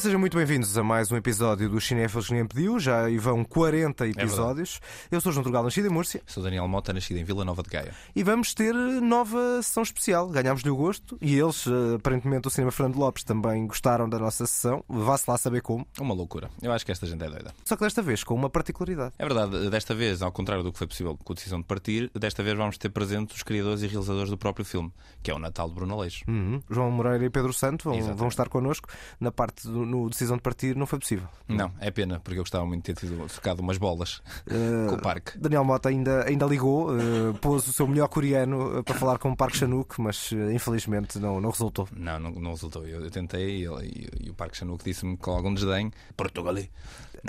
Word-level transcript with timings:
Sejam 0.00 0.18
muito 0.18 0.34
bem-vindos 0.34 0.78
a 0.78 0.82
mais 0.82 1.12
um 1.12 1.16
episódio 1.16 1.68
do 1.68 1.78
Cinéfilos 1.78 2.28
que 2.28 2.32
nem 2.32 2.46
pediu. 2.46 2.80
Já 2.80 3.04
aí 3.04 3.18
vão 3.18 3.44
40 3.44 4.08
episódios. 4.08 4.80
Eu 5.10 5.20
sou 5.20 5.30
João 5.30 5.44
Turgal, 5.44 5.62
nascido 5.62 5.88
em 5.88 5.90
Múrcia. 5.90 6.22
Sou 6.24 6.42
Daniel 6.42 6.66
Mota, 6.66 6.90
nascido 6.90 7.18
em 7.18 7.24
Vila 7.24 7.44
Nova 7.44 7.62
de 7.62 7.68
Gaia. 7.68 7.92
E 8.16 8.22
vamos 8.22 8.54
ter 8.54 8.72
nova 8.72 9.60
sessão 9.62 9.82
especial. 9.82 10.26
Ganhámos-lhe 10.30 10.70
o 10.70 10.76
gosto 10.76 11.18
e 11.20 11.38
eles, 11.38 11.66
eh, 11.66 11.96
aparentemente, 11.96 12.48
o 12.48 12.50
Cinema 12.50 12.72
Fernando 12.72 12.96
Lopes 12.96 13.24
também 13.24 13.66
gostaram 13.66 14.08
da 14.08 14.18
nossa 14.18 14.46
sessão. 14.46 14.82
Vá-se 14.88 15.30
lá 15.30 15.36
saber 15.36 15.60
como. 15.60 15.86
Uma 16.00 16.14
loucura. 16.14 16.48
Eu 16.62 16.72
acho 16.72 16.86
que 16.86 16.92
esta 16.92 17.06
gente 17.06 17.22
é 17.22 17.28
doida. 17.28 17.52
Só 17.66 17.76
que 17.76 17.82
desta 17.82 18.00
vez 18.00 18.24
com 18.24 18.34
uma 18.34 18.48
particularidade. 18.48 19.12
É 19.18 19.26
verdade, 19.26 19.68
desta 19.68 19.94
vez, 19.94 20.22
ao 20.22 20.32
contrário 20.32 20.64
do 20.64 20.72
que 20.72 20.78
foi 20.78 20.86
possível 20.86 21.14
com 21.22 21.34
a 21.34 21.36
decisão 21.36 21.60
de 21.60 21.66
partir, 21.66 22.10
desta 22.14 22.42
vez 22.42 22.56
vamos 22.56 22.78
ter 22.78 22.88
presentes 22.88 23.36
os 23.36 23.42
criadores 23.42 23.82
e 23.82 23.86
realizadores 23.86 24.30
do 24.30 24.38
próprio 24.38 24.64
filme, 24.64 24.90
que 25.22 25.30
é 25.30 25.34
o 25.34 25.38
Natal 25.38 25.68
de 25.68 25.74
Bruno 25.74 25.92
Aleixo. 25.92 26.24
Uhum. 26.26 26.62
João 26.70 26.90
Moreira 26.90 27.22
e 27.22 27.28
Pedro 27.28 27.52
Santo 27.52 27.90
vão, 27.90 28.14
vão 28.14 28.28
estar 28.28 28.48
connosco. 28.48 28.88
Na 29.20 29.30
parte 29.30 29.68
do 29.68 29.89
no 29.90 30.08
decisão 30.08 30.36
de 30.36 30.42
partir 30.42 30.76
não 30.76 30.86
foi 30.86 30.98
possível. 30.98 31.26
Não, 31.48 31.70
é 31.80 31.90
pena, 31.90 32.20
porque 32.20 32.38
eu 32.38 32.42
gostava 32.42 32.64
muito 32.64 32.84
de 32.84 32.94
ter 32.94 33.00
tido 33.06 33.28
ficado 33.28 33.60
umas 33.60 33.76
bolas 33.76 34.22
Eh, 34.46 34.86
com 34.88 34.94
o 34.94 35.02
parque. 35.02 35.36
Daniel 35.38 35.64
Mota 35.64 35.88
ainda, 35.88 36.24
ainda 36.26 36.46
ligou, 36.46 36.96
eh, 36.96 37.00
pôs 37.40 37.66
o 37.68 37.72
seu 37.72 37.86
melhor 37.88 38.08
coreano 38.08 38.78
eh, 38.78 38.82
para 38.82 38.94
falar 38.94 39.18
com 39.18 39.30
o 39.32 39.36
Parque 39.36 39.56
Chanuk, 39.58 40.00
mas 40.00 40.30
eh, 40.32 40.52
infelizmente 40.52 41.18
não, 41.18 41.40
não 41.40 41.50
resultou. 41.50 41.88
Não, 41.94 42.18
não, 42.20 42.30
não 42.30 42.50
resultou. 42.52 42.86
Eu, 42.86 43.02
eu 43.02 43.10
tentei 43.10 43.62
e, 43.62 43.64
ele- 43.66 43.86
e- 44.22 44.26
e 44.26 44.30
o 44.30 44.34
Parque 44.34 44.56
Chanuk 44.56 44.84
disse-me 44.84 45.16
com 45.16 45.32
algum 45.32 45.52
desdém: 45.52 45.90
Portugalê, 46.16 46.68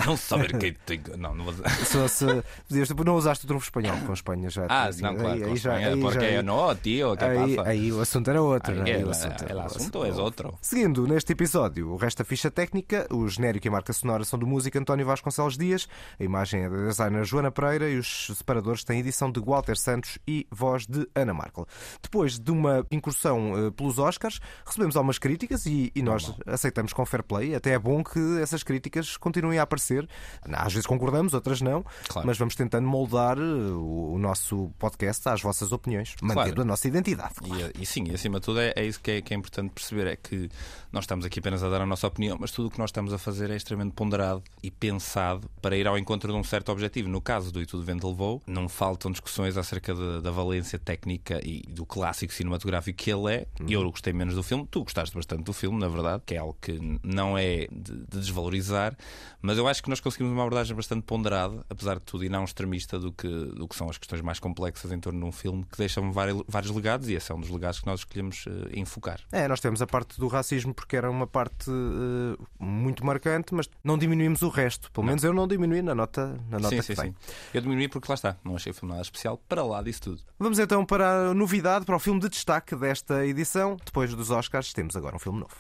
não 0.06 0.16
saber 0.16 0.58
quem 0.58 0.73
tem. 0.86 1.02
Não, 1.17 1.34
não 1.34 1.45
vou 1.45 1.54
dizer. 1.54 1.70
Se 1.86 1.98
fosse, 1.98 2.26
podias, 2.67 2.89
não 2.89 3.16
usaste 3.16 3.45
o 3.45 3.48
trunfo 3.48 3.66
espanhol 3.66 3.98
com 4.06 4.12
a 4.12 4.14
Espanha 4.14 4.50
já. 4.50 4.66
Ah, 4.70 4.89
tinha- 4.94 5.12
não, 5.12 5.17
claro, 5.20 5.34
aí, 5.36 5.44
aí 5.44 5.56
já, 5.58 5.73
Espanha, 5.80 5.88
aí 5.95 6.02
porque 6.02 6.34
já- 6.36 6.44
no, 6.44 6.76
tío, 6.76 7.17
¿qué 7.17 7.26
aí, 7.26 7.56
pasa? 7.56 7.70
aí 7.70 7.92
o 7.92 8.00
assunto 8.02 8.30
era 8.30 8.42
outro. 8.42 8.72
Aí 8.73 8.78
não 8.80 8.86
é? 8.86 8.92
el- 8.92 9.08
o 9.08 9.09
assunto, 9.09 9.44
el 9.50 9.58
o 9.58 9.62
asunto 9.62 10.06
es 10.06 10.17
otro. 10.17 10.58
Seguindo 10.62 11.08
neste 11.08 11.34
episódio, 11.34 11.89
o 11.92 11.98
resto 11.98 12.20
da 12.20 12.26
ficha 12.26 12.50
técnica, 12.52 13.07
o 13.11 13.27
genérico 13.27 13.67
e 13.67 13.69
a 13.69 13.71
marca 13.71 13.94
sonora 13.94 14.23
são 14.23 14.38
do 14.38 14.45
músico 14.45 14.77
António 14.77 15.05
Vasconcelos 15.05 15.57
Dias, 15.57 15.88
a 16.19 16.23
imagem 16.23 16.63
é 16.63 16.69
da 16.69 16.88
designer 16.88 17.23
Joana 17.25 17.52
Pereira 17.52 17.89
e 17.89 17.97
os 17.97 18.27
separadores 18.35 18.83
têm 18.83 18.99
edição 18.99 19.31
de 19.31 19.39
Walter 19.39 19.77
Santos 19.77 20.19
e 20.27 20.45
voz 20.52 20.85
de 20.85 21.08
Ana 21.16 21.33
Markel. 21.33 21.66
Depois 22.02 22.38
de 22.39 22.52
uma 22.52 22.85
incursão 22.91 23.67
eh, 23.67 23.71
pelos 23.71 23.97
Oscars, 23.97 24.39
recebemos 24.66 24.95
algumas 24.95 25.17
críticas 25.17 25.66
e, 25.66 25.91
e 25.95 26.02
nós 26.02 26.33
aceitamos 26.45 26.93
com 26.93 27.05
fair 27.05 27.23
play. 27.23 27.55
Até 27.55 27.71
é 27.71 27.80
bom 27.80 28.03
que 28.03 28.19
essas 28.41 28.63
críticas 28.63 29.17
continuem 29.17 29.59
a 29.59 29.63
aparecer. 29.63 30.08
Às 30.43 30.73
vezes 30.73 30.86
concordamos, 30.86 31.33
outras 31.33 31.61
não, 31.61 31.86
Claro. 32.08 32.27
mas 32.27 32.38
vamos 32.38 32.55
tentando 32.55 32.88
moldar 32.88 33.38
eh, 33.38 33.41
o, 33.41 34.17
nosso 34.19 34.71
podcast 34.77 35.27
às 35.30 35.41
vossas 35.41 35.71
opiniões, 35.71 36.15
mantendo 36.21 36.61
a 36.61 36.65
nossa 36.65 36.88
identidade. 36.88 37.36
E, 37.43 37.83
e 37.83 37.86
sim, 37.86 38.03
e 38.08 38.13
acima 38.13 38.39
de 38.39 38.45
tudo 38.45 38.59
é, 38.59 38.73
é 38.75 38.86
isso 38.86 38.99
que 38.99 39.11
é, 39.11 39.21
que 39.21 39.33
é 39.33 39.38
importante 39.38 39.71
perceber: 39.71 40.08
é 40.08 40.15
que 40.15 40.49
nós 40.91 41.03
estamos 41.03 41.25
aqui 41.25 41.39
apenas 41.39 41.63
a 41.63 41.69
dar 41.69 41.81
a 41.81 41.86
nossa 41.86 42.08
opinião, 42.08 42.38
mas 42.42 42.52
tudo 42.52 42.67
o 42.67 42.72
que 42.72 42.80
nós 42.80 42.89
estamos 42.89 43.14
a 43.14 43.17
fazer 43.17 43.50
é 43.50 43.56
extremamente 43.56 43.94
ponderado 43.94 44.44
e 44.64 44.70
pensado 44.71 45.49
para 45.61 45.77
ir 45.77 45.88
ao 45.88 45.98
encontro 45.98 46.32
de 46.32 46.38
um 46.38 46.43
certo 46.43 46.71
objetivo. 46.71 47.08
No 47.08 47.21
caso 47.21 47.52
do 47.52 47.61
E 47.61 47.65
Tudo 47.65 47.83
Vento 47.83 48.08
Levou, 48.10 48.42
não 48.48 48.67
faltam 48.67 49.11
discussões 49.11 49.55
acerca 49.58 49.93
da- 49.95 50.20
da 50.20 50.32
valência 50.32 50.77
técnica 50.80 51.39
e 51.45 51.61
do 51.70 51.86
clássico 51.86 52.33
cinematográfico 52.33 52.98
que 52.98 53.11
ele 53.11 53.33
é. 53.33 53.48
Eu 53.70 53.89
gostei 53.92 54.11
menos 54.11 54.36
do 54.36 54.43
filme, 54.43 54.67
tu 54.70 54.83
gostaste 54.83 55.15
bastante 55.15 55.43
do 55.43 55.54
filme, 55.54 55.80
na 55.80 55.88
verdade, 55.88 56.23
que 56.26 56.33
é 56.33 56.38
algo 56.39 56.58
que 56.60 56.80
não 57.04 57.38
é 57.38 57.67
de, 57.71 57.93
de 58.10 58.20
desvalorizar, 58.20 58.95
mas 59.42 59.58
eu 59.58 59.67
acho 59.67 59.82
que 59.83 59.89
nós 59.89 59.99
conseguimos 59.99 60.33
uma 60.33 60.42
abordagem 60.42 60.76
bastante 60.76 61.04
ponderada, 61.04 61.64
apesar 61.70 61.95
de 61.95 62.02
tudo, 62.02 62.26
e 62.26 62.30
não 62.30 62.44
extremista 62.44 62.99
do 62.99 63.11
que, 63.11 63.27
do 63.27 63.67
que 63.67 63.76
são 63.76 63.89
as 63.89 63.98
questões 63.98 64.21
mais 64.21 64.39
complexas 64.39 64.92
em 64.92 64.99
torno 64.99 65.20
de 65.20 65.26
um 65.26 65.32
filme 65.32 65.64
que 65.71 65.77
deixam 65.77 66.11
vários, 66.11 66.42
legados 66.76 67.08
e 67.10 67.14
esse 67.14 67.32
é 67.32 67.36
um 67.36 67.39
dos 67.39 67.49
legados 67.49 67.80
que 67.80 67.86
nós 67.86 67.99
escolhemos 68.02 68.45
eh, 68.48 68.80
enfocar. 68.80 69.20
É, 69.32 69.48
nós 69.48 69.60
temos 69.60 69.82
a 69.82 69.88
parte 69.88 70.20
do 70.20 70.27
racismo 70.27 70.73
porque 70.73 70.95
era 70.95 71.10
uma 71.11 71.27
parte 71.27 71.70
eh, 71.70 72.30
muito 72.59 73.05
marcante, 73.05 73.53
mas 73.53 73.69
não 73.83 73.97
diminuímos 73.97 74.42
o 74.42 74.49
resto. 74.49 74.92
Pelo 74.92 75.05
menos 75.05 75.23
eu 75.23 75.33
não 75.33 75.47
diminui 75.47 75.81
na 75.81 75.95
nota, 75.95 76.39
na 76.49 76.59
nota 76.59 76.69
sim, 76.69 76.77
que 76.77 76.83
sim, 76.83 76.95
tem. 76.95 77.11
sim. 77.11 77.15
Eu 77.53 77.61
diminui 77.61 77.87
porque 77.87 78.08
lá 78.09 78.15
está, 78.15 78.37
não 78.43 78.55
achei 78.55 78.71
o 78.71 78.75
filme 78.75 78.92
nada 78.92 79.03
especial 79.03 79.37
para 79.47 79.64
lá 79.64 79.81
disso 79.81 80.02
tudo. 80.02 80.21
Vamos 80.39 80.59
então 80.59 80.86
para 80.86 81.30
a 81.30 81.33
novidade, 81.33 81.86
para 81.86 81.95
o 81.95 81.99
filme 81.99 82.20
de 82.20 82.30
destaque 82.30 82.75
desta 82.75 83.25
edição. 83.25 83.77
Depois 83.83 84.14
dos 84.14 84.31
Oscars, 84.31 84.73
temos 84.73 84.95
agora 84.95 85.15
um 85.15 85.20
filme 85.20 85.39
novo. 85.39 85.55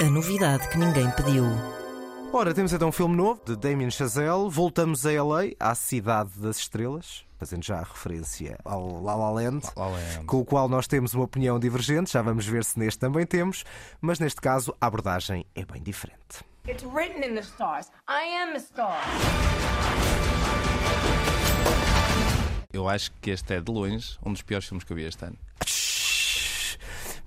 A 0.00 0.04
novidade 0.04 0.68
que 0.68 0.78
ninguém 0.78 1.10
pediu. 1.12 1.44
Ora, 2.32 2.52
temos 2.52 2.72
então 2.72 2.88
um 2.88 2.92
filme 2.92 3.16
novo 3.16 3.40
de 3.46 3.56
Damien 3.56 3.90
Chazelle. 3.90 4.50
Voltamos 4.50 5.06
a 5.06 5.22
LA, 5.22 5.52
à 5.58 5.74
Cidade 5.74 6.32
das 6.38 6.58
Estrelas, 6.58 7.24
fazendo 7.38 7.64
já 7.64 7.78
a 7.78 7.82
referência 7.82 8.58
ao 8.64 9.02
La 9.02 9.14
La 9.14 9.30
Land. 9.30 9.66
La 9.76 9.86
La 9.86 9.92
Land. 9.92 10.24
Com 10.26 10.38
o 10.38 10.44
qual 10.44 10.68
nós 10.68 10.86
temos 10.86 11.14
uma 11.14 11.24
opinião 11.24 11.58
divergente, 11.58 12.12
já 12.12 12.22
vamos 12.22 12.46
ver 12.46 12.64
se 12.64 12.78
neste 12.78 12.98
também 12.98 13.26
temos, 13.26 13.64
mas 14.00 14.18
neste 14.18 14.40
caso 14.40 14.74
a 14.80 14.86
abordagem 14.86 15.46
é 15.54 15.64
bem 15.64 15.82
diferente. 15.82 16.44
It's 16.68 16.84
written 16.84 17.22
in 17.22 17.34
the 17.34 17.42
stars. 17.42 17.88
I 18.08 18.42
am 18.42 18.56
a 18.56 18.60
star. 18.60 19.00
Eu 22.72 22.88
acho 22.88 23.12
que 23.22 23.30
este 23.30 23.54
é 23.54 23.60
de 23.60 23.72
longe 23.72 24.18
um 24.24 24.32
dos 24.32 24.42
piores 24.42 24.66
filmes 24.66 24.84
que 24.84 24.92
eu 24.92 24.96
vi 24.96 25.04
este 25.04 25.24
ano. 25.24 25.38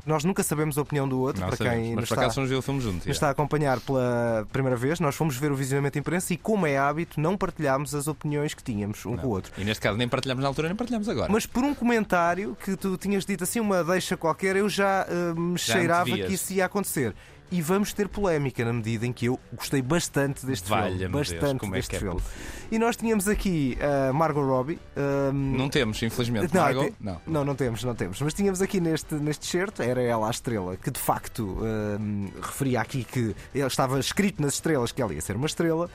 Nós 0.05 0.23
nunca 0.23 0.41
sabemos 0.43 0.77
a 0.77 0.81
opinião 0.81 1.07
do 1.07 1.19
outro, 1.19 1.41
Não 1.41 1.49
para 1.49 1.57
sabemos, 1.57 1.77
quem 1.79 1.89
mas 1.95 2.01
nos 2.01 2.09
por 2.09 2.15
está, 2.15 2.29
fomos 2.31 2.49
ver 2.49 2.55
o 2.55 2.61
filme 2.61 2.79
juntos. 2.81 2.97
nos 2.99 3.05
já. 3.05 3.11
está 3.11 3.27
a 3.27 3.31
acompanhar 3.31 3.79
pela 3.79 4.47
primeira 4.51 4.75
vez. 4.77 4.99
Nós 4.99 5.15
fomos 5.15 5.35
ver 5.37 5.51
o 5.51 5.55
visionamento 5.55 5.93
de 5.93 5.99
imprensa 5.99 6.33
e, 6.33 6.37
como 6.37 6.65
é 6.65 6.77
hábito, 6.77 7.19
não 7.19 7.37
partilhámos 7.37 7.93
as 7.93 8.07
opiniões 8.07 8.53
que 8.53 8.63
tínhamos 8.63 9.05
um 9.05 9.15
com 9.17 9.27
o 9.27 9.29
outro. 9.31 9.51
E 9.57 9.63
neste 9.63 9.81
caso 9.81 9.97
nem 9.97 10.07
partilhamos 10.07 10.41
na 10.41 10.47
altura, 10.47 10.67
nem 10.69 10.75
partilhamos 10.75 11.07
agora. 11.09 11.31
Mas 11.31 11.45
por 11.45 11.63
um 11.63 11.73
comentário 11.75 12.57
que 12.63 12.75
tu 12.75 12.97
tinhas 12.97 13.25
dito 13.25 13.43
assim, 13.43 13.59
uma 13.59 13.83
deixa 13.83 14.15
qualquer, 14.17 14.55
eu 14.55 14.69
já 14.69 15.05
eh, 15.07 15.33
me 15.39 15.57
Já 15.57 15.73
cheirava 15.73 16.09
que 16.09 16.33
isso 16.33 16.53
ia 16.53 16.65
acontecer. 16.65 17.13
E 17.51 17.61
vamos 17.63 17.93
ter 17.93 18.07
polémica 18.07 18.63
na 18.63 18.71
medida 18.71 19.07
em 19.07 19.11
que 19.11 19.25
eu 19.25 19.39
gostei 19.53 19.81
bastante 19.81 20.45
deste 20.45 20.67
filme. 20.67 20.81
Valha-me 20.83 21.13
Deus, 21.13 21.31
Bastante 21.31 21.59
como 21.59 21.73
é 21.73 21.77
deste 21.79 21.95
é 21.95 21.99
filme. 21.99 22.21
E 22.71 22.77
nós 22.77 22.95
tínhamos 22.95 23.27
aqui 23.27 23.75
a 23.81 24.13
Margot 24.13 24.45
Robbie. 24.45 24.77
eh, 24.95 25.31
Não 25.33 25.67
temos, 25.67 25.99
infelizmente. 26.03 26.53
não, 26.53 26.61
Margot? 26.61 26.81
tem- 26.83 26.95
Não. 27.01 27.21
não, 27.25 27.45
não 27.45 27.55
temos, 27.55 27.83
não 27.83 27.95
temos. 27.95 28.21
Mas 28.21 28.35
tínhamos 28.35 28.61
aqui 28.61 28.79
neste, 28.79 29.15
neste 29.15 29.47
certo, 29.47 29.81
era 29.81 29.99
ela 29.99 30.27
a 30.27 30.29
estrela, 30.31 30.77
que 30.77 30.91
de 30.91 30.99
facto 30.99 31.57
hum, 31.99 32.29
referia 32.39 32.81
aqui 32.81 33.03
que 33.03 33.35
ele 33.55 33.65
estava 33.67 33.99
escrito 33.99 34.39
nas 34.43 34.53
estrelas 34.53 34.91
que 34.91 35.01
ela 35.01 35.11
ia 35.11 35.21
ser 35.21 35.35
uma 35.35 35.47
estrela. 35.47 35.89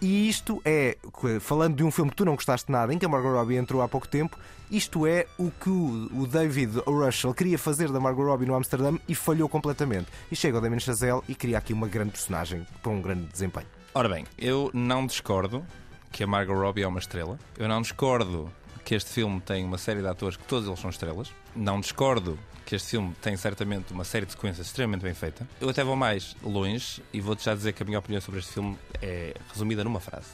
E 0.00 0.28
isto 0.28 0.62
é, 0.64 0.96
falando 1.40 1.74
de 1.74 1.82
um 1.82 1.90
filme 1.90 2.10
que 2.10 2.16
tu 2.16 2.24
não 2.24 2.36
gostaste 2.36 2.70
nada, 2.70 2.94
em 2.94 2.98
que 2.98 3.04
a 3.04 3.08
Margot 3.08 3.32
Robbie 3.32 3.56
entrou 3.56 3.82
há 3.82 3.88
pouco 3.88 4.06
tempo, 4.06 4.38
isto 4.70 5.06
é 5.06 5.26
o 5.36 5.50
que 5.50 5.68
o, 5.68 6.26
David. 6.26 6.80
Russell 6.86 7.34
queria 7.34 7.58
fazer 7.58 7.90
da 7.90 7.98
Margot 7.98 8.24
Robbie 8.24 8.46
no 8.46 8.54
Amsterdã 8.54 8.96
e 9.08 9.14
falhou 9.14 9.48
completamente. 9.48 10.06
E 10.30 10.36
chega 10.36 10.58
o 10.58 10.60
Damien 10.60 10.80
Chazelle 10.80 11.20
e 11.28 11.34
cria 11.34 11.58
aqui 11.58 11.72
uma 11.72 11.88
grande 11.88 12.12
personagem 12.12 12.66
para 12.82 12.92
um 12.92 13.00
grande 13.00 13.26
desempenho. 13.26 13.66
Ora 13.92 14.08
bem, 14.08 14.24
eu 14.38 14.70
não 14.72 15.06
discordo 15.06 15.64
que 16.12 16.22
a 16.22 16.26
Margot 16.26 16.54
Robbie 16.54 16.82
é 16.82 16.88
uma 16.88 17.00
estrela. 17.00 17.38
Eu 17.58 17.68
não 17.68 17.82
discordo 17.82 18.50
que 18.84 18.94
este 18.94 19.10
filme 19.10 19.40
tem 19.40 19.64
uma 19.64 19.78
série 19.78 20.00
de 20.00 20.06
atores 20.06 20.36
que 20.36 20.44
todos 20.44 20.68
eles 20.68 20.78
são 20.78 20.90
estrelas. 20.90 21.32
Não 21.54 21.80
discordo 21.80 22.38
que 22.64 22.76
este 22.76 22.90
filme 22.90 23.12
tem 23.20 23.36
certamente 23.36 23.92
uma 23.92 24.04
série 24.04 24.26
de 24.26 24.32
sequências 24.32 24.68
extremamente 24.68 25.02
bem 25.02 25.14
feita. 25.14 25.46
Eu 25.60 25.68
até 25.68 25.82
vou 25.82 25.96
mais 25.96 26.36
longe 26.42 27.02
e 27.12 27.20
vou-te 27.20 27.44
já 27.44 27.54
dizer 27.54 27.72
que 27.72 27.82
a 27.82 27.86
minha 27.86 27.98
opinião 27.98 28.20
sobre 28.20 28.38
este 28.38 28.52
filme 28.52 28.78
é 29.02 29.34
resumida 29.52 29.82
numa 29.82 29.98
frase. 29.98 30.28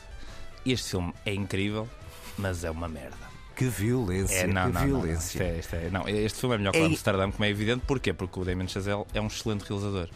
Este 0.64 0.90
filme 0.90 1.14
é 1.24 1.32
incrível, 1.32 1.88
mas 2.36 2.64
é 2.64 2.70
uma 2.70 2.88
merda. 2.88 3.35
Que 3.56 3.64
violência, 3.64 4.34
É, 4.40 4.46
não, 4.46 4.66
que 4.66 4.72
não, 4.74 4.80
não, 4.82 4.88
não. 4.88 5.00
violência. 5.00 5.38
Isto 5.38 5.42
é- 5.42 5.58
isto 5.58 5.76
é- 5.76 5.90
não, 5.90 6.08
este 6.08 6.38
filme 6.40 6.54
é 6.54 6.58
melhor 6.58 6.72
que 6.72 6.78
o 6.78 6.82
É- 6.82 6.86
Amsterdã, 6.86 7.30
como 7.32 7.44
é 7.44 7.48
evidente. 7.48 7.82
Porquê? 7.86 8.12
Porque 8.12 8.38
o 8.38 8.44
Damien 8.44 8.68
Chazelle 8.68 9.04
é 9.14 9.20
um 9.20 9.26
excelente 9.26 9.64
realizador. 9.68 10.08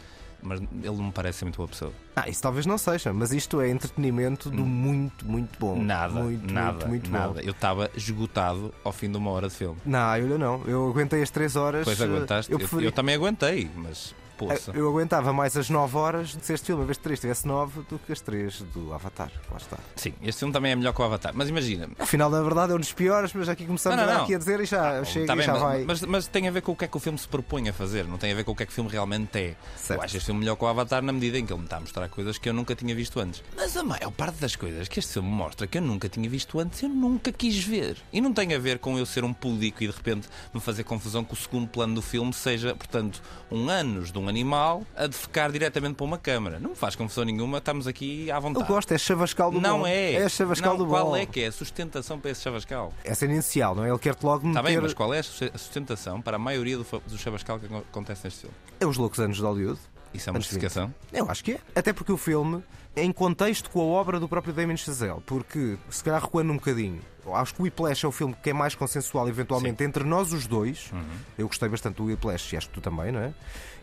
Mas 0.43 0.59
ele 0.59 0.69
não 0.97 1.05
me 1.05 1.13
parece 1.13 1.41
ser 1.41 1.45
muito 1.45 1.59
boa 1.59 1.69
pessoa. 1.69 1.93
Ah, 2.17 2.27
isso 2.27 2.41
talvez 2.41 2.65
não 2.65 2.79
seja, 2.79 3.13
mas 3.13 3.31
isto 3.31 3.61
é 3.61 3.69
entretenimento 3.69 4.49
do 4.49 4.65
muito, 4.65 5.23
muito 5.27 5.59
bom. 5.59 5.75
Hum. 5.75 5.85
Nada, 5.85 6.15
muito, 6.15 6.51
nada, 6.55 6.73
muito, 6.73 6.89
muito 6.89 7.11
nada. 7.11 7.33
bom. 7.35 7.41
Eu 7.41 7.51
estava 7.51 7.91
esgotado 7.95 8.73
ao 8.83 8.91
fim 8.91 9.11
de 9.11 9.19
uma 9.19 9.31
hora 9.31 9.49
de 9.51 9.55
filme. 9.55 9.77
Não, 9.85 9.99
olha, 10.13 10.39
não. 10.39 10.63
Eu 10.67 10.89
aguentei 10.89 11.23
as 11.23 11.29
3 11.31 11.57
horas. 11.57 11.81
Depois 11.87 12.01
eh, 12.01 12.05
aguentaste. 12.05 12.51
Eu, 12.53 12.59
Eu, 12.59 12.81
eu 12.81 12.91
também 12.93 13.15
aguentei, 13.17 13.71
mas 13.77 14.15
poça. 14.49 14.73
eu 14.75 14.89
aguentava 14.89 15.33
mais 15.33 15.57
as 15.57 15.69
9 15.71 15.97
horas 15.97 16.37
se 16.41 16.53
este 16.53 16.67
filme, 16.67 16.83
a 16.83 16.87
vez 16.87 16.97
de 16.97 17.03
3 17.03 17.21
tivesse 17.21 17.47
9, 17.47 17.83
do 17.89 17.99
que 17.99 18.13
as 18.13 18.21
3 18.21 18.63
do 18.75 18.93
Avatar. 18.93 19.31
Lá 19.51 19.57
está. 19.57 19.79
Sim, 19.97 20.15
este 20.23 20.39
filme 20.41 20.53
também 20.53 20.73
é 20.73 20.77
melhor 20.77 20.93
que 20.93 21.01
o 21.01 21.05
Avatar. 21.05 21.33
Mas 21.35 21.49
imagina. 21.49 21.89
Afinal, 21.99 22.31
na 22.31 22.43
verdade, 22.43 22.73
é 22.73 22.77
um 22.77 22.79
dos 22.79 22.93
piores, 22.93 23.33
mas 23.35 23.49
aqui 23.49 23.67
começamos 23.67 23.99
Não, 23.99 24.07
não, 24.07 24.13
a 24.13 24.17
não. 24.17 24.25
aqui 24.25 24.35
a 24.35 24.39
dizer 24.39 24.61
e 24.61 24.65
já 24.65 25.05
chega 25.05 25.27
tá 25.27 25.35
e 25.35 25.37
bem, 25.37 25.47
já 25.47 25.53
mas, 25.53 25.63
vai. 25.63 25.85
mas, 25.85 26.03
mas 26.03 26.27
tem 26.27 26.49
a 26.49 26.51
ver 26.51 26.63
com 26.63 26.73
o 26.73 26.77
que 26.77 26.85
é 26.85 26.89
que 26.89 26.97
o 26.97 27.01
filme 27.01 27.19
se 27.19 27.29
propõe 27.29 27.69
a 27.69 27.73
fazer, 27.73 28.05
não 28.07 28.19
tem 28.19 28.33
a 28.33 28.35
ver 28.35 28.45
com 28.45 28.53
o 28.53 28.57
que 28.57 28.63
é 28.63 28.67
que 28.67 28.73
o 28.73 28.75
filme 28.75 28.91
realmente 28.91 29.39
é. 29.39 29.57
Certo. 29.77 30.01
Eu 30.01 30.05
acho 30.05 30.17
este 30.17 30.27
filme 30.27 30.41
melhor 30.41 30.57
que 30.57 30.65
o 30.65 30.67
Avatar 30.67 31.03
na 31.03 31.13
medida 31.13 31.39
em 31.39 31.47
que 31.47 31.53
ele 31.53 31.61
me 31.61 31.67
está 31.67 31.77
a 31.77 31.81
mostrar 31.81 32.09
coisas 32.09 32.39
que 32.39 32.49
eu 32.49 32.53
nunca 32.55 32.75
tinha 32.75 32.95
visto 32.95 33.19
antes. 33.21 33.43
Mas 33.57 33.77
a 33.77 33.83
maior 33.83 34.11
parte 34.11 34.41
das 34.41 34.57
coisas 34.57 34.89
que 34.89 34.99
este 34.99 35.13
filme 35.13 35.29
mostra 35.29 35.67
que 35.67 35.79
eu 35.79 35.83
nunca 35.83 36.09
tinha 36.09 36.29
visto 36.29 36.59
antes, 36.59 36.83
eu 36.83 36.89
nunca 36.89 37.33
quis 37.33 37.63
ver. 37.63 37.97
E 38.13 38.21
não 38.21 38.33
tem 38.33 38.55
a 38.55 38.59
ver 38.59 38.79
com 38.79 38.99
eu 38.99 39.07
ser 39.07 39.25
um 39.25 39.33
púdico 39.33 39.83
e 39.83 39.87
de 39.87 39.93
repente 39.93 40.29
me 40.53 40.61
fazer 40.61 40.85
confusão 40.85 41.25
que 41.25 41.33
o 41.35 41.37
segundo 41.37 41.69
plano 41.69 41.95
do 41.95 42.03
filme 42.03 42.33
seja, 42.33 42.75
portanto, 42.75 43.23
um 43.51 43.69
ânus 43.69 44.11
de 44.13 44.19
um 44.19 44.29
animal 44.31 44.83
a 44.97 45.07
defecar 45.07 45.53
diretamente 45.53 45.95
para 45.95 46.05
uma 46.05 46.17
câmara. 46.19 46.59
Não 46.59 46.71
me 46.71 46.77
faz 46.77 46.97
confusão 46.97 47.25
nenhuma, 47.25 47.59
estamos 47.59 47.87
aqui 47.87 48.31
à 48.31 48.39
vontade. 48.39 48.65
Eu 48.65 48.75
gosto, 48.75 48.93
é 48.93 48.99
chavascal 48.99 49.51
do 49.51 49.61
Não 49.61 49.81
bom. 49.81 49.87
é. 49.87 50.13
É 50.15 50.29
chavascal 50.29 50.79
não, 50.79 50.85
do 50.85 50.91
qual 50.91 51.07
bom. 51.07 51.17
é 51.17 51.27
que 51.27 51.41
é 51.43 51.47
a 51.49 51.53
sustentação 51.53 52.19
para 52.19 52.31
esse 52.31 52.41
chavascal? 52.43 52.95
É 53.05 53.11
a 53.11 53.15
cena 53.15 53.35
inicial, 53.35 53.75
não 53.75 53.85
é? 53.85 53.91
Ele 53.91 53.99
quer-te 53.99 54.25
logo 54.25 54.49
Está 54.49 54.63
meter. 54.63 54.75
bem, 54.75 54.83
mas 54.83 54.95
qual 54.95 55.13
é 55.13 55.19
a 55.19 55.23
sus- 55.23 55.51
a 55.55 55.59
sustentação 55.59 56.23
para 56.23 56.37
a 56.37 56.39
maioria 56.39 56.79
do, 56.79 56.85
do 57.07 57.19
chavascal 57.19 57.59
que 57.59 57.67
aco- 57.67 57.85
acontece 57.91 58.23
neste 58.25 58.41
filme? 58.41 58.55
É 58.81 58.87
os 58.87 58.97
loucos 58.97 59.19
anos 59.21 59.37
de 59.37 59.43
Hollywood. 59.43 59.79
Isso 60.15 60.29
é 60.29 60.33
uma 60.33 60.39
Anos 60.39 60.47
20. 60.49 60.55
justificação? 60.63 60.95
Eu 61.13 61.31
acho 61.31 61.45
que 61.45 61.53
é. 61.53 61.61
Até 61.75 61.93
porque 61.93 62.11
o 62.11 62.17
filme 62.17 62.63
é 62.90 62.90
em 62.97 63.13
contexto 63.13 63.71
com 63.71 63.81
a 63.81 63.85
obra 63.85 64.19
do 64.21 64.29
próprio 64.29 64.53
Damien 64.53 64.77
Chazelle. 64.77 65.21
Porque, 65.27 65.77
se 65.89 66.03
calhar 66.03 66.21
recuando 66.23 66.53
um 66.53 66.57
bocadinho, 66.57 67.01
acho 67.35 67.55
que 67.55 67.61
o 67.61 67.65
Whiplash 67.65 68.05
é 68.05 68.09
o 68.09 68.13
filme 68.13 68.35
que 68.43 68.51
é 68.51 68.53
mais 68.53 68.75
consensual, 68.75 69.29
eventualmente, 69.29 69.85
entre 69.85 70.05
nós 70.05 70.33
os 70.33 70.47
dois. 70.47 70.91
Eu 71.39 71.47
gostei 71.47 71.69
bastante 71.69 71.97
do 71.97 72.05
Whiplash 72.05 72.53
e 72.55 72.57
acho 72.57 72.69
que 72.69 72.75
tu 72.75 72.81
também, 72.81 73.13
não 73.13 73.21
é? 73.21 73.33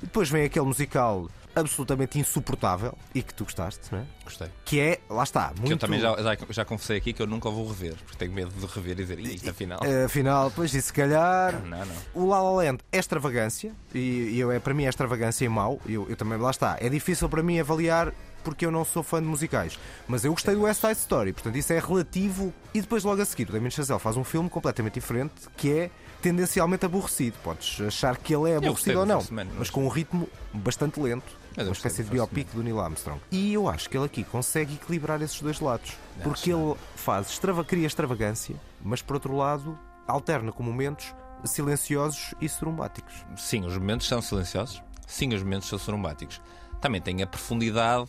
E 0.01 0.06
depois 0.06 0.30
vem 0.30 0.44
aquele 0.45 0.65
musical 0.65 1.27
absolutamente 1.56 2.19
insuportável 2.19 2.95
e 3.15 3.24
que 3.24 3.33
tu 3.33 3.44
gostaste, 3.44 3.81
não 3.92 4.00
é? 4.00 4.06
Gostei. 4.24 4.48
Que 4.63 4.80
é, 4.80 5.00
lá 5.09 5.24
está, 5.24 5.48
muito... 5.48 5.65
Que 5.65 5.74
eu 5.74 5.77
também 5.80 6.00
já, 6.00 6.15
já, 6.21 6.38
já 6.51 6.63
confessei 6.65 6.98
aqui 6.98 7.13
que 7.13 7.19
eu 7.21 7.25
nunca 7.25 7.50
o 7.50 7.51
vou 7.51 7.68
rever, 7.68 7.95
porque 8.06 8.15
tenho 8.15 8.31
medo 8.31 8.51
de 8.51 8.65
rever 8.68 8.92
e 8.92 8.95
dizer, 8.95 9.19
"Ih, 9.19 9.33
isto 9.36 9.50
afinal. 9.50 9.80
Eh, 9.83 10.06
Afinal, 10.06 10.50
depois 10.50 10.69
disse, 10.69 10.88
se 10.88 10.94
calhar. 10.94 11.59
Não, 11.65 11.80
não. 11.83 11.95
O 12.13 12.27
La 12.27 12.42
La 12.44 12.51
Land 12.51 12.83
é 12.92 13.00
extravagância 13.00 13.74
e, 13.92 14.00
e 14.33 14.39
eu, 14.39 14.51
é, 14.51 14.59
para 14.59 14.74
mim 14.75 14.86
é 14.86 14.89
extravagância 14.89 15.45
e 15.45 15.50
mau. 15.50 15.80
Eu, 15.88 16.07
eu 16.07 16.15
também, 16.15 16.38
lá 16.38 16.51
está. 16.51 16.77
É 16.80 16.89
difícil 16.89 17.27
para 17.27 17.42
mim 17.42 17.59
avaliar 17.59 18.13
porque 18.47 18.65
eu 18.65 18.71
não 18.71 18.85
sou 18.85 19.03
fã 19.03 19.21
de 19.21 19.27
musicais. 19.27 19.77
Mas 20.07 20.23
eu 20.23 20.31
gostei 20.31 20.55
do 20.55 20.61
West 20.61 20.79
Side 20.79 20.94
Story, 20.94 21.33
portanto 21.33 21.57
isso 21.57 21.73
é 21.73 21.79
relativo. 21.79 22.53
E 22.73 22.79
depois, 22.79 23.03
logo 23.03 23.21
a 23.21 23.25
seguir, 23.25 23.49
o 23.49 23.51
Damien 23.51 23.69
Chazelle 23.69 23.99
faz 23.99 24.15
um 24.15 24.23
filme 24.23 24.49
completamente 24.49 24.94
diferente 24.94 25.33
que 25.57 25.69
é 25.69 25.91
tendencialmente 26.21 26.85
aborrecido. 26.85 27.38
Podes 27.44 27.81
achar 27.81 28.15
que 28.15 28.33
ele 28.33 28.51
é 28.51 28.55
aborrecido 28.55 28.99
ou 28.99 29.05
não, 29.05 29.21
Man, 29.29 29.47
mas 29.57 29.69
com 29.69 29.83
um 29.83 29.89
ritmo 29.89 30.29
bastante 30.53 30.97
lento. 30.97 31.35
Uma 31.57 31.71
espécie 31.71 32.03
de 32.03 32.09
biopic 32.09 32.47
do 32.53 32.63
Neil 32.63 32.79
Armstrong. 32.79 33.19
E 33.31 33.51
eu 33.51 33.67
acho 33.67 33.89
que 33.89 33.97
ele 33.97 34.05
aqui 34.05 34.23
consegue 34.23 34.75
equilibrar 34.75 35.21
esses 35.21 35.41
dois 35.41 35.59
lados. 35.59 35.97
Porque 36.23 36.51
acho 36.51 36.61
ele 36.61 36.75
faz, 36.95 37.29
extrava, 37.31 37.65
cria 37.65 37.85
extravagância, 37.85 38.55
mas 38.81 39.01
por 39.01 39.15
outro 39.15 39.35
lado, 39.35 39.77
alterna 40.07 40.53
com 40.53 40.63
momentos 40.63 41.13
silenciosos 41.44 42.33
e 42.39 42.47
sorumbáticos. 42.47 43.25
Sim, 43.35 43.65
os 43.65 43.77
momentos 43.77 44.07
são 44.07 44.21
silenciosos. 44.21 44.81
Sim, 45.05 45.33
os 45.33 45.44
momentos 45.44 45.67
são 45.67 45.79
sorumbáticos. 45.79 46.39
Também 46.79 47.01
tem 47.01 47.23
a 47.23 47.27
profundidade 47.27 48.05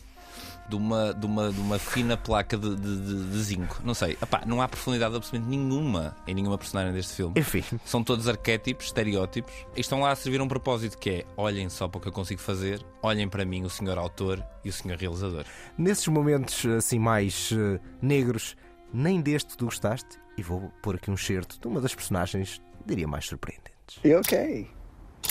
de 0.69 0.75
uma, 0.75 1.13
de 1.13 1.25
uma, 1.25 1.51
de 1.51 1.59
uma 1.59 1.79
fina 1.79 2.15
placa 2.15 2.57
de, 2.57 2.75
de, 2.75 2.97
de- 2.99 3.29
de 3.31 3.41
zinco. 3.43 3.81
Não 3.83 3.93
sei. 3.93 4.11
Epá, 4.21 4.43
não 4.45 4.61
há 4.61 4.67
profundidade 4.67 5.15
absolutamente 5.15 5.49
nenhuma 5.57 6.15
em 6.27 6.33
nenhuma 6.35 6.57
personagem 6.57 6.93
deste 6.93 7.13
filme. 7.13 7.33
Enfim, 7.37 7.63
São 7.83 8.03
todos 8.03 8.27
arquétipos, 8.27 8.85
estereótipos, 8.85 9.53
e 9.75 9.81
estão 9.81 9.99
lá 10.01 10.11
a 10.11 10.15
servir 10.15 10.41
um 10.41 10.47
propósito 10.47 10.97
que 10.97 11.09
é 11.09 11.25
olhem 11.35 11.67
só 11.69 11.87
para 11.87 11.97
o 11.97 12.01
que 12.01 12.07
eu 12.07 12.13
consigo 12.13 12.39
fazer, 12.39 12.85
olhem 13.01 13.27
para 13.27 13.43
mim, 13.45 13.63
o 13.63 13.69
senhor 13.69 13.97
autor 13.97 14.43
e 14.63 14.69
o 14.69 14.73
senhor 14.73 14.97
realizador. 14.97 15.43
nesses 15.77 16.07
momentos 16.07 16.65
assim 16.65 16.99
mais 16.99 17.51
eh, 17.51 17.79
negros, 18.01 18.55
nem 18.93 19.21
deste 19.21 19.57
tu 19.57 19.65
gostaste, 19.65 20.17
e 20.37 20.41
vou 20.43 20.71
pôr 20.81 20.95
aqui 20.95 21.09
um 21.11 21.17
certo 21.17 21.59
de 21.59 21.67
uma 21.67 21.81
das 21.81 21.93
personagens, 21.95 22.61
diria 22.85 23.07
mais 23.07 23.25
surpreendentes. 23.25 23.99
You 24.03 24.19
okay? 24.19 24.67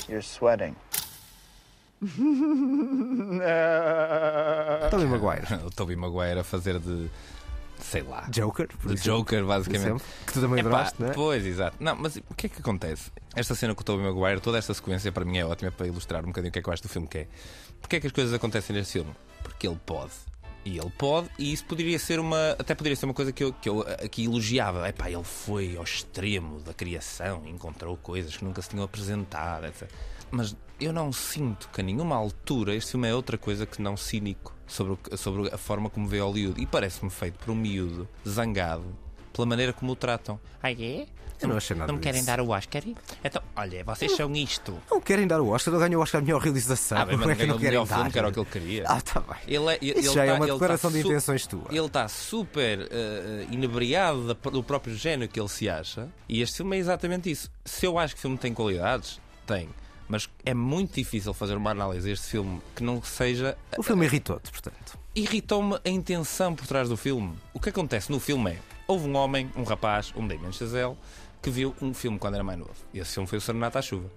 You're 0.08 0.22
sweating. 0.22 0.74
Tobey 4.90 5.06
Maguire, 5.06 5.54
o 5.66 5.70
Tobey 5.70 5.96
Maguire 5.96 6.40
a 6.40 6.44
fazer 6.44 6.78
de. 6.78 7.08
sei 7.80 8.02
lá. 8.02 8.26
Joker, 8.30 8.68
por 8.68 8.88
De 8.88 8.94
exemplo, 8.94 9.18
Joker, 9.18 9.44
basicamente. 9.44 10.02
que 10.26 10.32
tu 10.32 10.40
também 10.40 10.60
adoraste, 10.60 11.00
não 11.00 11.08
é? 11.08 11.12
Pois, 11.12 11.44
exato. 11.44 11.76
Não, 11.80 11.96
mas 11.96 12.16
o 12.16 12.34
que 12.34 12.46
é 12.46 12.48
que 12.48 12.60
acontece? 12.60 13.10
Esta 13.34 13.54
cena 13.54 13.74
com 13.74 13.80
o 13.80 13.84
Tobey 13.84 14.04
Maguire, 14.04 14.40
toda 14.40 14.58
esta 14.58 14.74
sequência 14.74 15.12
para 15.12 15.24
mim 15.24 15.38
é 15.38 15.44
ótima 15.44 15.70
para 15.70 15.86
ilustrar 15.86 16.24
um 16.24 16.28
bocadinho 16.28 16.50
o 16.50 16.52
que 16.52 16.58
é 16.58 16.62
que 16.62 16.68
eu 16.68 16.72
acho 16.72 16.82
do 16.82 16.88
filme 16.88 17.08
que 17.08 17.18
é. 17.18 17.26
Porquê 17.80 17.96
é 17.96 18.00
que 18.00 18.06
as 18.06 18.12
coisas 18.12 18.34
acontecem 18.34 18.74
neste 18.74 18.94
filme? 18.94 19.12
Porque 19.42 19.66
ele 19.66 19.78
pode. 19.84 20.12
E 20.64 20.76
ele 20.76 20.90
pode, 20.98 21.30
e 21.38 21.52
isso 21.52 21.64
poderia 21.64 21.98
ser 21.98 22.18
uma. 22.18 22.50
Até 22.58 22.74
poderia 22.74 22.96
ser 22.96 23.06
uma 23.06 23.14
coisa 23.14 23.32
que 23.32 23.42
eu, 23.42 23.52
que 23.54 23.68
eu 23.68 23.80
aqui 24.04 24.24
elogiava. 24.24 24.88
Epá, 24.88 25.10
ele 25.10 25.24
foi 25.24 25.76
ao 25.76 25.84
extremo 25.84 26.60
da 26.60 26.74
criação, 26.74 27.42
encontrou 27.46 27.96
coisas 27.96 28.36
que 28.36 28.44
nunca 28.44 28.60
se 28.60 28.68
tinham 28.68 28.84
apresentado, 28.84 29.66
etc. 29.66 29.88
Mas 30.30 30.56
eu 30.80 30.92
não 30.92 31.12
sinto 31.12 31.68
que 31.72 31.80
a 31.80 31.84
nenhuma 31.84 32.16
altura 32.16 32.74
este 32.74 32.92
filme 32.92 33.08
é 33.08 33.14
outra 33.14 33.36
coisa 33.38 33.66
que 33.66 33.80
não 33.82 33.96
cínico 33.96 34.54
sobre, 34.66 34.92
o 35.12 35.16
sobre 35.16 35.52
a 35.52 35.58
forma 35.58 35.88
como 35.90 36.06
vê 36.06 36.20
Hollywood. 36.20 36.60
E 36.60 36.66
parece-me 36.66 37.10
feito 37.10 37.38
por 37.38 37.50
um 37.50 37.56
miúdo 37.56 38.08
zangado 38.28 38.84
pela 39.32 39.46
maneira 39.46 39.72
como 39.72 39.92
o 39.92 39.96
tratam. 39.96 40.38
Ah, 40.62 40.70
é? 40.72 41.06
Eu 41.40 41.48
não 41.48 41.56
achei 41.56 41.76
nada 41.76 41.86
Não 41.92 41.98
me 41.98 42.02
querem 42.02 42.20
disso. 42.20 42.26
dar 42.26 42.40
o 42.40 42.48
Oscar? 42.50 42.82
Então, 43.22 43.40
olha, 43.54 43.84
vocês 43.84 44.10
são 44.16 44.34
isto. 44.34 44.76
Não 44.90 45.00
querem 45.00 45.24
dar 45.24 45.40
o 45.40 45.50
Oscar, 45.50 45.72
ele 45.72 45.84
ganhou 45.84 46.00
o 46.00 46.02
Oscar 46.02 46.20
de 46.20 46.26
melhor 46.26 46.40
realização. 46.42 46.98
Ah, 46.98 47.04
bem, 47.04 47.16
mas 47.16 47.28
é 47.30 47.34
que 47.36 47.46
não 47.46 47.54
querem 47.56 47.70
melhor 47.70 47.86
dar? 47.86 47.94
filme, 47.94 48.10
que 48.10 48.18
era 48.18 48.28
o 48.28 48.32
que 48.32 48.40
ele 48.40 48.46
queria. 48.50 48.84
Ah, 48.88 48.98
está 48.98 49.20
bem. 49.20 49.36
Ele 49.46 49.66
é, 49.72 49.78
ele 49.80 50.00
Isso 50.00 50.14
já 50.14 50.24
é 50.24 50.26
tá- 50.30 50.34
uma 50.34 50.44
ele 50.46 50.52
declaração 50.54 50.90
tá 50.90 50.98
de 50.98 51.04
intenções 51.06 51.46
tua. 51.46 51.66
Ele 51.70 51.86
está 51.86 52.08
super 52.08 52.88
eh, 52.90 53.46
inebriado 53.52 54.34
do 54.34 54.64
próprio 54.64 54.96
género 54.96 55.30
que 55.30 55.38
ele 55.38 55.48
se 55.48 55.68
acha. 55.68 56.08
E 56.28 56.42
este 56.42 56.56
filme 56.56 56.76
é 56.76 56.80
exatamente 56.80 57.30
isso. 57.30 57.48
Se 57.64 57.86
eu 57.86 57.96
acho 58.00 58.14
que 58.14 58.18
o 58.18 58.22
filme 58.22 58.36
tem 58.36 58.52
qualidades, 58.52 59.20
tem. 59.46 59.68
Mas 60.08 60.28
é 60.44 60.54
muito 60.54 60.94
difícil 60.94 61.34
fazer 61.34 61.56
uma 61.56 61.70
análise 61.70 62.08
deste 62.08 62.26
filme 62.28 62.60
que 62.74 62.82
não 62.82 63.02
seja. 63.02 63.56
O 63.76 63.82
filme 63.82 64.06
irritou-te, 64.06 64.50
portanto. 64.50 64.98
Irritou-me 65.14 65.78
a 65.84 65.88
intenção 65.88 66.54
por 66.54 66.66
trás 66.66 66.88
do 66.88 66.96
filme. 66.96 67.34
O 67.52 67.60
que 67.60 67.68
acontece 67.68 68.10
no 68.10 68.18
filme 68.18 68.52
é: 68.52 68.58
houve 68.86 69.06
um 69.06 69.16
homem, 69.16 69.50
um 69.54 69.64
rapaz, 69.64 70.12
um 70.16 70.26
Damien 70.26 70.52
Chazelle, 70.52 70.96
que 71.40 71.50
viu 71.50 71.74
um 71.80 71.94
filme 71.94 72.18
quando 72.18 72.34
era 72.34 72.44
mais 72.44 72.58
novo. 72.58 72.74
Esse 72.92 73.14
filme 73.14 73.28
foi 73.28 73.38
o 73.38 73.40
Serenata 73.40 73.78
à 73.78 73.82
Chuva. 73.82 74.10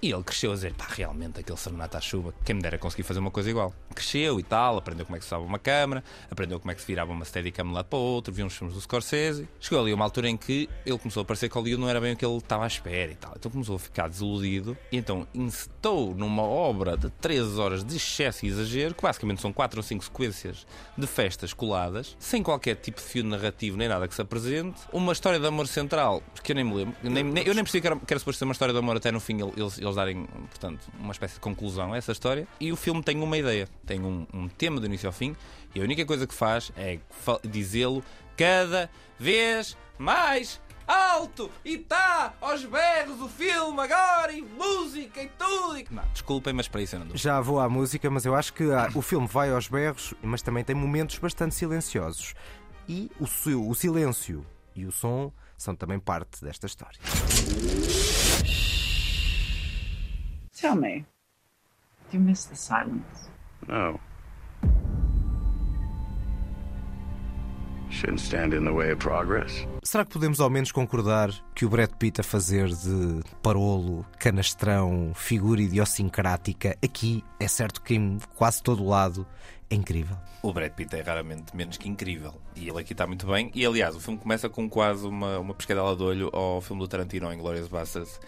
E 0.00 0.10
ele 0.10 0.22
cresceu 0.22 0.52
a 0.52 0.54
dizer: 0.54 0.74
pá, 0.74 0.86
realmente 0.88 1.40
aquele 1.40 1.58
Serenata 1.58 1.98
à 1.98 2.00
Chuva, 2.00 2.34
quem 2.44 2.56
me 2.56 2.62
dera 2.62 2.78
conseguir 2.78 3.02
fazer 3.02 3.20
uma 3.20 3.30
coisa 3.30 3.50
igual. 3.50 3.74
Cresceu 3.94 4.38
e 4.40 4.42
tal, 4.42 4.78
aprendeu 4.78 5.04
como 5.04 5.16
é 5.16 5.18
que 5.18 5.24
se 5.24 5.28
usava 5.28 5.44
uma 5.44 5.58
câmera, 5.58 6.02
aprendeu 6.30 6.58
como 6.58 6.70
é 6.70 6.74
que 6.74 6.80
se 6.80 6.86
virava 6.86 7.12
uma 7.12 7.24
steadicam 7.24 7.72
lado 7.72 7.86
para 7.86 7.98
o 7.98 8.02
outro, 8.02 8.32
viu 8.32 8.46
uns 8.46 8.56
filmes 8.56 8.74
do 8.74 8.80
Scorsese. 8.80 9.48
Chegou 9.60 9.80
ali 9.80 9.92
uma 9.92 10.04
altura 10.04 10.28
em 10.28 10.36
que 10.36 10.68
ele 10.84 10.98
começou 10.98 11.22
a 11.22 11.24
parecer 11.24 11.48
que 11.48 11.54
Hollywood 11.54 11.80
não 11.80 11.88
era 11.88 12.00
bem 12.00 12.12
o 12.12 12.16
que 12.16 12.24
ele 12.24 12.36
estava 12.36 12.64
à 12.64 12.66
espera 12.66 13.12
e 13.12 13.16
tal. 13.16 13.32
Então 13.36 13.50
começou 13.50 13.76
a 13.76 13.78
ficar 13.78 14.08
desiludido 14.08 14.76
e 14.90 14.96
então 14.96 15.26
incitou 15.34 16.14
numa 16.14 16.42
obra 16.42 16.96
de 16.96 17.10
13 17.10 17.60
horas 17.60 17.84
de 17.84 17.96
excesso 17.96 18.44
e 18.46 18.48
exagero, 18.48 18.94
que 18.94 19.02
basicamente 19.02 19.40
são 19.40 19.52
4 19.52 19.78
ou 19.78 19.82
5 19.82 20.04
sequências 20.04 20.66
de 20.96 21.06
festas 21.06 21.52
coladas, 21.52 22.16
sem 22.18 22.42
qualquer 22.42 22.76
tipo 22.76 23.00
de 23.00 23.06
fio 23.06 23.24
narrativo 23.24 23.76
nem 23.76 23.88
nada 23.88 24.08
que 24.08 24.14
se 24.14 24.22
apresente, 24.22 24.80
uma 24.92 25.12
história 25.12 25.38
de 25.38 25.46
amor 25.46 25.66
central, 25.66 26.22
eu 26.54 26.64
nem 26.64 26.64
me 26.64 26.74
lembro, 26.74 26.94
nem, 27.02 27.24
nem- 27.24 27.44
eu 27.46 27.54
nem 27.54 27.64
percebi 27.64 27.80
que 27.82 27.86
era, 27.86 27.96
que 27.96 28.12
era 28.12 28.18
suposto 28.20 28.38
ser 28.38 28.44
uma 28.44 28.52
história 28.52 28.72
de 28.72 28.78
amor 28.78 28.96
até 28.96 29.10
no 29.10 29.20
fim 29.20 29.38
eles, 29.56 29.78
eles 29.78 29.94
darem, 29.96 30.24
portanto, 30.24 30.86
uma 30.98 31.12
espécie 31.12 31.34
de 31.34 31.40
conclusão 31.40 31.92
a 31.92 31.96
essa 31.96 32.12
história. 32.12 32.46
E 32.60 32.70
o 32.72 32.76
filme 32.76 33.02
tem 33.02 33.20
uma 33.22 33.36
ideia, 33.36 33.68
tem 33.86 34.00
um, 34.00 34.26
um 34.32 34.48
tema 34.48 34.80
do 34.80 34.86
início 34.86 35.06
ao 35.08 35.12
fim, 35.12 35.34
e 35.74 35.80
a 35.80 35.82
única 35.82 36.04
coisa 36.06 36.26
que 36.26 36.34
faz 36.34 36.70
é 36.76 36.98
dizê-lo 37.44 38.02
cada 38.36 38.88
vez 39.18 39.76
mais 39.98 40.60
alto 40.86 41.50
e 41.64 41.76
está 41.76 42.34
aos 42.40 42.64
berros 42.64 43.20
o 43.20 43.28
filme 43.28 43.80
agora 43.80 44.30
e 44.32 44.42
música 44.42 45.22
e 45.22 45.28
tudo. 45.38 45.78
E... 45.78 45.86
Não, 45.90 46.02
desculpem, 46.12 46.52
mas 46.52 46.68
para 46.68 46.82
isso 46.82 46.94
eu 46.96 47.00
não 47.00 47.06
dou. 47.08 47.16
Já 47.16 47.40
vou 47.40 47.58
à 47.58 47.68
música, 47.68 48.10
mas 48.10 48.24
eu 48.26 48.34
acho 48.34 48.52
que 48.52 48.64
ah, 48.70 48.90
o 48.94 49.00
filme 49.00 49.26
vai 49.26 49.50
aos 49.50 49.66
berros, 49.68 50.12
mas 50.22 50.42
também 50.42 50.62
tem 50.62 50.76
momentos 50.76 51.18
bastante 51.18 51.54
silenciosos. 51.54 52.34
E 52.86 53.10
o, 53.18 53.26
si- 53.26 53.54
o 53.54 53.72
silêncio 53.74 54.44
e 54.74 54.86
o 54.86 54.92
som 54.92 55.32
são 55.56 55.74
também 55.74 55.98
parte 55.98 56.44
desta 56.44 56.66
história. 56.66 57.00
Tell 60.60 60.76
me, 60.76 61.04
do 62.10 62.16
you 62.16 62.20
miss 62.20 62.46
the 62.46 62.56
silence? 62.56 63.30
No. 63.66 64.00
Shouldn't 67.90 68.20
stand 68.20 68.54
in 68.54 68.64
the 68.64 68.72
way 68.72 68.92
of 68.92 68.98
progress. 68.98 69.66
Será 69.84 70.04
que 70.04 70.12
podemos 70.12 70.40
ao 70.40 70.50
menos 70.50 70.72
concordar 70.72 71.30
que 71.54 71.64
o 71.64 71.68
Brad 71.68 71.90
Pitt 71.92 72.20
a 72.20 72.24
fazer 72.24 72.68
de 72.68 73.20
parolo, 73.40 74.04
canastrão, 74.18 75.12
figura 75.14 75.62
idiosincrática, 75.62 76.76
aqui 76.82 77.22
é 77.38 77.46
certo 77.46 77.82
que 77.82 77.94
em 77.94 78.18
quase 78.34 78.62
todo 78.62 78.82
o 78.82 78.88
lado 78.88 79.24
é 79.70 79.74
incrível? 79.74 80.16
O 80.42 80.52
Brad 80.52 80.72
Pitt 80.72 80.94
é 80.94 81.00
raramente 81.00 81.56
menos 81.56 81.76
que 81.76 81.88
incrível. 81.88 82.34
E 82.54 82.68
ele 82.68 82.78
aqui 82.78 82.92
está 82.92 83.06
muito 83.06 83.26
bem. 83.26 83.50
E 83.54 83.64
aliás, 83.64 83.96
o 83.96 84.00
filme 84.00 84.18
começa 84.18 84.48
com 84.48 84.68
quase 84.68 85.06
uma, 85.06 85.38
uma 85.38 85.54
pescadela 85.54 85.96
de 85.96 86.02
olho 86.02 86.30
ao 86.32 86.60
filme 86.60 86.82
do 86.82 86.88
Tarantino, 86.88 87.32
em 87.32 87.38
Glorious 87.38 87.68
Bastards, 87.68 88.20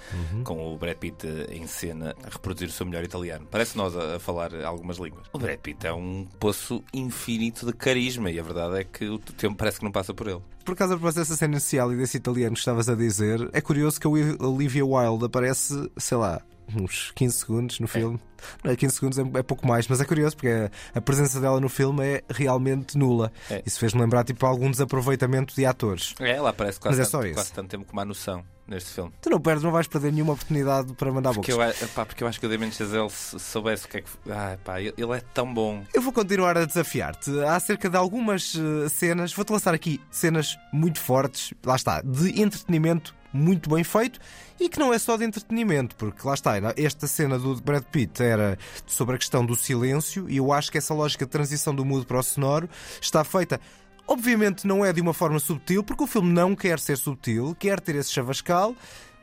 com 0.45 0.73
o 0.73 0.76
Brad 0.76 0.97
Pitt 0.97 1.26
em 1.50 1.66
cena 1.66 2.14
a 2.25 2.31
reproduzir 2.31 2.69
o 2.69 2.73
seu 2.73 2.87
melhor 2.87 3.05
italiano. 3.05 3.47
Parece 3.50 3.76
nós 3.76 3.97
a, 3.97 4.16
a 4.16 4.19
falar 4.19 4.55
algumas 4.64 4.97
línguas. 4.97 5.26
O 5.33 5.38
Brad 5.38 5.59
Pitt 5.59 5.87
é 5.87 5.93
um 5.93 6.26
poço 6.40 6.83
infinito 6.93 7.66
de 7.66 7.73
carisma 7.73 8.31
e 8.31 8.40
a 8.40 8.43
verdade 8.43 8.81
é 8.81 8.85
que 8.85 9.09
o 9.09 9.19
tempo 9.19 9.57
parece 9.57 9.78
que 9.78 9.85
não 9.85 9.93
passa 9.93 10.14
por 10.14 10.26
ele. 10.26 10.40
Por 10.64 10.75
causa 10.75 10.97
dessa 10.97 11.37
cena 11.37 11.55
inicial 11.55 11.93
e 11.93 11.97
desse 11.97 12.16
italiano 12.16 12.55
que 12.55 12.59
estavas 12.59 12.88
a 12.88 12.95
dizer, 12.97 13.49
é 13.52 13.61
curioso 13.61 14.00
que 14.00 14.07
a 14.07 14.11
Olivia 14.11 14.85
Wilde 14.85 15.26
aparece, 15.26 15.90
sei 15.97 16.16
lá, 16.16 16.43
uns 16.75 17.12
15 17.14 17.37
segundos 17.37 17.80
no 17.80 17.88
filme. 17.88 18.20
Não 18.62 18.73
é 18.73 18.76
15 18.76 18.94
segundos, 18.94 19.18
é, 19.18 19.23
é 19.38 19.42
pouco 19.42 19.66
mais, 19.66 19.88
mas 19.88 20.00
é 20.00 20.04
curioso 20.04 20.37
porque 20.37 20.70
a, 20.94 21.00
presença 21.00 21.40
dela 21.40 21.61
no 21.61 21.68
filme 21.68 22.04
é 22.04 22.25
realmente 22.28 22.96
nula. 22.99 23.32
É. 23.50 23.62
Isso 23.64 23.78
fez-me 23.78 24.00
lembrar 24.00 24.25
tipo 24.25 24.44
algum 24.46 24.70
desaproveitamento 24.70 25.54
de 25.54 25.64
atores. 25.64 26.14
É, 26.20 26.32
ela 26.32 26.50
aparece 26.50 26.78
quase, 26.80 26.99
Mas 26.99 27.08
é 27.08 27.11
tanto, 27.11 27.23
só 27.23 27.26
isso. 27.26 27.35
quase 27.35 27.52
tanto 27.52 27.68
tempo 27.68 27.85
como 27.85 28.00
a 28.00 28.04
noção. 28.04 28.44
Neste 28.66 28.90
filme. 28.90 29.12
Tu 29.20 29.30
não 29.30 29.40
perdes, 29.40 29.62
não 29.62 29.70
vais 29.70 29.87
perder 29.87 30.12
nenhuma 30.12 30.32
oportunidade 30.32 30.92
para 30.94 31.12
mandar 31.12 31.32
Porque 31.32 31.52
eu, 31.52 31.58
porque 32.06 32.25
eu 32.25 32.28
acho 32.28 32.40
que 32.40 32.46
o 32.46 32.49
Damien 32.49 32.73
Chazelle, 32.73 33.11
se 33.11 33.38
soubesse 33.38 33.87
o 33.87 33.88
que 33.88 33.99
é 33.99 34.00
que. 34.00 34.08
Ah, 34.30 34.58
pá, 34.64 34.80
ele 34.80 34.94
é 34.99 35.20
tão 35.32 35.52
bom. 35.52 35.85
Eu 35.94 36.02
vou 36.02 36.12
continuar 36.12 36.56
a 36.58 36.64
desafiar-te 36.64 37.30
acerca 37.44 37.88
de 37.88 37.96
algumas 37.96 38.54
eh, 38.54 38.88
cenas. 38.88 39.32
Vou-te 39.32 39.52
lançar 39.52 39.75
aqui 39.75 40.00
cenas 40.11 40.58
muito 40.73 41.00
fortes, 41.00 41.52
lá 41.64 41.76
está, 41.76 42.00
de 42.02 42.40
entretenimento 42.40 43.14
muito 43.32 43.68
bem 43.68 43.85
feito 43.85 44.18
e 44.58 44.68
que 44.68 44.78
não 44.78 44.92
é 44.92 44.99
só 44.99 45.16
de 45.16 45.25
entretenimento, 45.25 45.94
porque 45.96 46.26
lá 46.26 46.35
está, 46.35 46.54
esta 46.76 47.06
cena 47.06 47.38
do 47.38 47.54
Brad 47.61 47.82
Pitt 47.85 48.23
era 48.23 48.58
sobre 48.87 49.16
a 49.16 49.18
questão 49.18 49.44
do 49.44 49.54
silêncio 49.54 50.28
e 50.28 50.38
eu 50.38 50.52
acho 50.52 50.73
que 50.73 50.78
essa 50.78 50.94
lógica 50.94 51.26
de 51.26 51.30
transição 51.30 51.75
do 51.75 51.85
mudo 51.85 52.06
para 52.06 52.18
o 52.18 52.23
sonoro 52.23 52.68
está 53.00 53.23
feita. 53.23 53.61
Obviamente 54.08 54.66
não 54.66 54.84
é 54.84 54.92
de 54.92 55.00
uma 55.00 55.12
forma 55.12 55.38
subtil, 55.40 55.82
porque 55.82 56.04
o 56.04 56.06
filme 56.06 56.32
não 56.32 56.54
quer 56.54 56.78
ser 56.78 56.96
subtil, 56.96 57.56
quer 57.58 57.80
ter 57.80 57.96
esse 57.96 58.12
chavascal, 58.12 58.75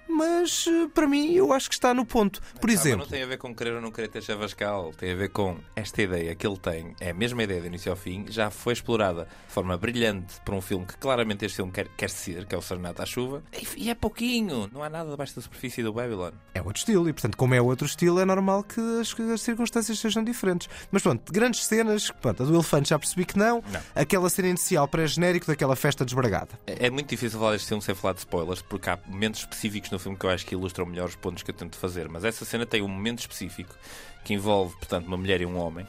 mas 0.07 0.65
eh, 0.67 0.87
para 0.93 1.07
mim 1.07 1.33
eu 1.33 1.51
acho 1.53 1.69
que 1.69 1.75
está 1.75 1.93
no 1.93 2.05
ponto. 2.05 2.41
Por 2.59 2.69
Ah, 2.69 2.73
exemplo, 2.73 2.99
não 2.99 3.07
tem 3.07 3.23
a 3.23 3.25
ver 3.25 3.37
com 3.37 3.53
querer 3.55 3.73
ou 3.75 3.81
não 3.81 3.91
querer 3.91 4.07
ter 4.07 4.21
chavascal, 4.23 4.91
tem 4.93 5.11
a 5.11 5.15
ver 5.15 5.29
com 5.29 5.57
esta 5.75 6.01
ideia 6.01 6.35
que 6.35 6.45
ele 6.45 6.57
tem, 6.57 6.95
é 6.99 7.09
a 7.11 7.13
mesma 7.13 7.43
ideia 7.43 7.61
de 7.61 7.67
início 7.67 7.91
ao 7.91 7.97
fim, 7.97 8.25
já 8.29 8.49
foi 8.49 8.73
explorada 8.73 9.27
de 9.47 9.53
forma 9.53 9.75
brilhante 9.77 10.39
por 10.45 10.53
um 10.53 10.61
filme 10.61 10.85
que 10.85 10.97
claramente 10.97 11.45
este 11.45 11.55
filme 11.57 11.71
quer, 11.71 11.87
quer 11.89 12.09
ser, 12.09 12.45
que 12.45 12.55
é 12.55 12.57
o 12.57 12.61
Serenata 12.61 13.03
à 13.03 13.05
Chuva, 13.05 13.43
e, 13.53 13.85
e 13.85 13.89
é 13.89 13.95
pouquinho, 13.95 14.69
não 14.71 14.83
há 14.83 14.89
nada 14.89 15.09
debaixo 15.09 15.35
da 15.35 15.41
superfície 15.41 15.81
do 15.83 15.91
Babylon. 15.93 16.31
É 16.53 16.59
outro 16.61 16.77
estilo, 16.79 17.07
e 17.09 17.13
portanto, 17.13 17.35
como 17.37 17.53
é 17.53 17.61
outro 17.61 17.85
estilo, 17.87 18.19
é 18.19 18.25
normal 18.25 18.63
que 18.63 18.79
as, 19.01 19.13
as 19.19 19.41
circunstâncias 19.41 19.97
sejam 19.99 20.23
diferentes. 20.23 20.69
Mas 20.91 21.01
pronto, 21.01 21.31
grandes 21.31 21.65
cenas, 21.65 22.11
pronto, 22.21 22.43
a 22.43 22.45
do 22.45 22.53
elefante 22.53 22.89
já 22.89 22.99
percebi 22.99 23.25
que 23.25 23.37
não. 23.37 23.63
Não. 23.71 23.81
Aquela 23.95 24.29
cena 24.29 24.49
inicial 24.49 24.87
pré-genérico 24.87 25.47
daquela 25.47 25.75
festa 25.75 26.03
desbragada. 26.05 26.49
É 26.67 26.83
é 26.87 26.89
muito 26.89 27.07
difícil 27.09 27.39
falar 27.39 27.53
deste 27.53 27.69
filme 27.69 27.81
sem 27.81 27.95
falar 27.95 28.13
de 28.13 28.19
spoilers, 28.19 28.61
porque 28.61 28.89
há 28.89 28.99
momentos 29.07 29.39
específicos 29.41 29.89
no 29.93 29.99
filme 29.99 30.17
que 30.17 30.25
eu 30.25 30.29
acho 30.29 30.45
que 30.45 30.55
ilustram 30.55 30.85
melhor 30.85 31.07
os 31.07 31.15
pontos 31.15 31.43
que 31.43 31.51
eu 31.51 31.55
tento 31.55 31.77
fazer. 31.77 32.09
Mas 32.09 32.25
essa 32.25 32.43
cena 32.43 32.65
tem 32.65 32.81
um 32.81 32.87
momento 32.87 33.19
específico 33.19 33.75
que 34.25 34.33
envolve, 34.33 34.75
portanto, 34.75 35.05
uma 35.07 35.15
mulher 35.15 35.39
e 35.39 35.45
um 35.45 35.57
homem 35.57 35.87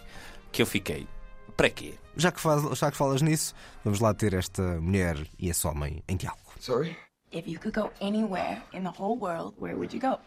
que 0.53 0.63
eu 0.63 0.67
fiquei. 0.67 1.09
Para 1.57 1.71
quê? 1.71 1.95
Já 2.17 2.31
que, 2.31 2.41
faz, 2.41 2.79
já 2.79 2.91
que 2.91 2.97
falas 2.97 3.23
nisso, 3.23 3.55
vamos 3.83 4.01
lá 4.01 4.13
ter 4.15 4.35
esta 4.35 4.63
mulher 4.81 5.17
e 5.39 5.49
esse 5.49 5.67
homem 5.67 6.03
em 6.07 6.17
diálogo. 6.17 6.45
Sorry? 6.61 6.97
If 7.33 7.49
you 7.49 7.59
could 7.59 7.75
go 7.75 7.91
anywhere 8.01 8.63
in 8.73 8.83
the 8.83 8.93
whole 8.97 9.19
world, 9.19 9.55
where 9.59 9.75
would 9.75 9.93
you 9.93 10.01
go? 10.01 10.19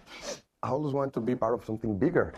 I 0.63 0.69
always 0.69 0.93
want 0.93 1.13
to 1.13 1.22
be 1.22 1.36
part 1.36 1.53
of 1.53 1.65
something 1.65 1.98
bigger, 1.98 2.34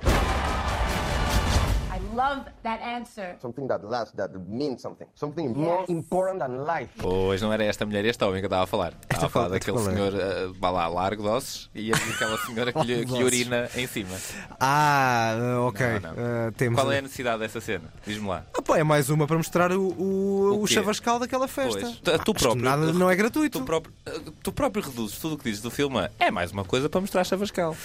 love 2.20 2.44
that 2.64 2.84
answer. 2.84 3.36
something 3.42 3.68
that 3.68 3.86
lasts, 3.86 4.14
that 4.16 4.32
means 4.48 4.82
something, 4.82 5.08
something 5.16 5.48
more 5.56 5.86
important 5.88 6.40
than 6.40 6.64
life. 6.66 6.90
Pois 6.98 7.42
não 7.42 7.52
era 7.54 7.64
esta 7.64 7.86
mulher 7.86 8.04
e 8.06 8.10
este 8.10 8.24
homem 8.24 8.40
que 8.42 8.46
eu 8.46 8.48
estava 8.48 8.64
a 8.64 8.68
falar. 8.68 8.94
Estava 9.04 9.26
a 9.26 9.30
falar 9.30 9.46
qual- 9.46 9.52
daquele 9.52 9.78
é? 9.78 9.82
senhor, 9.82 10.14
uh, 10.14 10.54
vá 10.60 10.70
lá, 10.70 10.88
largo 10.88 11.24
de 11.24 11.30
ossos, 11.30 11.70
e 11.74 11.92
aquela 11.94 12.38
senhora 12.40 12.74
que, 12.74 12.80
lhe, 12.84 13.06
que 13.08 13.24
urina 13.24 13.70
em 13.76 13.88
cima. 13.88 14.16
Ah, 14.60 15.36
ok. 15.68 15.86
Não, 16.00 16.00
não. 16.02 16.10
Ah, 16.18 16.52
temos 16.56 16.80
Qual 16.80 16.92
é 16.92 16.98
a 16.98 17.02
necessidade 17.02 17.40
dessa 17.40 17.62
cena? 17.62 17.86
Diz-me 18.06 18.28
lá. 18.28 18.46
Ah, 18.58 18.62
pá, 18.62 18.78
é 18.78 18.84
mais 18.84 19.10
uma 19.10 19.26
para 19.26 19.38
mostrar 19.38 19.72
o, 19.72 19.82
o, 19.82 20.54
O 20.60 20.64
o 20.64 20.68
chavascal 20.68 21.20
daquela 21.20 21.48
festa. 21.48 21.80
Pois. 21.80 21.96
Tu, 22.00 22.12
Ah, 22.12 22.20
tu 22.20 22.34
próprio, 22.34 22.64
nada, 22.64 22.92
não 22.94 23.10
é 23.10 23.16
gratuito. 23.16 23.60
Tu 23.60 23.66
próprio, 23.66 23.94
uh, 24.08 24.32
tu 24.44 24.52
próprio 24.52 24.84
reduzes 24.84 25.18
tudo 25.18 25.36
o 25.36 25.38
que 25.38 25.46
dizes 25.46 25.62
do 25.62 25.72
filme. 25.72 25.98
a, 26.00 26.10
É 26.20 26.30
mais 26.30 26.52
uma 26.52 26.66
coisa 26.66 26.90
para 26.90 27.00
mostrar 27.02 27.24
Chavascal. 27.24 27.76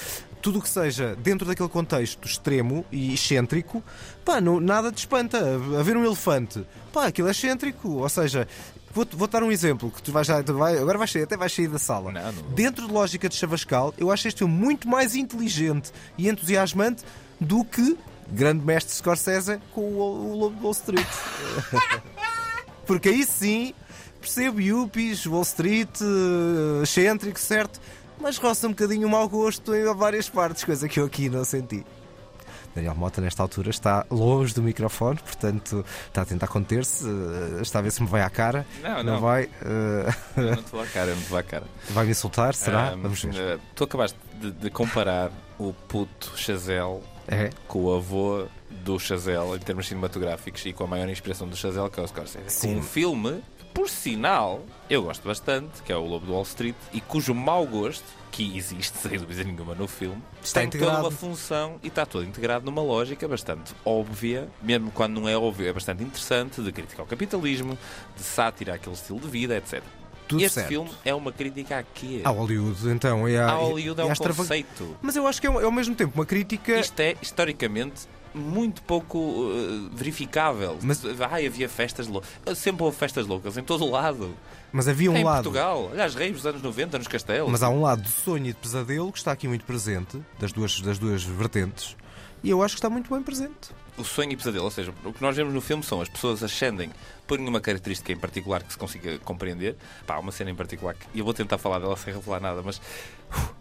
tudo 0.42 0.58
o 0.58 0.62
que 0.62 0.68
seja 0.68 1.14
dentro 1.16 1.46
daquele 1.46 1.68
contexto 1.68 2.26
extremo 2.26 2.84
e 2.90 3.14
excêntrico, 3.14 3.82
pá, 4.24 4.40
não, 4.40 4.60
nada 4.60 4.90
te 4.90 4.98
espanta. 4.98 5.38
A 5.78 5.82
ver 5.82 5.96
um 5.96 6.04
elefante, 6.04 6.64
pá, 6.92 7.06
aquilo 7.06 7.28
é 7.28 7.30
excêntrico. 7.30 7.88
Ou 7.88 8.08
seja, 8.08 8.48
vou, 8.92 9.06
vou 9.12 9.28
dar 9.28 9.42
um 9.42 9.52
exemplo 9.52 9.90
que 9.90 10.02
tu 10.02 10.12
vais 10.12 10.26
tu 10.44 10.54
vai, 10.54 10.78
agora 10.78 10.98
vais 10.98 11.10
sair, 11.10 11.22
até 11.22 11.36
vais 11.36 11.52
sair 11.52 11.68
da 11.68 11.78
sala. 11.78 12.12
Não, 12.12 12.32
não. 12.32 12.42
Dentro 12.50 12.86
de 12.86 12.92
lógica 12.92 13.28
de 13.28 13.34
Chavascal, 13.34 13.92
eu 13.98 14.10
acho 14.10 14.28
este 14.28 14.38
filme 14.38 14.54
muito 14.54 14.88
mais 14.88 15.14
inteligente 15.14 15.92
e 16.16 16.28
entusiasmante 16.28 17.04
do 17.40 17.64
que 17.64 17.96
grande 18.30 18.64
mestre 18.64 18.94
Scorsese 18.94 19.60
com 19.72 19.82
o, 19.82 20.32
o 20.32 20.36
Lobo 20.36 20.56
de 20.56 20.62
Wall 20.62 20.72
Street. 20.72 21.06
Porque 22.86 23.08
aí 23.08 23.24
sim 23.24 23.74
percebo 24.20 24.60
Yuppies, 24.60 25.26
Wall 25.26 25.42
Street, 25.42 26.00
eh, 26.00 26.82
excêntrico, 26.82 27.38
certo? 27.38 27.78
Mas 28.18 28.38
roça 28.38 28.66
um 28.66 28.70
bocadinho 28.70 29.06
o 29.06 29.10
mau 29.10 29.28
gosto 29.28 29.74
em 29.74 29.84
várias 29.94 30.30
partes, 30.30 30.64
coisa 30.64 30.88
que 30.88 30.98
eu 30.98 31.04
aqui 31.04 31.28
não 31.28 31.44
senti. 31.44 31.84
Daniel 32.74 32.94
Mota, 32.94 33.20
nesta 33.20 33.42
altura, 33.42 33.70
está 33.70 34.04
longe 34.10 34.52
do 34.54 34.62
microfone, 34.62 35.18
portanto 35.18 35.84
está 36.08 36.22
a 36.22 36.24
tentar 36.24 36.48
conter-se, 36.48 37.06
eh, 37.06 37.62
está 37.62 37.78
a 37.78 37.82
ver 37.82 37.90
se 37.92 38.02
me 38.02 38.08
vai 38.08 38.22
à 38.22 38.30
cara. 38.30 38.66
Não, 38.82 39.02
não. 39.02 39.20
vai. 39.20 39.44
eh, 39.62 40.14
Eu 40.36 40.56
não 40.56 40.62
te 40.62 40.70
vou 40.70 40.80
à 40.82 40.86
cara, 40.86 41.14
não 41.14 41.22
te 41.22 41.28
vou 41.28 41.38
à 41.38 41.42
cara. 41.42 41.64
vai 41.90 42.04
me 42.04 42.10
insultar, 42.10 42.54
será? 42.54 42.88
Ah, 42.88 42.96
Vamos 42.96 43.22
ver. 43.22 43.56
uh, 43.56 43.60
Tu 43.74 43.84
acabaste 43.84 44.18
de, 44.40 44.50
de 44.50 44.70
comparar 44.70 45.30
o 45.58 45.72
puto 45.88 46.32
Chazelle 46.36 47.00
É. 47.28 47.50
com 47.68 47.84
o 47.84 47.94
avô 47.94 48.46
do 48.84 48.98
Chazelle 48.98 49.54
em 49.54 49.58
termos 49.60 49.86
cinematográficos 49.86 50.66
e 50.66 50.72
com 50.72 50.84
a 50.84 50.86
maior 50.86 51.08
inspiração 51.08 51.46
do 51.48 51.56
Chazelle, 51.56 51.88
que 51.88 52.00
é 52.00 52.02
o 52.02 52.08
Scorsese. 52.08 52.44
Sim. 52.48 52.74
Com 52.74 52.80
um 52.80 52.82
filme, 52.82 53.40
por 53.74 53.90
sinal, 53.90 54.62
eu 54.88 55.02
gosto 55.02 55.26
bastante, 55.26 55.82
que 55.82 55.92
é 55.92 55.96
o 55.96 56.06
Lobo 56.06 56.24
do 56.26 56.32
Wall 56.32 56.42
Street, 56.44 56.76
e 56.92 57.00
cujo 57.00 57.34
mau 57.34 57.66
gosto, 57.66 58.04
que 58.30 58.56
existe, 58.56 58.96
sem 59.06 59.18
dúvida 59.18 59.44
nenhuma, 59.44 59.74
no 59.74 59.86
filme, 59.86 60.22
Está 60.42 60.60
tem 60.60 60.68
integrado. 60.68 60.92
toda 60.96 61.08
uma 61.08 61.10
função 61.10 61.76
e 61.82 61.88
está 61.88 62.06
todo 62.06 62.24
integrado 62.24 62.64
numa 62.64 62.82
lógica 62.82 63.26
bastante 63.28 63.74
óbvia, 63.84 64.48
mesmo 64.62 64.90
quando 64.90 65.20
não 65.20 65.28
é 65.28 65.36
óbvio, 65.36 65.68
é 65.68 65.72
bastante 65.72 66.02
interessante, 66.02 66.62
de 66.62 66.72
crítica 66.72 67.02
ao 67.02 67.06
capitalismo, 67.06 67.76
de 68.16 68.22
sátira 68.22 68.74
àquele 68.74 68.94
estilo 68.94 69.20
de 69.20 69.28
vida, 69.28 69.56
etc. 69.56 69.82
Tudo 70.26 70.42
este 70.42 70.54
certo. 70.54 70.68
filme 70.68 70.90
é 71.04 71.14
uma 71.14 71.30
crítica 71.30 71.78
a 71.78 71.82
quê? 71.82 72.22
A 72.24 72.30
Hollywood, 72.30 72.88
então. 72.88 73.28
E 73.28 73.36
a, 73.36 73.46
A 73.50 73.54
Hollywood 73.56 74.00
é 74.00 74.04
e 74.04 74.06
um 74.06 74.10
às 74.10 74.18
trava- 74.18 74.36
conceito. 74.38 74.96
Mas 75.02 75.14
eu 75.16 75.26
acho 75.26 75.38
que 75.38 75.46
é, 75.46 75.50
ao 75.50 75.70
mesmo 75.70 75.94
tempo 75.94 76.14
uma 76.14 76.24
crítica. 76.24 76.80
Isto 76.80 76.98
é, 77.00 77.14
historicamente, 77.20 78.08
muito 78.34 78.82
pouco 78.82 79.18
uh, 79.18 79.88
verificável. 79.92 80.78
Mas- 80.82 81.02
Ai, 81.30 81.46
havia 81.46 81.68
festas 81.68 82.06
loucas. 82.06 82.30
Sempre 82.56 82.82
houve 82.82 82.96
festas 82.96 83.26
loucas, 83.26 83.56
em 83.56 83.62
todo 83.62 83.84
o 83.84 83.90
lado. 83.90 84.34
Mas 84.72 84.88
havia 84.88 85.10
um 85.10 85.16
em 85.16 85.22
lado. 85.24 85.44
Portugal. 85.44 85.88
Aliás, 85.92 86.14
reis 86.14 86.32
dos 86.32 86.46
anos 86.46 86.60
90, 86.62 86.98
nos 86.98 87.06
castelos. 87.08 87.50
Mas 87.50 87.62
há 87.62 87.68
um 87.68 87.80
lado 87.80 88.02
de 88.02 88.10
sonho 88.10 88.46
e 88.46 88.52
de 88.52 88.54
pesadelo 88.58 89.12
que 89.12 89.18
está 89.18 89.30
aqui 89.32 89.46
muito 89.46 89.64
presente, 89.64 90.20
das 90.38 90.52
duas, 90.52 90.80
das 90.80 90.98
duas 90.98 91.22
vertentes, 91.22 91.96
e 92.42 92.50
eu 92.50 92.62
acho 92.62 92.74
que 92.74 92.78
está 92.80 92.90
muito 92.90 93.08
bem 93.12 93.22
presente. 93.22 93.70
O 93.96 94.02
sonho 94.02 94.32
e 94.32 94.36
pesadelo, 94.36 94.64
ou 94.64 94.70
seja, 94.72 94.92
o 95.04 95.12
que 95.12 95.22
nós 95.22 95.36
vemos 95.36 95.54
no 95.54 95.60
filme 95.60 95.82
são 95.84 96.00
as 96.00 96.08
pessoas 96.08 96.42
ascendem 96.42 96.90
por 97.28 97.38
nenhuma 97.38 97.60
característica 97.60 98.12
em 98.12 98.16
particular 98.16 98.60
que 98.64 98.72
se 98.72 98.78
consiga 98.78 99.16
compreender. 99.20 99.76
Pá, 100.04 100.18
uma 100.18 100.32
cena 100.32 100.50
em 100.50 100.54
particular 100.54 100.94
que 100.94 101.06
eu 101.18 101.24
vou 101.24 101.32
tentar 101.32 101.56
falar 101.58 101.78
dela 101.78 101.96
sem 101.96 102.12
revelar 102.12 102.40
nada, 102.40 102.60
mas 102.60 102.80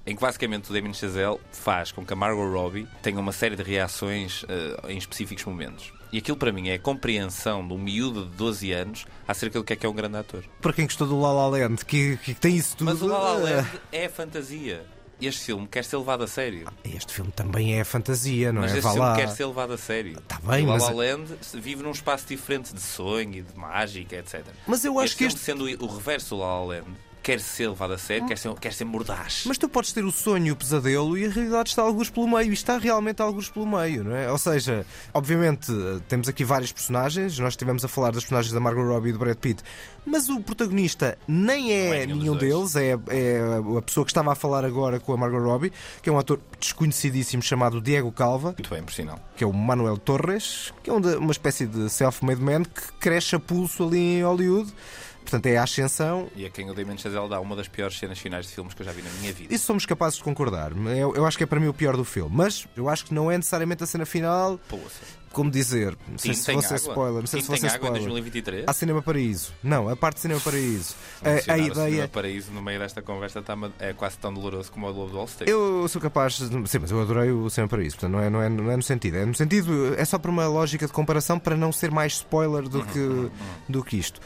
em 0.06 0.16
que 0.16 0.22
basicamente 0.22 0.70
o 0.70 0.74
Damien 0.74 0.94
Chazelle 0.94 1.40
faz 1.52 1.92
com 1.92 2.06
que 2.06 2.12
a 2.14 2.16
Margot 2.16 2.52
Robbie 2.52 2.88
tenha 3.02 3.20
uma 3.20 3.32
série 3.32 3.56
de 3.56 3.64
reações 3.64 4.44
eh, 4.50 4.92
em 4.92 4.98
específicos 4.98 5.44
momentos. 5.46 5.94
E 6.12 6.18
aquilo 6.20 6.38
para 6.38 6.52
mim 6.52 6.70
é 6.70 6.76
a 6.76 6.80
compreensão 6.80 7.66
de 7.68 7.74
um 7.74 7.78
miúdo 7.78 8.26
de 8.26 8.36
12 8.36 8.72
anos 8.72 9.06
acerca 9.28 9.58
do 9.60 9.66
que 9.66 9.74
é 9.74 9.76
que 9.76 9.86
é 9.86 9.90
um 9.90 9.94
grande 9.94 10.18
ator. 10.18 10.44
Para 10.62 10.74
quem 10.74 10.86
gostou 10.86 11.08
do 11.08 11.20
La 11.20 11.32
La 11.34 11.48
Land, 11.48 11.86
que, 11.86 12.18
que 12.18 12.34
tem 12.34 12.56
isso 12.56 12.78
tudo. 12.78 12.92
Mas 12.92 13.02
o 13.02 13.08
La 13.08 13.18
La 13.18 13.32
Land 13.40 13.68
é 13.92 14.08
fantasia. 14.10 14.86
Este 15.22 15.46
filme 15.46 15.68
quer 15.68 15.86
ser 15.86 15.96
levado 15.98 16.24
a 16.24 16.28
sério. 16.28 16.68
Este 16.84 17.14
filme 17.14 17.32
também 17.32 17.80
é 17.80 17.84
fantasia, 17.86 18.52
não 18.52 18.62
Mas 18.62 18.74
é? 18.74 18.78
este 18.80 18.84
Vá 18.84 18.92
filme 18.92 19.08
lá. 19.08 19.16
quer 19.16 19.30
ser 19.30 19.46
levado 19.46 19.72
a 19.74 19.78
sério. 19.78 20.20
Tá 20.28 20.38
bem, 20.44 20.66
o 20.66 20.68
La 20.68 20.74
mas- 20.74 20.84
La 20.84 20.92
Land 20.92 21.34
vive 21.54 21.82
num 21.82 21.92
espaço 21.92 22.28
diferente 22.28 22.74
de 22.74 22.82
sonho 22.82 23.36
e 23.36 23.42
de 23.42 23.58
mágica, 23.58 24.18
etc. 24.18 24.44
Mas 24.68 24.84
eu 24.84 25.00
acho 25.00 25.06
este 25.14 25.18
que 25.18 25.30
filme, 25.30 25.40
sendo 25.72 25.86
o 25.86 25.88
reverso 25.96 26.36
do 26.36 26.42
La 26.42 26.60
La 26.60 26.66
Land, 26.66 26.88
quer 27.24 27.40
ser 27.40 27.70
levado 27.70 27.94
a 27.94 27.98
sério, 27.98 28.28
quer 28.28 28.38
ser, 28.38 28.54
quer 28.56 28.74
ser 28.74 28.84
mordaz. 28.84 29.46
Mas 29.48 29.58
tu 29.58 29.70
podes 29.70 29.94
ter 29.94 30.04
o 30.04 30.12
sonho 30.12 30.48
e 30.48 30.52
o 30.52 30.56
pesadelo 30.56 31.18
e 31.18 31.26
a 31.26 31.30
realidade 31.30 31.70
está 31.70 31.82
alguns 31.82 32.10
pelo 32.10 32.28
meio. 32.28 32.52
E 32.52 32.54
está 32.54 32.78
realmente 32.78 33.22
alguns 33.22 33.50
pelo 33.50 33.66
meio, 33.66 34.04
não 34.04 34.16
é? 34.16 34.30
Ou 34.30 34.38
seja, 34.38 34.86
obviamente 35.14 35.72
temos 36.10 36.28
aqui 36.28 36.44
vários 36.44 36.74
personagens. 36.74 37.40
Nós 37.40 37.54
estivemos 37.54 37.86
a 37.86 37.88
falar 37.88 38.12
dos 38.12 38.24
personagens 38.24 38.54
da 38.54 38.60
Margot 38.60 38.84
Robbie 38.84 39.10
e 39.10 39.14
do 39.14 39.20
Brad 39.20 39.38
Pitt. 39.38 39.64
Mas 40.06 40.30
o 40.30 40.40
protagonista 40.42 41.18
nem 41.28 41.72
é, 41.72 42.04
é 42.04 42.06
nenhum 42.06 42.36
deles. 42.36 42.76
É, 42.76 42.92
é 43.10 43.40
a 43.78 43.82
pessoa 43.82 44.06
que 44.06 44.12
estava 44.12 44.32
a 44.32 44.36
falar 44.36 44.66
agora 44.66 45.00
com 45.00 45.14
a 45.14 45.18
Margot 45.18 45.40
Robbie, 45.40 45.72
que 46.02 46.10
é 46.10 46.14
um 46.14 46.18
ator 46.20 46.40
desconhecidíssimo 46.60 47.42
chamado 47.42 47.80
Diego 47.82 48.12
Calva, 48.12 48.54
Muito 48.58 48.70
bem, 48.70 48.84
por 48.84 48.94
sinal. 48.94 49.20
que 49.36 49.44
é 49.44 49.48
o 49.48 49.54
Manuel 49.54 49.98
Torres, 49.98 50.74
que 50.84 50.90
é 50.90 50.94
um 50.94 51.04
uma 51.18 51.32
espécie 51.32 51.66
de 51.68 51.90
self-made 51.90 52.42
man 52.42 52.64
que 52.64 52.92
cresce 53.00 53.36
a 53.36 53.40
pulso 53.40 53.84
ali 53.88 53.98
em 54.20 54.24
Hollywood. 54.24 54.74
Portanto, 55.22 55.46
é 55.46 55.56
a 55.58 55.64
ascensão 55.64 56.28
E 56.36 56.46
a 56.46 56.50
quem 56.50 56.70
o 56.70 56.74
Damien 56.74 56.98
Chazelle 56.98 57.30
dá 57.30 57.40
uma 57.40 57.56
das 57.56 57.70
piores 57.70 57.98
cenas 57.98 58.20
finais 58.20 58.46
de 58.46 58.54
filmes 58.54 58.74
que 58.74 58.82
eu 58.82 58.86
já 58.86 58.92
vi 58.92 59.02
na 59.02 59.10
minha 59.22 59.32
vida. 59.32 59.54
Isso 59.54 59.66
somos 59.66 59.86
capazes 59.86 60.18
de 60.18 60.24
concordar. 60.24 60.74
Eu, 60.98 61.16
eu 61.16 61.26
acho 61.26 61.38
que 61.38 61.44
é 61.46 61.48
para 61.48 61.62
mim 61.62 61.68
o 61.68 61.74
pior 61.74 61.96
do 61.96 62.04
filme. 62.04 62.30
Mas 62.36 62.68
eu 62.76 62.90
acho 62.90 63.06
que 63.06 63.14
não 63.14 63.32
é 63.32 63.38
necessariamente 63.38 63.82
a 63.84 63.88
cena 63.88 64.06
final. 64.06 64.60
Poça. 64.68 65.00
Como 65.34 65.52
dizer, 65.52 65.98
não 66.08 66.18
sei 66.18 66.34
se 66.34 66.54
fosse 66.54 66.68
água. 66.68 66.78
spoiler. 66.78 67.20
Não 67.22 67.28
sei 67.28 67.42
se 67.42 67.48
fosse 67.48 67.66
em 67.66 67.70
spoiler. 67.70 68.00
2023. 68.02 68.66
Há 68.68 68.74
Cinema 68.74 69.02
Paraíso. 69.02 69.52
Não, 69.64 69.90
a 69.90 69.96
parte 69.96 70.16
de 70.16 70.22
Cinema 70.22 70.40
Paraíso. 70.40 70.96
A, 71.24 71.30
a 71.30 71.34
o 71.36 71.42
Cinema 71.42 71.68
ideia. 71.68 72.08
Paraíso 72.08 72.52
no 72.52 72.62
meio 72.62 72.80
desta 72.80 73.02
conversa 73.02 73.40
está 73.40 73.58
é 73.80 73.94
quase 73.94 74.18
tão 74.20 74.34
doloroso 74.34 74.72
como 74.72 74.86
o 74.88 74.92
Lobo 74.92 75.10
do 75.10 75.18
Wall 75.18 75.26
Street. 75.26 75.50
Eu 75.50 75.88
sou 75.90 76.02
capaz. 76.02 76.38
De... 76.38 76.70
Sim, 76.70 76.80
mas 76.80 76.92
eu 76.92 77.02
adorei 77.02 77.32
o 77.32 77.50
Cinema 77.50 77.70
Paraíso. 77.70 77.96
Portanto, 77.98 78.12
não 78.12 78.20
é, 78.20 78.30
não, 78.30 78.42
é, 78.42 78.48
não 78.50 78.72
é 78.72 78.78
no 78.78 78.84
sentido. 78.84 79.18
É 79.18 79.26
no 79.26 79.34
sentido. 79.36 79.96
É 79.98 80.06
só 80.06 80.18
por 80.20 80.30
uma 80.30 80.48
lógica 80.48 80.86
de 80.86 80.94
comparação 80.94 81.40
para 81.40 81.58
não 81.58 81.72
ser 81.72 81.90
mais 81.92 82.14
spoiler 82.14 82.70
do 82.70 82.80
Uhum, 82.80 82.86
que, 82.86 83.32
do 83.70 83.84
que 83.84 83.98
isto. 83.98 84.22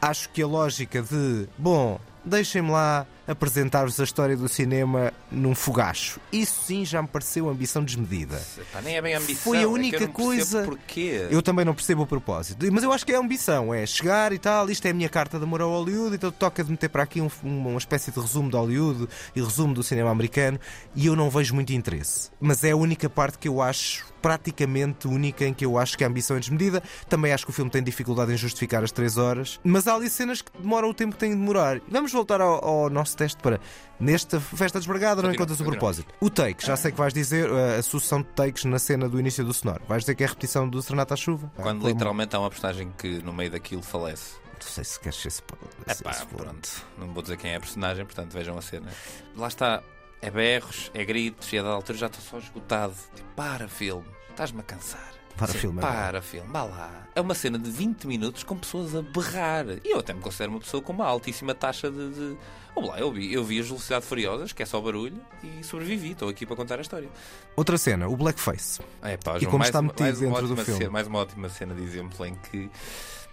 Acho 0.00 0.28
que 0.28 0.42
a 0.42 0.46
lógica 0.46 1.02
de. 1.02 1.48
Bom, 1.56 1.98
deixem-me 2.24 2.70
lá 2.70 3.06
apresentar-vos 3.26 4.00
a 4.00 4.04
história 4.04 4.36
do 4.36 4.48
cinema 4.48 5.12
num 5.30 5.54
fogacho. 5.54 6.18
Isso 6.32 6.62
sim 6.66 6.84
já 6.84 7.00
me 7.00 7.06
pareceu 7.06 7.48
ambição 7.48 7.84
desmedida. 7.84 8.42
Pá, 8.72 8.80
nem 8.82 8.96
é 8.96 9.02
bem 9.02 9.14
ambição. 9.14 9.42
Foi 9.44 9.58
a 9.58 9.60
é 9.60 9.64
eu 9.64 9.70
única 9.72 10.00
não 10.00 10.06
percebo 10.08 10.26
coisa- 10.26 10.62
Porquê? 10.64 11.28
Eu 11.30 11.40
também 11.40 11.64
não 11.64 11.72
percebo 11.74 12.02
o 12.02 12.06
propósito. 12.06 12.66
Mas 12.72 12.82
eu 12.82 12.92
acho 12.92 13.06
que 13.06 13.12
é 13.12 13.16
ambição, 13.16 13.72
é 13.72 13.86
chegar 13.86 14.32
e 14.32 14.38
tal, 14.38 14.68
isto 14.68 14.84
é 14.86 14.90
a 14.90 14.94
minha 14.94 15.08
carta 15.08 15.38
de 15.38 15.44
amor 15.44 15.60
ao 15.60 15.70
Hollywood, 15.70 16.16
então 16.16 16.32
toca 16.32 16.64
de 16.64 16.70
meter 16.72 16.88
para 16.88 17.04
aqui 17.04 17.20
um- 17.20 17.30
uma 17.44 17.78
espécie 17.78 18.10
de 18.10 18.18
resumo 18.18 18.50
de 18.50 18.56
Hollywood 18.56 19.08
e 19.36 19.40
resumo 19.40 19.72
do 19.74 19.82
cinema 19.84 20.10
americano 20.10 20.58
e 20.96 21.06
eu 21.06 21.14
não 21.14 21.30
vejo 21.30 21.54
muito 21.54 21.72
interesse. 21.72 22.30
Mas 22.40 22.64
é 22.64 22.72
a 22.72 22.76
única 22.76 23.08
parte 23.08 23.38
que 23.38 23.46
eu 23.46 23.62
acho 23.62 24.10
praticamente 24.20 25.08
única 25.08 25.46
em 25.46 25.54
que 25.54 25.64
eu 25.64 25.78
acho 25.78 25.96
que 25.96 26.04
a 26.04 26.06
ambição 26.06 26.36
é 26.36 26.40
desmedida. 26.40 26.82
Também 27.08 27.32
acho 27.32 27.44
que 27.46 27.50
o 27.50 27.54
filme 27.54 27.70
tem 27.70 27.82
dificuldade 27.82 28.30
em 28.30 28.36
justificar 28.36 28.84
as 28.84 28.92
3 28.92 29.16
horas, 29.16 29.58
mas 29.64 29.86
há 29.88 29.94
ali 29.94 30.10
cenas 30.10 30.42
que 30.42 30.50
demoram 30.58 30.90
o 30.90 30.94
tempo 30.94 31.14
que 31.14 31.18
têm 31.20 31.30
de 31.30 31.36
demorar. 31.36 31.80
Vamos 31.88 32.12
voltar 32.12 32.19
ao, 32.40 32.64
ao 32.64 32.90
nosso 32.90 33.16
teste 33.16 33.40
para 33.42 33.60
nesta 33.98 34.40
festa 34.40 34.78
desbragada, 34.78 35.20
não 35.22 35.30
encontras 35.32 35.60
o 35.60 35.64
continua. 35.64 35.78
propósito. 35.78 36.14
O 36.20 36.30
take, 36.30 36.64
já 36.66 36.76
sei 36.76 36.90
que 36.92 36.98
vais 36.98 37.12
dizer 37.12 37.50
uh, 37.50 37.78
a 37.78 37.82
sucessão 37.82 38.22
de 38.22 38.28
takes 38.28 38.64
na 38.64 38.78
cena 38.78 39.08
do 39.08 39.18
início 39.20 39.44
do 39.44 39.52
sonoro. 39.52 39.82
Vais 39.88 40.02
dizer 40.02 40.14
que 40.14 40.22
é 40.22 40.26
a 40.26 40.28
repetição 40.28 40.68
do 40.68 40.80
Serenata 40.82 41.14
à 41.14 41.16
Chuva? 41.16 41.50
Quando 41.56 41.78
Ah, 41.78 41.80
como- 41.80 41.88
literalmente 41.88 42.34
há 42.36 42.40
uma 42.40 42.50
personagem 42.50 42.92
que 42.96 43.22
no 43.22 43.32
meio 43.32 43.50
daquilo 43.50 43.82
falece. 43.82 44.34
Não 44.62 44.66
sei 44.68 44.84
se 44.84 45.00
queres 45.00 45.18
ser 45.18 45.28
spoiler. 45.28 45.68
É 45.86 45.94
pronto. 46.36 46.68
Não 46.98 47.08
vou 47.14 47.22
dizer 47.22 47.36
quem 47.38 47.52
é 47.52 47.56
a 47.56 47.60
personagem, 47.60 48.04
portanto 48.04 48.32
vejam 48.32 48.58
a 48.58 48.62
cena. 48.62 48.88
Lá 49.36 49.48
está. 49.48 49.82
É 50.22 50.30
berros, 50.30 50.90
é 50.92 51.02
gritos 51.02 51.50
e 51.50 51.58
a 51.58 51.62
da 51.62 51.70
altura 51.70 51.96
já 51.96 52.06
estou 52.06 52.20
só 52.22 52.36
esgotado. 52.38 52.92
Tipo, 53.14 53.28
para 53.34 53.66
filme, 53.68 54.04
estás-me 54.28 54.60
a 54.60 54.62
cansar. 54.62 55.12
Para, 55.36 55.52
Sim, 55.52 55.58
filme, 55.58 55.78
é 55.78 55.80
Para 55.82 56.20
filme, 56.22 56.48
vá 56.52 56.62
lá. 56.64 57.08
É 57.14 57.20
uma 57.20 57.34
cena 57.34 57.58
de 57.58 57.70
20 57.70 58.06
minutos 58.06 58.42
com 58.44 58.56
pessoas 58.58 58.94
a 58.94 59.00
berrar. 59.02 59.64
E 59.84 59.90
eu 59.94 60.00
até 60.00 60.12
me 60.12 60.20
considero 60.20 60.52
uma 60.52 60.60
pessoa 60.60 60.82
com 60.82 60.92
uma 60.92 61.06
altíssima 61.06 61.54
taxa 61.54 61.90
de. 61.90 62.10
de... 62.10 62.36
Lá, 62.76 62.98
eu 62.98 63.10
vi, 63.12 63.32
eu 63.32 63.44
vi 63.44 63.58
as 63.60 63.66
Velocidade 63.66 64.04
Furiosas, 64.06 64.52
que 64.52 64.62
é 64.62 64.66
só 64.66 64.80
barulho, 64.80 65.20
e 65.42 65.62
sobrevivi. 65.64 66.12
Estou 66.12 66.28
aqui 66.28 66.46
para 66.46 66.56
contar 66.56 66.78
a 66.78 66.82
história. 66.82 67.08
Outra 67.56 67.76
cena, 67.76 68.08
o 68.08 68.16
blackface. 68.16 68.80
É, 69.02 69.16
pá, 69.16 69.36
E 69.38 69.44
como 69.46 69.58
mais, 69.58 69.68
está 69.68 69.82
metido 69.82 70.02
mais 70.04 70.18
dentro 70.18 70.46
do 70.48 70.56
filme. 70.56 70.78
cena- 70.78 70.90
mais 70.90 71.06
uma 71.06 71.18
ótima 71.18 71.48
cena 71.48 71.74
de 71.74 71.82
exemplo 71.82 72.24
em 72.24 72.34
que 72.34 72.70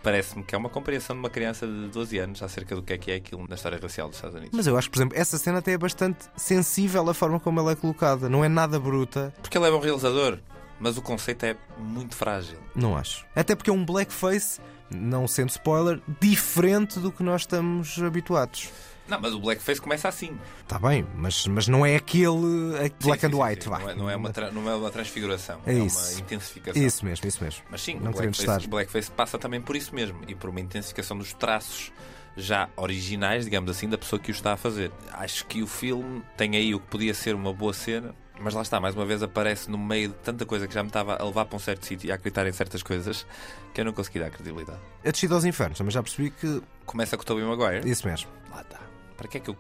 parece-me 0.04 0.44
que 0.44 0.54
é 0.56 0.58
uma 0.58 0.70
compreensão 0.70 1.16
de 1.16 1.20
uma 1.22 1.30
criança 1.30 1.66
de 1.68 1.88
12 1.90 2.18
anos 2.18 2.42
acerca 2.44 2.76
do 2.76 2.82
que 2.82 2.94
é 2.94 2.98
que 2.98 3.12
é 3.12 3.16
aquilo 3.16 3.46
na 3.48 3.56
história 3.56 3.78
racial 3.82 4.08
dos 4.08 4.18
Estados 4.18 4.36
Unidos. 4.38 4.56
Mas 4.56 4.68
eu 4.68 4.78
acho 4.78 4.90
por 4.90 4.98
exemplo, 4.98 5.18
essa 5.18 5.38
cena 5.38 5.60
até 5.60 5.74
é 5.74 5.78
bastante 5.78 6.26
sensível 6.36 7.08
a 7.10 7.14
forma 7.14 7.40
como 7.40 7.60
ela 7.60 7.72
é 7.72 7.76
colocada. 7.76 8.28
Não 8.30 8.44
é 8.44 8.50
nada 8.50 8.80
bruta. 8.80 9.34
Porque 9.42 9.58
ele 9.58 9.66
é 9.68 9.72
bom 9.72 9.80
realizador, 9.80 10.40
mas 10.80 10.98
o 10.98 11.02
conceito 11.02 11.46
é 11.46 11.56
muito 11.78 12.16
frágil. 12.16 12.58
Não 12.76 12.96
acho. 12.98 13.26
Até 13.36 13.56
porque 13.56 13.70
é 13.70 13.74
um 13.74 13.86
blackface, 13.86 14.60
não 14.90 15.28
sendo 15.28 15.50
spoiler, 15.50 16.00
diferente 16.20 17.00
do 17.00 17.12
que 17.12 17.24
nós 17.24 17.42
estamos 17.42 18.02
habituados. 18.02 18.70
Não, 19.08 19.22
mas 19.22 19.34
o 19.34 19.40
blackface 19.40 19.80
começa 19.80 20.10
assim. 20.10 20.38
Está 20.62 20.78
bem, 20.78 21.08
mas, 21.16 21.48
mas 21.48 21.66
não 21.68 21.86
é 21.86 21.96
aquele 21.96 22.76
é 22.78 22.92
black 23.02 23.22
Sim, 23.22 23.28
and 23.28 23.42
white. 23.42 23.64
sim. 23.64 23.70
Não 23.70 23.90
é, 23.90 23.96
não 23.96 24.10
é 24.10 24.16
uma 24.18 24.32
não 24.52 24.70
é 24.70 24.76
uma 24.76 24.92
transfiguração, 24.92 25.62
É 25.66 25.72
é, 25.74 25.80
isso. 25.80 26.12
uma 26.14 26.20
intensificação. 26.20 26.84
Isso 26.84 27.06
mesmo, 27.06 27.26
isso 27.28 27.42
mesmo. 27.42 27.62
Mas 27.72 27.82
sim, 27.82 27.96
Não 28.02 28.12
o 28.12 28.14
blackface, 28.14 28.42
estar. 28.42 28.62
o 28.62 28.68
blackface 28.68 29.10
passa 29.12 29.38
também 29.40 29.62
por 29.62 29.78
isso 29.78 29.96
mesmo 29.96 30.20
e 30.28 30.36
por 30.36 30.50
uma 30.50 30.60
intensificação 30.60 31.18
dos 31.18 31.32
traços 31.32 31.90
já 32.36 32.70
originais, 32.76 33.46
digamos 33.46 33.72
assim, 33.72 33.88
da 33.88 33.98
pessoa 33.98 34.20
que 34.20 34.30
o 34.30 34.34
está 34.34 34.54
a 34.54 34.58
fazer. 34.58 34.92
Acho 35.14 35.46
que 35.46 35.64
o 35.64 35.68
filme 35.68 36.22
tem 36.36 36.58
aí 36.58 36.76
o 36.76 36.80
que 36.80 36.88
podia 36.88 37.14
ser 37.14 37.34
uma 37.34 37.54
boa 37.54 37.74
cena, 37.74 38.14
mas 38.40 38.54
lá 38.54 38.62
está, 38.62 38.80
mais 38.80 38.96
uma 38.96 39.06
vez 39.06 39.22
aparece 39.24 39.70
no 39.70 39.78
meio 39.78 40.10
de 40.10 40.16
tanta 40.16 40.46
coisa 40.46 40.68
que 40.68 40.74
já 40.74 40.84
me 40.84 40.90
estava 40.90 41.16
a 41.16 41.24
levar 41.26 41.46
para 41.46 41.56
um 41.56 41.60
certo 41.60 41.86
sítio 41.86 42.08
e 42.08 42.12
a 42.12 42.16
acreditar 42.16 42.46
em 42.48 42.52
certas 42.52 42.84
coisas 42.84 43.26
que 43.74 43.82
eu 43.82 43.86
não 43.86 43.94
consegui 43.94 44.20
dar 44.20 44.30
credibilidade. 44.30 44.80
A 45.06 45.12
descida 45.12 45.36
aos 45.36 45.46
infernos, 45.46 45.80
mas 45.82 45.94
já 45.94 46.02
percebi 46.04 46.30
que. 46.32 46.62
Começa 46.86 47.18
com 47.18 47.24
o 47.24 47.26
Tobey 47.26 47.44
Maguire. 47.44 47.90
Isso 47.90 48.08
mesmo. 48.08 48.30
Lá 48.52 48.62
está. 48.62 48.80
Para 49.18 49.28
que 49.28 49.38
é 49.38 49.40
que 49.42 49.50
eu... 49.50 49.58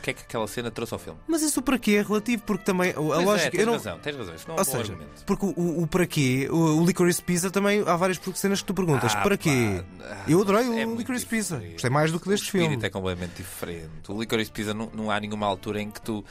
Que 0.00 0.10
é 0.10 0.12
que 0.12 0.22
aquela 0.22 0.46
cena 0.48 0.70
trouxe 0.70 0.94
ao 0.94 0.98
filme? 0.98 1.18
Mas 1.28 1.42
isso 1.42 1.60
para 1.62 1.78
quê 1.78 1.92
é 1.92 2.02
relativo, 2.02 2.42
porque 2.44 2.64
também. 2.64 2.90
A 2.90 2.94
Pois 2.94 3.20
é, 3.20 3.24
lógica. 3.24 3.50
tens 3.50 3.60
eu 3.60 3.66
não... 3.66 3.72
razão, 3.74 3.98
tens 3.98 4.16
razão. 4.16 4.34
Isso 4.34 4.48
não 4.48 4.54
é 4.56 4.58
Ou 4.58 4.62
um 4.62 4.64
bom 4.64 4.78
seja, 4.78 4.92
argumento. 4.92 5.24
porque 5.24 5.46
o, 5.46 5.50
o, 5.56 5.82
o 5.82 5.86
para 5.86 6.06
quê, 6.06 6.48
o, 6.50 6.56
o 6.80 6.86
Licorice 6.86 7.22
Pizza 7.22 7.50
também 7.50 7.82
há 7.86 7.96
várias 7.96 8.20
cenas 8.34 8.60
que 8.60 8.66
tu 8.66 8.74
perguntas. 8.74 9.12
Ah, 9.14 9.20
para 9.22 9.36
quê? 9.36 9.82
ah, 10.00 10.24
Eu 10.26 10.40
adorei 10.40 10.62
é 10.80 10.84
o 10.84 10.88
muito 10.88 10.98
Licorice 11.00 11.26
Pizza. 11.26 11.60
Gostei 11.72 11.90
mais 11.90 12.10
do 12.12 12.18
que 12.18 12.28
deste 12.28 12.44
o 12.44 12.46
espírito 12.46 12.70
filme. 12.70 12.86
é 12.86 12.90
completamente 12.90 13.34
diferente. 13.36 13.90
O 14.08 14.18
Licorice 14.20 14.50
Pizza 14.50 14.72
não, 14.74 14.90
não 14.94 15.10
há 15.10 15.20
nenhuma 15.20 15.46
altura 15.46 15.80
em 15.80 15.90
que 15.90 16.00
tu 16.00 16.24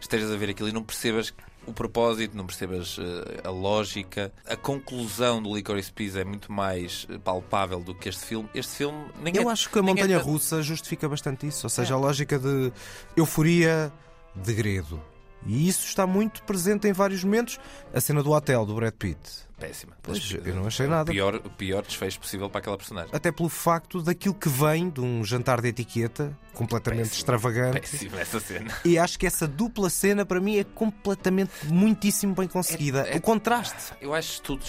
estejas 0.00 0.30
a 0.30 0.36
ver 0.36 0.50
aquilo 0.50 0.68
e 0.68 0.72
não 0.72 0.82
percebas 0.82 1.32
o 1.66 1.72
propósito, 1.72 2.34
não 2.36 2.46
percebas 2.46 2.96
eh, 2.98 3.40
a 3.46 3.50
lógica. 3.50 4.32
A 4.46 4.56
conclusão 4.56 5.42
do 5.42 5.54
Licorice 5.54 5.92
Pizza 5.92 6.20
é 6.20 6.24
muito 6.24 6.50
mais 6.50 7.06
eh, 7.10 7.18
palpável 7.18 7.80
do 7.80 7.94
que 7.94 8.08
este 8.08 8.24
filme. 8.24 8.48
Este 8.54 8.76
filme 8.76 9.04
nem 9.22 9.34
Eu 9.36 9.48
é- 9.48 9.52
acho 9.52 9.68
que 9.68 9.78
a 9.78 9.82
é 9.82 9.84
montanha 9.84 10.18
tanto- 10.18 10.30
russa 10.30 10.62
justifica 10.62 11.06
bastante 11.08 11.46
isso. 11.46 11.66
Ou 11.66 11.70
seja, 11.70 11.92
É. 11.92 11.96
a 11.96 11.98
lógica 12.00 12.38
de 12.38 12.72
euforia, 13.16 13.92
degredo. 14.34 15.00
E 15.46 15.68
isso 15.68 15.86
está 15.86 16.06
muito 16.06 16.42
presente 16.42 16.86
em 16.88 16.92
vários 16.92 17.22
momentos. 17.24 17.58
A 17.94 18.00
cena 18.00 18.22
do 18.22 18.30
hotel 18.32 18.66
do 18.66 18.74
Brad 18.74 18.92
Pitt. 18.92 19.18
Péssima. 19.58 19.96
Pois, 20.02 20.30
eu 20.44 20.54
não 20.54 20.66
achei 20.68 20.86
nada. 20.86 21.10
O 21.10 21.14
pior, 21.14 21.34
o 21.34 21.50
pior 21.50 21.82
desfecho 21.82 22.20
possível 22.20 22.48
para 22.48 22.60
aquela 22.60 22.76
personagem. 22.76 23.10
Até 23.12 23.32
pelo 23.32 23.48
facto 23.48 24.00
daquilo 24.00 24.34
que 24.34 24.48
vem 24.48 24.88
de 24.88 25.00
um 25.00 25.24
jantar 25.24 25.60
de 25.60 25.68
etiqueta 25.68 26.36
completamente 26.54 27.04
Péssimo. 27.08 27.18
extravagante. 27.18 27.80
Péssima 27.80 28.20
essa 28.20 28.38
cena. 28.38 28.72
E 28.84 28.96
acho 28.98 29.18
que 29.18 29.26
essa 29.26 29.48
dupla 29.48 29.90
cena 29.90 30.24
para 30.24 30.40
mim 30.40 30.58
é 30.58 30.64
completamente 30.64 31.50
muitíssimo 31.66 32.34
bem 32.36 32.46
conseguida. 32.46 33.02
É- 33.08 33.14
é- 33.14 33.16
o 33.16 33.20
contraste. 33.20 33.94
Eu 34.00 34.14
acho 34.14 34.40
tudo 34.42 34.64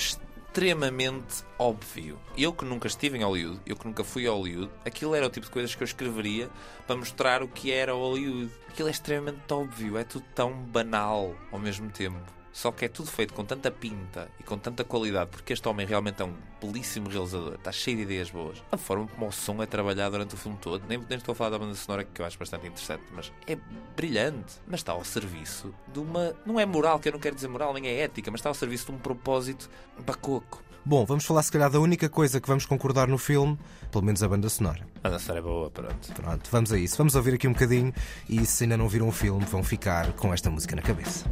extremamente 0.50 1.44
óbvio. 1.60 2.20
Eu 2.36 2.52
que 2.52 2.66
nunca 2.66 2.88
estive 2.88 3.20
em 3.20 3.24
Hollywood, 3.24 3.62
eu 3.68 3.76
que 3.76 3.86
nunca 3.86 4.04
fui 4.04 4.28
a 4.28 4.32
Hollywood, 4.32 4.72
aquilo 4.84 5.14
era 5.14 5.28
o 5.28 5.30
tipo 5.30 5.46
de 5.46 5.52
coisas 5.52 5.76
que 5.76 5.84
eu 5.84 5.86
escreveria 5.86 6.50
para 6.88 6.96
mostrar 6.96 7.44
o 7.44 7.48
que 7.48 7.72
era 7.72 7.94
Hollywood. 7.94 8.52
Aquilo 8.68 8.88
é 8.88 8.92
extremamente 8.92 9.42
óbvio, 9.52 9.98
é 9.98 10.04
tudo 10.04 10.26
tão 10.34 10.52
banal 10.54 11.36
ao 11.52 11.60
mesmo 11.60 11.90
tempo. 11.92 12.39
Só 12.52 12.72
que 12.72 12.86
é 12.86 12.88
tudo 12.88 13.10
feito 13.10 13.34
com 13.34 13.46
tanta 13.46 13.70
pinta 13.72 14.30
e 14.40 14.44
com 14.44 14.58
tanta 14.58 14.84
qualidade, 14.84 15.30
porque 15.30 15.54
este 15.54 15.68
homem 15.68 15.86
realmente 15.86 16.22
é 16.22 16.26
um 16.26 16.34
belíssimo 16.62 17.10
realizador, 17.10 17.56
está 17.56 17.72
cheio 17.72 17.98
de 17.98 18.04
ideias 18.04 18.30
boas. 18.30 18.62
A 18.72 18.78
forma 18.78 19.08
como 19.08 19.28
o 19.28 19.32
som 19.32 19.62
é 19.62 19.66
trabalhado 19.66 20.12
durante 20.12 20.36
o 20.36 20.38
filme 20.38 20.58
todo, 20.60 20.84
nem, 20.88 20.98
nem 20.98 21.18
estou 21.18 21.34
a 21.34 21.36
falar 21.36 21.52
da 21.52 21.60
banda 21.60 21.76
sonora 21.76 22.04
que 22.04 22.22
eu 22.22 22.26
acho 22.26 22.38
bastante 22.38 22.68
interessante, 22.68 23.04
mas 23.14 23.32
é 23.48 23.58
brilhante. 23.96 24.56
Mas 24.68 24.80
está 24.80 24.92
ao 24.92 25.04
serviço 25.06 25.74
de 25.94 26.00
uma. 26.00 26.34
Não 26.46 26.60
é 26.60 26.66
moral, 26.66 27.00
que 27.00 27.08
eu 27.08 27.14
não 27.14 27.20
quero 27.20 27.36
dizer 27.36 27.48
moral, 27.48 27.74
nem 27.74 27.88
é 27.88 28.00
ética, 28.02 28.32
mas 28.32 28.40
está 28.40 28.50
ao 28.50 28.56
serviço 28.56 28.88
de 28.88 28.92
um 28.94 28.98
propósito 28.98 29.70
bacoco. 30.06 30.64
Bom, 30.86 31.06
vamos 31.06 31.26
falar 31.26 31.44
se 31.44 31.52
calhar 31.52 31.70
da 31.70 31.80
única 31.80 32.10
coisa 32.10 32.40
que 32.40 32.48
vamos 32.48 32.66
concordar 32.66 33.08
no 33.08 33.18
filme, 33.18 33.60
pelo 33.92 34.04
menos 34.04 34.24
a 34.24 34.28
banda 34.28 34.50
sonora. 34.50 34.88
A 35.04 35.10
banda 35.10 35.20
sonora 35.20 35.40
é 35.40 35.44
boa, 35.44 35.70
pronto. 35.70 36.14
Pronto, 36.14 36.50
vamos 36.50 36.72
a 36.72 36.80
isso. 36.80 36.98
Vamos 36.98 37.16
ouvir 37.16 37.36
aqui 37.36 37.48
um 37.48 37.54
bocadinho 37.54 37.94
e 38.28 38.46
se 38.46 38.64
ainda 38.64 38.78
não 38.78 38.88
viram 38.88 39.08
o 39.08 39.12
filme, 39.12 39.46
vão 39.46 39.64
ficar 39.64 40.14
com 40.14 40.34
esta 40.34 40.50
música 40.50 40.76
na 40.76 40.82
cabeça. 40.82 41.26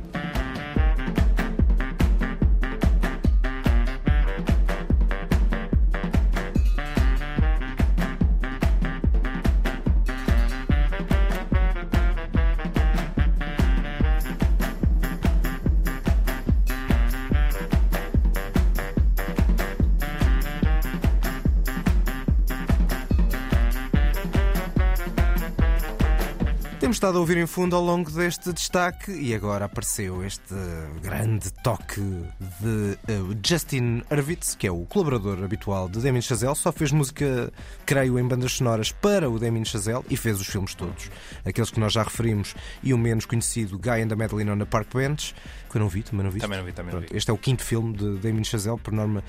Estado 26.97 27.19
a 27.19 27.21
ouvir 27.21 27.37
em 27.37 27.45
fundo 27.45 27.75
ao 27.75 27.83
longo 27.83 28.09
deste 28.09 28.51
destaque 28.51 29.11
e 29.11 29.31
agora 29.35 29.65
apareceu 29.65 30.25
este 30.25 30.55
grande 30.99 31.53
toque 31.61 32.01
de 32.01 32.97
eh, 33.07 33.37
Justin 33.45 34.01
Hurwitz, 34.09 34.55
que 34.55 34.65
é 34.65 34.71
o 34.71 34.83
colaborador 34.85 35.43
habitual 35.43 35.87
de 35.87 35.99
Damien 35.99 36.23
Chazelle. 36.23 36.55
Só 36.55 36.71
fez 36.71 36.91
música, 36.91 37.53
creio, 37.85 38.17
em 38.17 38.27
bandas 38.27 38.53
sonoras 38.53 38.91
para 38.91 39.29
o 39.29 39.37
Damien 39.37 39.63
Chazelle 39.63 40.03
e 40.09 40.17
fez 40.17 40.41
os 40.41 40.47
filmes 40.47 40.73
todos. 40.73 41.11
Aqueles 41.45 41.69
que 41.69 41.79
nós 41.79 41.93
já 41.93 42.01
referimos 42.01 42.55
e 42.81 42.95
o 42.95 42.97
menos 42.97 43.27
conhecido 43.27 43.77
Guy 43.77 44.01
and 44.01 44.07
the 44.07 44.15
Madeline 44.15 44.49
on 44.49 44.57
the 44.57 44.65
Park 44.65 44.87
Bench, 44.91 45.35
que 45.69 45.77
eu 45.77 45.81
não 45.81 45.89
vi, 45.89 46.01
também 46.01 46.23
não 46.23 46.31
vi. 46.31 46.39
Também 46.39 46.57
não 46.57 46.65
vi, 46.65 46.71
também 46.71 46.91
não 46.91 46.99
Pronto, 46.99 47.11
vi. 47.11 47.17
este 47.17 47.29
é 47.29 47.33
o 47.33 47.37
quinto 47.37 47.63
filme 47.63 47.95
de 47.95 48.17
Damien 48.17 48.43
Chazelle, 48.43 48.79
por 48.79 48.91
norma. 48.91 49.23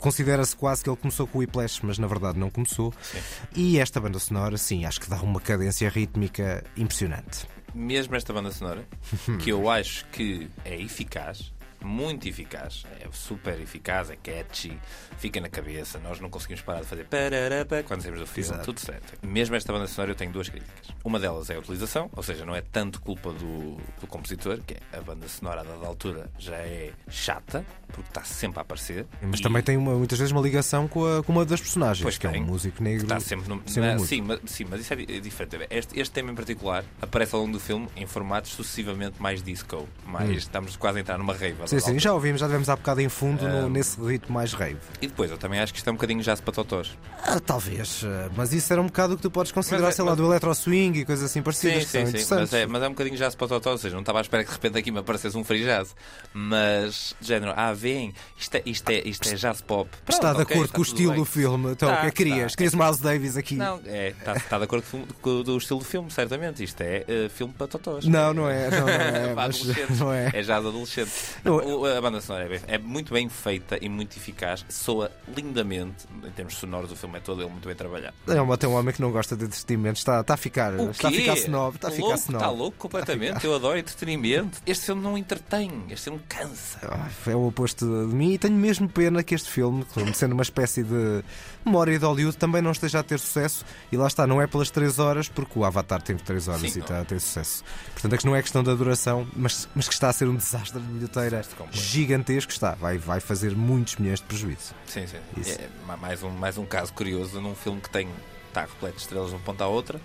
Considera-se 0.00 0.56
quase 0.56 0.82
que 0.82 0.90
ele 0.90 0.96
começou 0.96 1.26
com 1.26 1.38
o 1.38 1.40
Whiplash, 1.42 1.80
mas 1.82 1.98
na 1.98 2.06
verdade 2.06 2.38
não 2.38 2.50
começou. 2.50 2.92
E 3.54 3.78
esta 3.78 4.00
banda 4.00 4.18
sonora, 4.18 4.56
sim, 4.56 4.84
acho 4.86 5.00
que 5.00 5.08
dá 5.08 5.16
uma 5.16 5.40
cadência 5.40 5.88
rítmica 5.88 6.64
impressionante. 6.76 7.46
Mesmo 7.74 8.16
esta 8.16 8.32
banda 8.32 8.50
sonora, 8.50 8.84
que 9.38 9.50
eu 9.50 9.70
acho 9.70 10.06
que 10.06 10.50
é 10.64 10.80
eficaz, 10.80 11.52
muito 11.82 12.28
eficaz. 12.28 12.84
É 13.00 13.06
super 13.12 13.60
eficaz, 13.60 14.10
é 14.10 14.16
catchy, 14.16 14.78
fica 15.18 15.40
na 15.40 15.48
cabeça. 15.48 15.98
Nós 15.98 16.20
não 16.20 16.28
conseguimos 16.30 16.62
parar 16.62 16.80
de 16.80 16.86
fazer 16.86 17.04
pararapa 17.04 17.82
quando 17.82 18.02
saímos 18.02 18.20
do 18.20 18.26
filme, 18.26 18.50
Exato. 18.50 18.64
tudo 18.64 18.80
certo. 18.80 19.26
Mesmo 19.26 19.54
esta 19.56 19.72
banda 19.72 19.86
sonora 19.86 20.10
eu 20.12 20.14
tenho 20.16 20.32
duas 20.32 20.48
críticas. 20.48 20.88
Uma 21.04 21.18
delas 21.18 21.50
é 21.50 21.56
a 21.56 21.58
utilização, 21.58 22.10
ou 22.14 22.22
seja, 22.22 22.44
não 22.44 22.54
é 22.54 22.60
tanto 22.60 23.00
culpa 23.00 23.32
do, 23.32 23.76
do 24.00 24.06
compositor, 24.06 24.58
que 24.66 24.74
é 24.74 24.98
a 24.98 25.00
banda 25.00 25.26
sonora 25.28 25.60
a 25.60 25.64
dada 25.64 25.86
altura 25.86 26.30
já 26.38 26.56
é 26.56 26.92
chata, 27.08 27.64
porque 27.88 28.08
está 28.08 28.22
sempre 28.22 28.58
a 28.58 28.62
aparecer. 28.62 29.06
Mas 29.22 29.40
E- 29.40 29.42
também 29.42 29.62
tem 29.62 29.76
uma- 29.76 29.94
muitas 29.94 30.18
vezes 30.18 30.32
uma 30.32 30.40
ligação 30.40 30.86
com, 30.86 31.04
a- 31.06 31.22
com 31.22 31.32
uma 31.32 31.44
das 31.44 31.60
personagens, 31.60 32.02
Pois 32.02 32.18
que 32.18 32.26
é 32.26 32.30
tem. 32.30 32.42
um 32.42 32.46
músico 32.46 32.82
negro. 32.82 33.02
Está 33.04 33.18
sempre 33.20 33.48
no. 33.48 33.62
sempre 33.66 33.94
na- 33.94 33.98
sim, 33.98 34.20
mas, 34.22 34.40
sim, 34.46 34.66
mas 34.68 34.80
isso 34.80 34.92
é, 34.94 35.02
é 35.02 35.20
diferente. 35.20 35.40
Este, 35.70 35.98
este 35.98 36.12
tema 36.12 36.30
em 36.30 36.34
particular 36.34 36.84
aparece 37.00 37.34
ao 37.34 37.40
longo 37.40 37.52
do 37.54 37.60
filme 37.60 37.88
em 37.96 38.06
formatos 38.06 38.52
sucessivamente 38.52 39.20
mais 39.20 39.42
disco. 39.42 39.88
Mais, 40.06 40.30
Estamos 40.30 40.76
quase 40.76 40.98
a 40.98 41.00
entrar 41.00 41.18
numa 41.18 41.32
rave. 41.32 41.56
Sim, 41.70 41.80
sim, 41.80 41.98
já 41.98 42.12
ouvimos, 42.12 42.40
já 42.40 42.46
tivemos 42.46 42.68
há 42.68 42.76
bocado 42.76 43.00
em 43.00 43.08
fundo 43.08 43.46
no- 43.48 43.68
nesse 43.68 44.00
ritmo 44.00 44.34
mais 44.34 44.52
rave. 44.52 44.78
E 45.00 45.06
depois, 45.06 45.30
eu 45.30 45.38
também 45.38 45.60
acho 45.60 45.72
que 45.72 45.78
isto 45.78 45.88
é 45.88 45.90
um 45.92 45.94
bocadinho 45.96 46.20
jazz 46.22 46.40
para 46.40 46.52
totós. 46.52 46.96
Ah, 47.22 47.38
talvez, 47.38 48.02
ah, 48.04 48.28
mas 48.36 48.52
isso 48.52 48.72
era 48.72 48.80
um 48.82 48.86
bocado 48.86 49.14
o 49.14 49.16
que 49.16 49.22
tu 49.22 49.30
podes 49.30 49.52
considerar, 49.52 49.82
Mas 49.82 49.94
é- 49.94 49.96
sei 49.96 50.04
lá, 50.04 50.10
mas- 50.12 50.18
do 50.18 50.26
electro 50.26 50.54
swing 50.54 51.00
e 51.00 51.04
coisas 51.04 51.24
assim 51.24 51.42
parecidas 51.42 51.84
Sim, 51.84 51.86
que 51.86 51.90
são 51.92 52.00
sim, 52.00 52.06
sim. 52.06 52.12
Mas 52.12 52.24
interessantes. 52.24 52.52
é, 52.54 52.66
mas 52.66 52.82
é 52.82 52.86
um 52.86 52.90
bocadinho 52.90 53.16
jazz 53.16 53.34
para 53.34 53.48
totós. 53.48 53.72
Ou 53.72 53.78
seja, 53.78 53.94
não 53.94 54.00
estava 54.00 54.18
à 54.18 54.22
espera 54.22 54.42
que 54.42 54.48
de 54.50 54.54
repente 54.56 54.78
aqui 54.78 54.90
me 54.90 54.98
aparecesse 54.98 55.36
um 55.36 55.44
free 55.44 55.62
jazz. 55.64 55.94
Mas, 56.32 57.14
de 57.20 57.28
género, 57.28 57.52
ah, 57.54 57.72
vem, 57.72 58.14
isto 58.38 58.54
é, 58.56 58.62
isto 58.64 58.88
é, 58.90 59.02
isto 59.06 59.28
é 59.28 59.34
jazz 59.34 59.60
pop. 59.60 59.88
Pronto, 60.04 60.10
Está 60.12 60.32
de 60.32 60.42
ok, 60.42 60.54
acordo 60.54 60.64
está 60.64 60.76
com 60.76 60.82
o 60.82 60.84
tudo 60.84 60.94
estilo 60.94 61.10
bem. 61.12 61.20
do 61.20 61.24
filme. 61.24 61.72
Então, 61.72 61.88
Tá, 61.88 61.94
o 61.96 62.00
que 62.00 62.06
é 62.06 62.10
que 62.10 62.16
querias? 62.16 62.52
tá. 62.52 62.56
Querias 62.56 62.74
Miles 62.74 62.98
Davis 62.98 63.36
aqui? 63.36 63.54
Não, 63.56 63.80
é, 63.84 64.08
está, 64.08 64.32
está 64.34 64.58
de 64.58 64.64
acordo 64.64 64.84
com, 64.90 65.04
com- 65.44 65.56
estilo 65.58 65.78
do 65.80 65.84
filme, 65.84 66.10
certamente. 66.10 66.62
Isto 66.64 66.80
é 66.80 67.04
eh, 67.06 67.28
filme 67.28 67.52
para 67.56 67.66
totós. 67.66 68.04
Não, 68.06 68.32
não 68.32 68.48
é. 68.48 68.70
Não, 68.70 68.80
não 68.80 68.88
é, 68.88 69.10
Para 69.34 69.34
mas 69.34 69.60
adolescentes. 69.60 70.00
não 70.00 70.12
é. 70.12 70.26
É 70.28 70.42
jazz 70.42 70.50
adolescente. 70.50 71.10
Eu- 71.44 71.59
O- 71.64 71.84
a 71.86 72.00
banda 72.00 72.20
sonora 72.20 72.44
é, 72.44 72.48
bem- 72.48 72.60
é 72.66 72.78
muito 72.78 73.12
bem 73.12 73.28
feita 73.28 73.78
e 73.80 73.88
muito 73.88 74.16
eficaz. 74.16 74.64
Soa 74.68 75.10
lindamente. 75.36 76.06
Em 76.26 76.30
termos 76.30 76.54
sonoros, 76.56 76.90
o 76.92 76.96
filme 76.96 77.18
é 77.18 77.20
todo 77.20 77.42
ele 77.42 77.50
muito 77.50 77.66
bem 77.66 77.74
trabalhado. 77.76 78.14
É 78.28 78.40
um, 78.40 78.56
tem 78.56 78.68
um 78.68 78.74
homem 78.74 78.94
que 78.94 79.00
não 79.00 79.10
gosta 79.10 79.36
de 79.36 79.44
entretenimento. 79.44 79.98
Está, 79.98 80.20
está 80.20 80.34
a 80.34 80.36
ficar, 80.36 80.72
O 80.74 80.90
está 80.90 81.08
a 81.08 81.12
ficar 81.12 81.34
snob. 81.36 81.76
Está 81.76 81.88
a 81.88 81.90
ficar 81.90 82.02
louco, 82.06 82.18
snob. 82.20 82.36
Está 82.42 82.50
louco 82.50 82.76
completamente. 82.78 83.44
Eu 83.44 83.54
adoro 83.54 83.78
entretenimento. 83.78 84.60
Este 84.66 84.86
filme 84.86 85.02
não 85.02 85.16
entretém. 85.16 85.70
Este 85.90 86.04
filme 86.04 86.20
cansa. 86.28 86.78
Ah, 86.82 87.08
É 87.30 87.34
o 87.34 87.46
oposto 87.46 87.84
de 87.84 88.14
mim 88.14 88.32
e 88.32 88.38
tenho 88.38 88.54
mesmo 88.56 88.88
pena 88.88 89.22
que 89.22 89.34
este 89.34 89.48
filme, 89.50 89.84
sendo 90.14 90.32
uma 90.32 90.42
espécie 90.42 90.82
de 90.82 91.22
memória 91.64 91.98
de 91.98 92.04
Hollywood, 92.04 92.36
também 92.36 92.60
não 92.62 92.70
esteja 92.72 93.00
a 93.00 93.02
ter 93.02 93.18
sucesso. 93.18 93.64
E 93.92 93.96
lá 93.96 94.06
está, 94.06 94.26
não 94.26 94.40
é 94.40 94.46
pelas 94.46 94.70
3 94.70 94.98
horas, 94.98 95.28
porque 95.28 95.58
o 95.58 95.64
Avatar 95.64 96.00
teve 96.02 96.22
3 96.22 96.48
horas 96.48 96.60
Sim, 96.60 96.78
e 96.78 96.82
está 96.82 97.00
a 97.00 97.04
ter 97.04 97.20
sucesso. 97.20 97.62
Portanto, 97.92 98.14
é 98.14 98.18
que 98.18 98.26
não 98.26 98.34
é 98.36 98.42
questão 98.42 98.62
da 98.62 98.74
duração, 98.74 99.26
mas, 99.36 99.68
mas 99.74 99.86
que 99.88 99.94
está 99.94 100.08
a 100.08 100.12
ser 100.12 100.28
um 100.28 100.36
desastre 100.36 100.80
de 100.80 100.86
bilheteira 100.86 101.42
gigantesco. 101.70 102.52
Está, 102.52 102.74
vai, 102.74 102.98
vai 102.98 103.20
fazer 103.20 103.54
muitos 103.56 103.96
milhões 103.96 104.20
de 104.20 104.26
prejuízo. 104.26 104.74
Sim, 104.86 105.06
sim. 105.06 105.18
Isso. 105.36 105.58
É 105.60 105.68
ma- 105.86 105.96
mais, 105.96 106.22
um, 106.22 106.30
mais 106.30 106.56
um 106.58 106.64
caso 106.66 106.92
curioso 106.92 107.40
num 107.40 107.54
filme 107.54 107.80
que 107.80 107.90
tem. 107.90 108.08
Está 108.48 108.62
repleto 108.62 108.96
de 108.96 109.02
estrelas 109.02 109.28
de 109.28 109.36
uma 109.36 109.42
ponta 109.42 109.62
à 109.64 109.68
outra. 109.68 110.00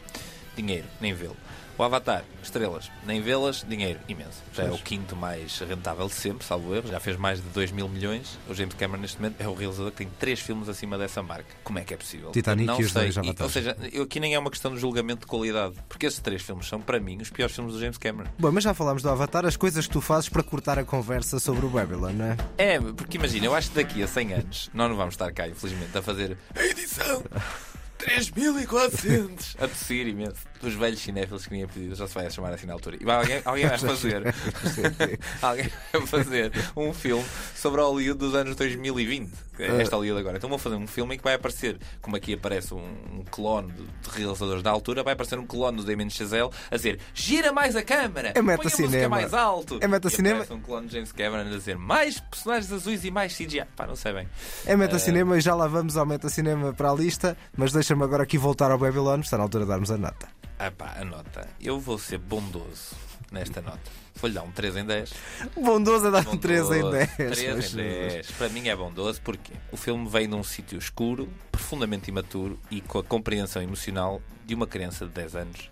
Dinheiro, 0.56 0.86
nem 1.02 1.14
vê-lo. 1.14 1.36
O 1.78 1.84
Avatar, 1.84 2.24
estrelas, 2.42 2.90
nem 3.06 3.22
vê-las, 3.22 3.66
dinheiro, 3.68 4.00
imenso. 4.08 4.42
Já 4.54 4.64
é 4.64 4.72
o 4.72 4.78
quinto 4.78 5.14
mais 5.14 5.60
rentável 5.60 6.08
de 6.08 6.14
sempre, 6.14 6.46
salvo 6.46 6.74
erro. 6.74 6.88
Já 6.88 7.02
fez 7.02 7.18
mais 7.18 7.42
de 7.42 7.50
2 7.50 7.72
mil 7.72 7.90
milhões. 7.90 8.40
O 8.50 8.54
James 8.54 8.74
Cameron, 8.76 9.02
neste 9.02 9.18
momento, 9.22 9.42
é 9.42 9.48
o 9.48 9.54
realizador 9.54 9.92
que 9.92 9.98
tem 9.98 10.10
três 10.18 10.40
filmes 10.40 10.70
acima 10.70 10.98
dessa 10.98 11.22
marca. 11.22 11.48
Como 11.66 11.78
é 11.78 11.84
que 11.84 11.94
é 11.94 11.98
possível? 11.98 12.32
Titanic 12.32 12.66
Não 12.66 12.80
e 12.80 12.84
os 12.86 12.94
sei. 12.94 13.02
dois 13.04 13.18
Avatares. 13.18 13.42
Ou 13.42 13.50
seja, 13.50 13.78
eu, 13.92 14.04
aqui 14.04 14.22
nem 14.22 14.34
é 14.34 14.40
uma 14.40 14.50
questão 14.50 14.74
de 14.74 14.80
julgamento 14.80 15.22
de 15.22 15.28
qualidade. 15.28 15.76
Porque 15.90 16.06
esses 16.06 16.20
três 16.20 16.42
filmes 16.42 16.66
são, 16.66 16.80
para 16.80 16.98
mim, 16.98 17.18
os 17.22 17.30
piores 17.30 17.54
filmes 17.54 17.74
do 17.74 17.80
James 17.80 17.98
Cameron. 17.98 18.30
Bom, 18.40 18.52
mas 18.54 18.64
já 18.64 18.74
falámos 18.74 19.04
do 19.04 19.10
Avatar, 19.10 19.46
as 19.46 19.58
coisas 19.58 19.86
que 19.86 19.92
tu 19.92 20.00
fazes 20.00 20.30
para 20.30 20.44
cortar 20.44 20.80
a 20.80 20.86
conversa 20.86 21.40
sobre 21.40 21.66
o 21.66 21.70
Babylon, 21.70 22.14
não 22.14 22.26
é? 22.26 22.38
É, 22.58 22.80
porque 22.80 23.18
imagina, 23.18 23.48
eu 23.48 23.54
acho 23.54 23.70
que 23.72 23.76
daqui 23.76 24.02
a 24.02 24.08
100 24.08 24.34
anos 24.34 24.70
nós 24.74 24.90
não 24.90 24.96
vamos 24.96 25.16
estar 25.16 25.30
cá, 25.34 25.46
infelizmente, 25.46 25.98
a 25.98 26.02
fazer 26.02 26.38
a 26.56 26.64
edição 26.64 27.22
3400 28.06 29.56
a 29.60 29.68
tossir 29.68 30.08
imenso. 30.08 30.36
Dos 30.62 30.74
velhos 30.74 31.00
cinéfilos 31.00 31.44
que 31.44 31.50
tinha 31.54 31.68
pedido, 31.68 31.96
já 31.96 32.08
se 32.08 32.14
vai 32.16 32.30
chamar 32.32 32.54
assim 32.54 32.66
na 32.66 32.74
altura. 32.74 32.98
E 33.00 33.06
vai 33.06 33.16
alguém, 33.18 33.42
alguém 33.46 33.68
vai 33.68 33.78
fazer 33.78 34.24
alguém 35.42 35.70
vai 35.94 36.08
fazer 36.08 36.52
um 36.76 36.94
filme 36.94 37.24
sobre 37.56 37.82
a 37.82 37.84
Hollywood 37.84 38.18
dos 38.20 38.34
anos 38.34 38.56
2020. 38.56 39.32
que 39.56 39.64
é 39.64 39.82
Esta 39.82 39.96
Hollywood 39.96 40.22
agora. 40.22 40.38
Então 40.38 40.50
vou 40.50 40.58
fazer 40.58 40.76
um 40.76 40.88
filme 40.88 41.16
em 41.16 41.18
que 41.18 41.24
vai 41.24 41.36
aparecer, 41.36 41.78
como 42.02 42.16
aqui 42.16 42.34
aparece 42.34 42.74
um, 42.74 42.80
um 42.80 43.24
clone 43.30 43.72
de, 43.74 43.84
de 43.84 44.18
realizadores 44.18 44.64
da 44.64 44.72
altura, 44.72 45.04
vai 45.04 45.14
aparecer 45.14 45.38
um 45.38 45.46
clone 45.46 45.78
do 45.78 45.84
Damien 45.84 46.10
Chazelle 46.10 46.50
a 46.72 46.76
dizer 46.78 47.00
gira 47.14 47.52
mais 47.52 47.76
a 47.76 47.84
câmara, 47.84 48.30
É 48.30 48.34
põe 48.34 48.42
a 48.42 48.44
metacinema. 48.58 48.88
música 48.92 49.10
mais 49.10 49.34
alto. 49.34 49.78
É 49.82 49.88
metacinema. 49.88 50.36
Aparece 50.42 50.54
um 50.54 50.62
clone 50.62 50.88
de 50.88 50.94
James 50.94 51.12
Cameron 51.12 51.42
a 51.48 51.58
dizer 51.58 51.78
mais 51.78 52.20
personagens 52.20 52.72
azuis 52.72 53.04
e 53.06 53.12
mais 53.12 53.36
CGI. 53.38 53.66
Pá, 53.76 53.86
não 53.86 53.96
sei 53.96 54.14
bem. 54.14 54.28
É 54.66 54.76
metacinema 54.76 55.38
e 55.38 55.42
já 55.42 55.54
lá 55.54 55.68
vamos 55.68 55.96
ao 55.96 56.06
metacinema 56.08 56.74
para 56.74 56.90
a 56.90 56.96
lista, 56.96 57.38
mas 57.56 57.72
deixa-me 57.96 58.04
agora 58.04 58.24
aqui 58.24 58.38
voltar 58.38 58.72
ao 58.72 58.78
Babylon, 58.78 59.22
está 59.22 59.38
na 59.38 59.44
altura 59.44 59.64
de 59.64 59.70
darmos 59.70 59.90
a 59.90 59.98
nota. 59.98 60.28
Ah 60.60 60.70
pá, 60.70 60.96
a 61.00 61.06
nota. 61.06 61.48
Eu 61.62 61.80
vou 61.80 61.98
ser 61.98 62.18
bondoso 62.18 62.96
nesta 63.32 63.62
nota. 63.62 63.80
Vou-lhe 64.16 64.34
dar 64.36 64.44
um 64.44 64.52
3 64.52 64.78
em 64.78 64.86
10. 64.86 65.14
Bondoso 65.56 66.08
a 66.08 66.10
dar 66.10 66.20
um 66.28 66.36
Bondoso. 66.36 66.40
3 66.40 66.72
em 66.72 66.92
10. 66.92 67.16
3 67.16 67.56
mas- 67.56 67.74
em 67.74 67.78
10. 67.78 68.32
Para 68.32 68.50
mim 68.50 68.68
é 68.68 68.76
bondoso 68.76 69.22
porque 69.22 69.54
o 69.72 69.78
filme 69.78 70.08
vem 70.10 70.28
de 70.28 70.36
um 70.36 70.44
sítio 70.44 70.78
escuro, 70.78 71.30
profundamente 71.52 72.10
imaturo 72.10 72.60
e 72.72 72.82
com 72.82 73.00
a 73.00 73.04
compreensão 73.04 73.62
emocional 73.62 74.22
de 74.46 74.56
uma 74.56 74.68
criança 74.68 75.06
de 75.06 75.12
10 75.12 75.36
anos. 75.36 75.70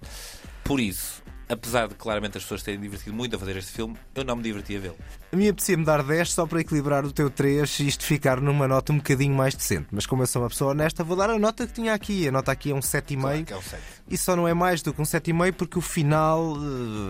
Por 0.63 0.79
isso, 0.79 1.22
apesar 1.53 1.87
de 1.87 1.95
claramente 1.95 2.37
as 2.37 2.43
pessoas 2.43 2.61
terem 2.63 2.79
divertido 2.79 3.15
muito 3.15 3.35
a 3.35 3.39
fazer 3.39 3.55
este 3.57 3.71
filme, 3.71 3.95
eu 4.13 4.23
não 4.23 4.35
me 4.35 4.43
diverti 4.43 4.75
a 4.75 4.79
vê-lo. 4.79 4.95
A 5.31 5.35
mim 5.35 5.47
apetecia-me 5.47 5.83
dar 5.85 6.03
10 6.03 6.31
só 6.31 6.45
para 6.45 6.61
equilibrar 6.61 7.05
o 7.05 7.11
teu 7.11 7.29
3 7.29 7.79
e 7.79 7.87
isto 7.87 8.03
ficar 8.05 8.39
numa 8.41 8.67
nota 8.67 8.91
um 8.93 8.97
bocadinho 8.97 9.33
mais 9.33 9.55
decente. 9.55 9.87
Mas 9.91 10.05
como 10.05 10.21
eu 10.23 10.27
sou 10.27 10.41
uma 10.41 10.49
pessoa 10.49 10.71
honesta, 10.71 11.03
vou 11.03 11.15
dar 11.17 11.29
a 11.29 11.39
nota 11.39 11.65
que 11.65 11.73
tinha 11.73 11.93
aqui. 11.93 12.27
A 12.27 12.31
nota 12.31 12.51
aqui 12.51 12.71
é 12.71 12.75
um 12.75 12.79
7,5. 12.79 13.21
Claro 13.21 13.45
que 13.45 13.53
é 13.53 13.57
o 13.57 13.61
7. 13.61 13.81
E 14.09 14.17
só 14.17 14.35
não 14.35 14.47
é 14.47 14.53
mais 14.53 14.81
do 14.81 14.93
que 14.93 15.01
um 15.01 15.05
7,5 15.05 15.53
porque 15.53 15.77
o 15.79 15.81
final 15.81 16.55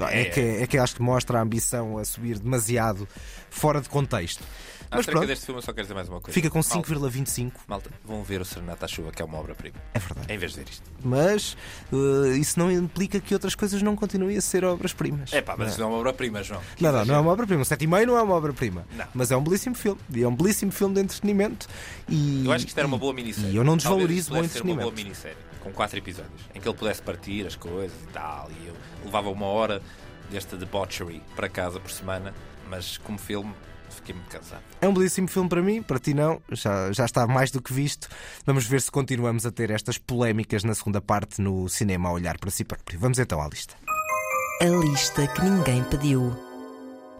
eh, 0.01 0.13
é, 0.13 0.21
É. 0.21 0.25
que, 0.25 0.39
é 0.39 0.67
que 0.67 0.77
acho 0.77 0.95
que 0.95 1.01
mostra 1.01 1.39
a 1.39 1.41
ambição 1.41 1.97
a 1.97 2.05
subir 2.05 2.39
demasiado 2.39 3.07
fora 3.49 3.81
de 3.81 3.89
contexto. 3.89 4.43
Mas 4.95 5.05
pronto, 5.05 5.27
deste 5.27 5.45
filme, 5.45 5.59
eu 5.59 5.63
só 5.63 5.71
quero 5.73 5.83
dizer 5.83 5.93
mais 5.93 6.09
uma 6.09 6.19
coisa. 6.21 6.33
fica 6.33 6.49
com 6.49 6.59
Malta, 6.59 6.93
5,25. 6.93 7.51
Malta, 7.67 7.89
vão 8.05 8.23
ver 8.23 8.41
o 8.41 8.45
Serenata 8.45 8.85
à 8.85 8.87
Chuva, 8.87 9.11
que 9.11 9.21
é 9.21 9.25
uma 9.25 9.37
obra-prima. 9.39 9.75
É 9.93 9.99
verdade. 9.99 10.33
Em 10.33 10.37
vez 10.37 10.51
de 10.53 10.59
ver 10.59 10.69
isto. 10.69 10.83
Mas 11.03 11.57
eh, 11.91 12.37
isso 12.37 12.59
não 12.59 12.71
implica 12.71 13.19
que 13.19 13.33
outras 13.33 13.55
coisas 13.55 13.81
não 13.81 13.95
continuem 13.95 14.37
a 14.37 14.41
ser 14.41 14.63
obras-primas. 14.65 15.33
É 15.33 15.41
pá, 15.41 15.55
mas 15.57 15.69
isto 15.69 15.79
não 15.79 15.87
é 15.87 15.89
uma 15.91 15.99
obra-prima, 15.99 16.43
João. 16.43 16.61
Não, 16.79 16.91
não, 16.91 17.05
não 17.05 17.15
é 17.15 17.19
uma 17.19 17.31
obra-prima. 17.31 17.61
Um 17.61 17.65
7,5 17.65 18.05
não 18.05 18.17
é 18.17 18.21
uma 18.21 18.35
obra-prima. 18.35 18.85
Não. 18.95 19.05
Mas 19.13 19.31
é 19.31 19.37
um 19.37 19.43
belíssimo 19.43 19.75
filme. 19.75 19.99
E 20.13 20.23
é 20.23 20.27
um 20.27 20.35
belíssimo 20.35 20.71
filme 20.71 20.95
de 20.95 21.01
entretenimento. 21.01 21.67
E, 22.09 22.45
Eu 22.45 22.51
acho 22.51 22.65
que 22.65 22.69
isto 22.71 22.77
era 22.77 22.87
uma 22.87 22.97
boa 22.97 23.13
minissérie. 23.13 23.51
E 23.51 23.55
eu 23.55 23.63
não 23.63 23.77
desvalorizo 23.77 24.33
o 24.33 24.47
ser 24.47 24.61
uma 24.61 24.75
boa 24.75 24.87
entretenimento. 24.89 24.95
minissérie, 24.95 25.37
com 25.61 25.71
quatro 25.71 25.97
episódios, 25.97 26.41
em 26.53 26.59
que 26.59 26.67
ele 26.67 26.77
pudesse 26.77 27.01
partir 27.01 27.45
as 27.47 27.55
coisas 27.55 27.97
e 28.03 28.07
tal, 28.13 28.49
e 28.51 28.67
eu 28.67 28.73
levava 29.05 29.29
uma 29.29 29.45
hora 29.45 29.81
desta 30.31 30.57
debauchery 30.57 31.21
para 31.35 31.47
casa 31.49 31.79
por 31.79 31.91
semana, 31.91 32.33
mas 32.69 32.97
como 32.97 33.17
filme 33.17 33.53
fiquei 33.93 34.15
muito 34.15 34.29
cansado. 34.29 34.61
É 34.81 34.87
um 34.87 34.93
belíssimo 34.93 35.27
filme 35.27 35.49
para 35.49 35.61
mim, 35.61 35.81
para 35.81 35.99
ti 35.99 36.13
não. 36.13 36.41
Já, 36.51 36.91
já 36.91 37.05
está 37.05 37.25
mais 37.27 37.51
do 37.51 37.61
que 37.61 37.73
visto. 37.73 38.07
Vamos 38.45 38.65
ver 38.65 38.81
se 38.81 38.91
continuamos 38.91 39.45
a 39.45 39.51
ter 39.51 39.69
estas 39.71 39.97
polémicas 39.97 40.63
na 40.63 40.75
segunda 40.75 41.01
parte 41.01 41.41
no 41.41 41.67
cinema 41.69 42.09
a 42.09 42.11
olhar 42.11 42.37
para 42.37 42.49
si 42.49 42.63
próprio. 42.63 42.99
Vamos 42.99 43.19
então 43.19 43.41
à 43.41 43.47
lista. 43.47 43.75
A 44.61 44.65
lista 44.65 45.27
que 45.27 45.41
ninguém 45.41 45.83
pediu. 45.85 46.52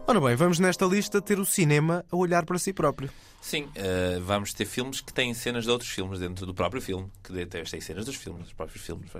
Ora 0.06 0.20
bem, 0.20 0.36
vamos 0.36 0.58
nesta 0.58 0.84
lista 0.84 1.20
ter 1.22 1.38
o 1.38 1.46
cinema 1.46 2.04
a 2.10 2.16
olhar 2.16 2.44
para 2.44 2.58
si 2.58 2.74
próprio. 2.74 3.08
Sim, 3.40 3.68
eh, 3.74 4.18
vamos 4.24 4.54
ter 4.54 4.64
filmes 4.64 5.02
que 5.02 5.12
têm 5.12 5.34
cenas 5.34 5.64
de 5.64 5.70
outros 5.70 5.90
filmes 5.90 6.18
dentro 6.18 6.46
do 6.46 6.54
próprio 6.54 6.80
filme, 6.80 7.10
que 7.22 7.44
têm 7.44 7.80
cenas 7.80 8.06
dos 8.06 8.16
filmes, 8.16 8.44
dos 8.44 8.52
próprios 8.54 8.82
filmes. 8.82 9.10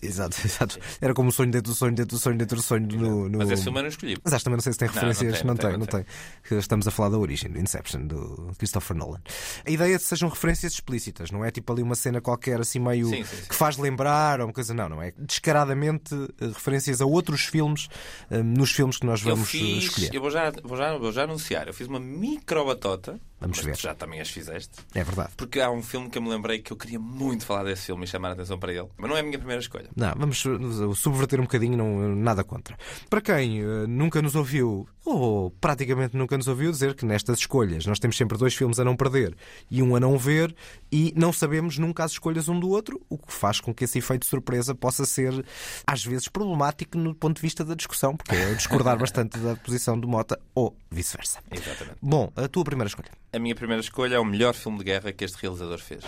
Exato, 0.00 0.36
exato. 0.42 0.78
Era 1.02 1.12
como 1.12 1.28
o 1.28 1.32
sonho 1.32 1.50
dentro 1.50 1.70
do 1.70 1.76
sonho, 1.76 1.94
dentro 1.94 2.16
do 2.16 2.20
sonho, 2.20 2.38
dentro 2.38 2.56
do 2.56 2.62
sonho. 2.62 2.86
No, 2.86 3.28
no... 3.28 3.38
Mas 3.38 3.50
esse 3.50 3.64
filme 3.64 3.78
eu 3.80 3.82
não 3.82 3.88
escolhi. 3.90 4.16
Mas 4.24 4.32
acho 4.32 4.42
também 4.44 4.56
não 4.56 4.62
sei 4.62 4.72
se 4.72 4.78
tem 4.78 4.88
Não, 4.88 4.94
referências. 4.94 5.42
não 5.42 5.48
Não, 5.48 5.56
tem, 5.56 5.70
tem, 5.70 5.78
não 5.78 5.86
tem. 5.86 6.58
Estamos 6.58 6.88
a 6.88 6.90
falar 6.90 7.10
da 7.10 7.18
origem, 7.18 7.50
do 7.50 7.58
Inception, 7.58 8.06
do 8.06 8.52
Christopher 8.56 8.96
Nolan. 8.96 9.20
A 9.66 9.70
ideia 9.70 9.94
é 9.94 9.98
que 9.98 10.04
sejam 10.04 10.30
referências 10.30 10.72
explícitas, 10.72 11.30
não 11.30 11.44
é 11.44 11.50
tipo 11.50 11.70
ali 11.70 11.82
uma 11.82 11.94
cena 11.94 12.22
qualquer 12.22 12.60
assim 12.60 12.78
meio 12.78 13.06
Sim, 13.08 13.22
sim, 13.22 13.36
sim. 13.36 13.48
que 13.48 13.54
faz 13.54 13.76
lembrar 13.76 14.40
ou 14.40 14.46
uma 14.46 14.52
coisa, 14.54 14.72
não, 14.72 14.88
não 14.88 15.02
é 15.02 15.12
descaradamente 15.18 16.14
eh, 16.40 16.46
referências 16.46 17.02
a 17.02 17.04
outros 17.04 17.44
filmes 17.44 17.88
eh, 18.30 18.42
nos 18.42 18.72
filmes 18.72 18.96
que 18.96 19.04
nós 19.04 19.20
vamos 19.20 19.50
fiz, 19.50 19.84
escolher. 19.84 20.10
Já, 20.34 20.52
vou, 20.62 20.76
já, 20.76 20.96
vou 20.96 21.12
já 21.12 21.24
anunciar, 21.24 21.66
eu 21.66 21.74
fiz 21.74 21.86
uma 21.86 22.00
micro 22.00 22.64
batota 22.64 23.18
Vamos 23.44 23.58
Mas 23.58 23.66
ver. 23.66 23.76
tu 23.76 23.82
já 23.82 23.94
também 23.94 24.20
as 24.20 24.30
fizeste. 24.30 24.72
É 24.94 25.04
verdade. 25.04 25.30
Porque 25.36 25.60
há 25.60 25.70
um 25.70 25.82
filme 25.82 26.08
que 26.08 26.16
eu 26.16 26.22
me 26.22 26.30
lembrei 26.30 26.58
que 26.60 26.72
eu 26.72 26.76
queria 26.76 26.98
muito 26.98 27.44
falar 27.44 27.64
desse 27.64 27.86
filme 27.86 28.04
e 28.04 28.06
chamar 28.06 28.30
a 28.30 28.32
atenção 28.32 28.58
para 28.58 28.72
ele. 28.72 28.88
Mas 28.96 29.10
não 29.10 29.16
é 29.16 29.20
a 29.20 29.22
minha 29.22 29.38
primeira 29.38 29.60
escolha. 29.60 29.88
Não, 29.94 30.12
vamos 30.16 30.44
uh, 30.44 30.94
subverter 30.94 31.38
um 31.40 31.44
bocadinho, 31.44 31.76
não, 31.76 32.14
nada 32.16 32.42
contra. 32.42 32.76
Para 33.10 33.20
quem 33.20 33.62
uh, 33.62 33.86
nunca 33.86 34.22
nos 34.22 34.34
ouviu, 34.34 34.88
ou 35.04 35.50
praticamente 35.50 36.16
nunca 36.16 36.36
nos 36.36 36.48
ouviu 36.48 36.70
dizer 36.70 36.94
que 36.94 37.04
nestas 37.04 37.38
escolhas 37.38 37.84
nós 37.84 37.98
temos 37.98 38.16
sempre 38.16 38.38
dois 38.38 38.54
filmes 38.54 38.80
a 38.80 38.84
não 38.84 38.96
perder 38.96 39.36
e 39.70 39.82
um 39.82 39.94
a 39.94 40.00
não 40.00 40.16
ver 40.16 40.54
e 40.90 41.12
não 41.14 41.32
sabemos 41.32 41.76
nunca 41.76 42.04
as 42.04 42.12
escolhas 42.12 42.48
um 42.48 42.58
do 42.58 42.70
outro, 42.70 43.00
o 43.08 43.18
que 43.18 43.32
faz 43.32 43.60
com 43.60 43.74
que 43.74 43.84
esse 43.84 43.98
efeito 43.98 44.22
de 44.22 44.28
surpresa 44.28 44.74
possa 44.74 45.04
ser 45.04 45.44
às 45.86 46.04
vezes 46.04 46.28
problemático 46.28 46.96
no 46.96 47.14
ponto 47.14 47.36
de 47.36 47.42
vista 47.42 47.64
da 47.64 47.74
discussão, 47.74 48.16
porque 48.16 48.34
é 48.34 48.54
discordar 48.54 48.96
bastante 48.98 49.38
da 49.38 49.54
posição 49.56 49.98
do 49.98 50.08
Mota 50.08 50.40
ou 50.54 50.76
vice-versa. 50.90 51.40
Exatamente. 51.50 51.98
Bom, 52.00 52.32
a 52.36 52.48
tua 52.48 52.64
primeira 52.64 52.88
escolha. 52.88 53.10
A 53.34 53.38
minha 53.40 53.54
primeira 53.56 53.80
escolha 53.80 54.14
é 54.14 54.18
o 54.20 54.24
melhor 54.24 54.54
filme 54.54 54.78
de 54.78 54.84
guerra 54.84 55.12
que 55.12 55.24
este 55.24 55.42
realizador 55.42 55.80
fez. 55.80 56.04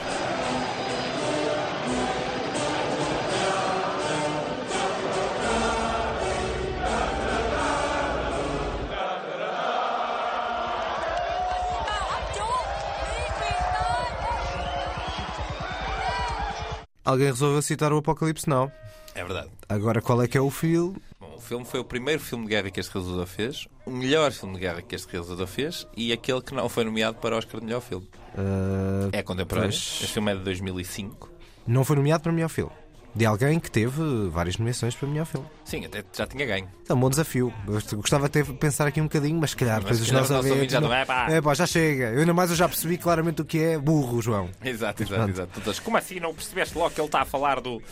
Alguém 17.05 17.27
resolveu 17.27 17.61
citar 17.61 17.93
o 17.93 17.97
Apocalipse 17.97 18.49
Now. 18.49 18.71
É 19.17 19.25
verdade. 19.25 19.51
Agora 19.69 20.01
qual 20.01 20.23
é 20.23 20.29
que 20.29 20.39
é 20.39 20.41
o 20.41 20.51
filme? 20.51 20.97
O 21.37 21.41
filme 21.41 21.65
foi 21.65 21.81
o 21.81 21.85
primeiro 21.85 22.21
filme 22.21 22.45
de 22.45 22.51
guerra 22.51 22.71
que 22.71 22.81
este 22.81 22.93
realizador 22.95 23.27
fez, 23.27 23.67
o 23.85 23.91
melhor 23.91 24.33
filme 24.33 24.55
de 24.55 24.61
guerra 24.61 24.83
que 24.83 24.95
este 24.95 25.11
realizador 25.13 25.47
fez 25.47 25.87
e 25.97 26.13
aquele 26.13 26.41
que 26.41 26.55
não 26.55 26.69
foi 26.69 26.83
nomeado 26.85 27.19
para 27.19 27.35
o 27.35 27.39
Oscar 27.39 27.61
de 27.61 27.67
melhor 27.67 27.81
filme. 27.83 28.09
Uh, 28.35 29.09
É 29.13 29.23
contemporâneo. 29.23 29.71
Pois. 29.71 29.99
Este 30.03 30.13
filme 30.15 30.33
é 30.33 30.35
de 30.37 30.43
2005. 30.43 31.31
não 31.67 31.85
foi 31.85 31.97
nomeado 31.97 32.23
para 32.23 32.33
melhor 32.33 32.49
filme. 32.49 32.73
De 33.15 33.25
alguém 33.25 33.59
que 33.59 33.71
teve 33.71 34.29
várias 34.29 34.59
nomeações 34.59 34.95
para 34.95 35.09
melhor 35.09 35.25
filme. 35.25 35.47
Sim, 35.65 35.87
até 35.87 36.05
já 36.13 36.27
tinha 36.27 36.45
ganho. 36.45 36.69
É 36.87 36.93
um 36.93 37.01
bom 37.01 37.09
desafio. 37.09 37.51
Eu 37.67 37.99
Gostava 37.99 38.27
até 38.27 38.43
de 38.43 38.53
pensar 38.53 38.87
aqui 38.87 39.01
um 39.01 39.05
bocadinho, 39.05 39.39
mas 39.41 39.51
se 39.51 39.57
calhar 39.57 39.79
depois 39.81 40.01
os 40.03 40.11
nossos 40.11 40.29
os 40.31 40.37
nossos 40.37 40.51
ouvintes. 40.51 40.73
já 40.73 40.81
não- 40.83 40.93
é, 40.93 41.05
pá. 41.07 41.31
É 41.31 41.41
pá, 41.41 41.55
já 41.55 41.67
chega. 41.67 42.11
Eu 42.13 42.21
ainda 42.21 42.35
mais 42.35 42.51
eu 42.51 42.57
já 42.57 42.69
percebi 42.69 42.99
claramente 42.99 43.41
o 43.41 43.45
que 43.45 43.59
é 43.59 43.79
burro, 43.79 44.21
João. 44.21 44.51
Exato, 44.63 45.03
exato, 45.03 45.31
exato. 45.31 45.83
Como 45.83 45.97
assim 45.97 46.21
não 46.21 46.35
percebeste 46.35 46.77
logo 46.77 46.91
que 46.91 47.01
ele 47.01 47.07
está 47.09 47.23
a 47.23 47.25
falar 47.25 47.59
do. 47.61 47.83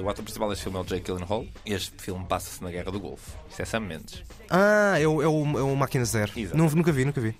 O 0.00 0.08
ator 0.08 0.24
principal 0.24 0.48
deste 0.48 0.64
filme 0.64 0.78
é 0.78 0.80
o 0.80 0.84
Jake 0.84 1.04
Gyllenhaal. 1.04 1.44
Este 1.66 2.02
filme 2.02 2.24
passa-se 2.24 2.62
na 2.62 2.70
Guerra 2.70 2.90
do 2.90 2.98
Golfo. 2.98 3.36
Isto 3.50 3.62
é 3.62 3.64
Sam 3.64 3.80
Mendes. 3.80 4.22
Ah, 4.48 4.98
é 4.98 5.06
o, 5.06 5.20
é 5.20 5.28
o, 5.28 5.58
é 5.58 5.62
o 5.62 5.76
Máquina 5.76 6.04
Zero. 6.04 6.32
Exato. 6.34 6.56
Não, 6.56 6.68
nunca 6.70 6.90
vi, 6.92 7.04
nunca 7.04 7.20
vi. 7.20 7.36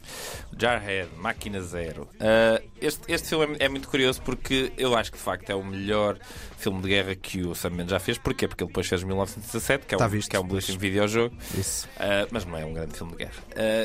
Jarhead, 0.59 1.09
Máquina 1.17 1.61
Zero. 1.63 2.03
Uh, 2.15 2.63
este, 2.81 3.11
este 3.11 3.29
filme 3.29 3.57
é, 3.59 3.65
é 3.65 3.69
muito 3.69 3.89
curioso 3.89 4.21
porque 4.23 4.73
eu 4.77 4.95
acho 4.95 5.11
que 5.11 5.17
de 5.17 5.25
facto 5.25 5.49
é 5.51 5.55
o 5.55 5.65
melhor 5.65 6.19
filme 6.59 6.83
de 6.83 6.89
guerra 6.89 7.15
que 7.15 7.43
o 7.43 7.55
Sam 7.55 7.71
Mendes 7.71 7.91
já 7.91 7.99
fez. 7.99 8.19
Porquê? 8.19 8.47
Porque 8.47 8.63
ele 8.65 8.69
depois 8.69 8.87
fez 8.87 9.03
1917, 9.03 9.87
que 9.87 9.95
é 9.95 9.99
Tá 9.99 10.07
um, 10.07 10.09
visto, 10.09 10.31
que 10.31 10.37
é 10.37 10.41
um 10.41 10.47
belíssimo 10.47 10.79
videojogo. 10.79 11.35
Isso. 11.57 11.89
Uh, 11.97 12.29
mas 12.31 12.45
não 12.45 12.59
é 12.59 12.65
um 12.65 12.73
grande 12.75 12.97
filme 12.97 13.13
de 13.13 13.19
guerra. 13.19 13.43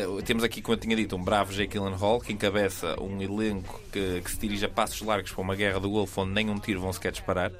Uh, 0.09 0.21
temos 0.23 0.43
aqui, 0.43 0.61
como 0.61 0.75
eu 0.75 0.79
tinha 0.79 0.95
dito, 0.95 1.15
um 1.15 1.23
bravo 1.23 1.53
Jake 1.53 1.77
Gyllenhaal 1.77 2.19
que 2.19 2.33
encabeça 2.33 3.01
um 3.01 3.21
elenco 3.21 3.81
que, 3.91 4.21
que 4.21 4.31
se 4.31 4.37
dirige 4.37 4.65
a 4.65 4.69
passos 4.69 5.01
largos 5.01 5.31
para 5.31 5.41
uma 5.41 5.55
guerra 5.55 5.79
do 5.79 5.89
Golfo 5.89 6.21
onde 6.21 6.33
nem 6.33 6.49
um 6.49 6.59
tiro 6.59 6.81
vão 6.81 6.91
sequer 6.91 7.11
disparar. 7.11 7.51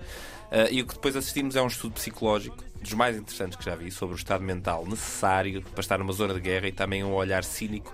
Uh, 0.51 0.71
e 0.71 0.81
o 0.81 0.85
que 0.87 0.93
depois 0.93 1.15
assistimos 1.15 1.55
é 1.55 1.61
um 1.61 1.67
estudo 1.67 1.93
psicológico 1.93 2.63
dos 2.81 2.93
mais 2.93 3.17
interessantes 3.17 3.57
que 3.57 3.65
já 3.65 3.75
vi 3.75 3.91
sobre 3.91 4.15
o 4.15 4.17
estado 4.17 4.43
mental 4.43 4.85
necessário 4.85 5.61
para 5.61 5.81
estar 5.81 5.97
numa 5.97 6.13
zona 6.13 6.33
de 6.33 6.39
guerra 6.39 6.67
e 6.67 6.71
também 6.71 7.03
um 7.03 7.13
olhar 7.13 7.43
cínico 7.43 7.93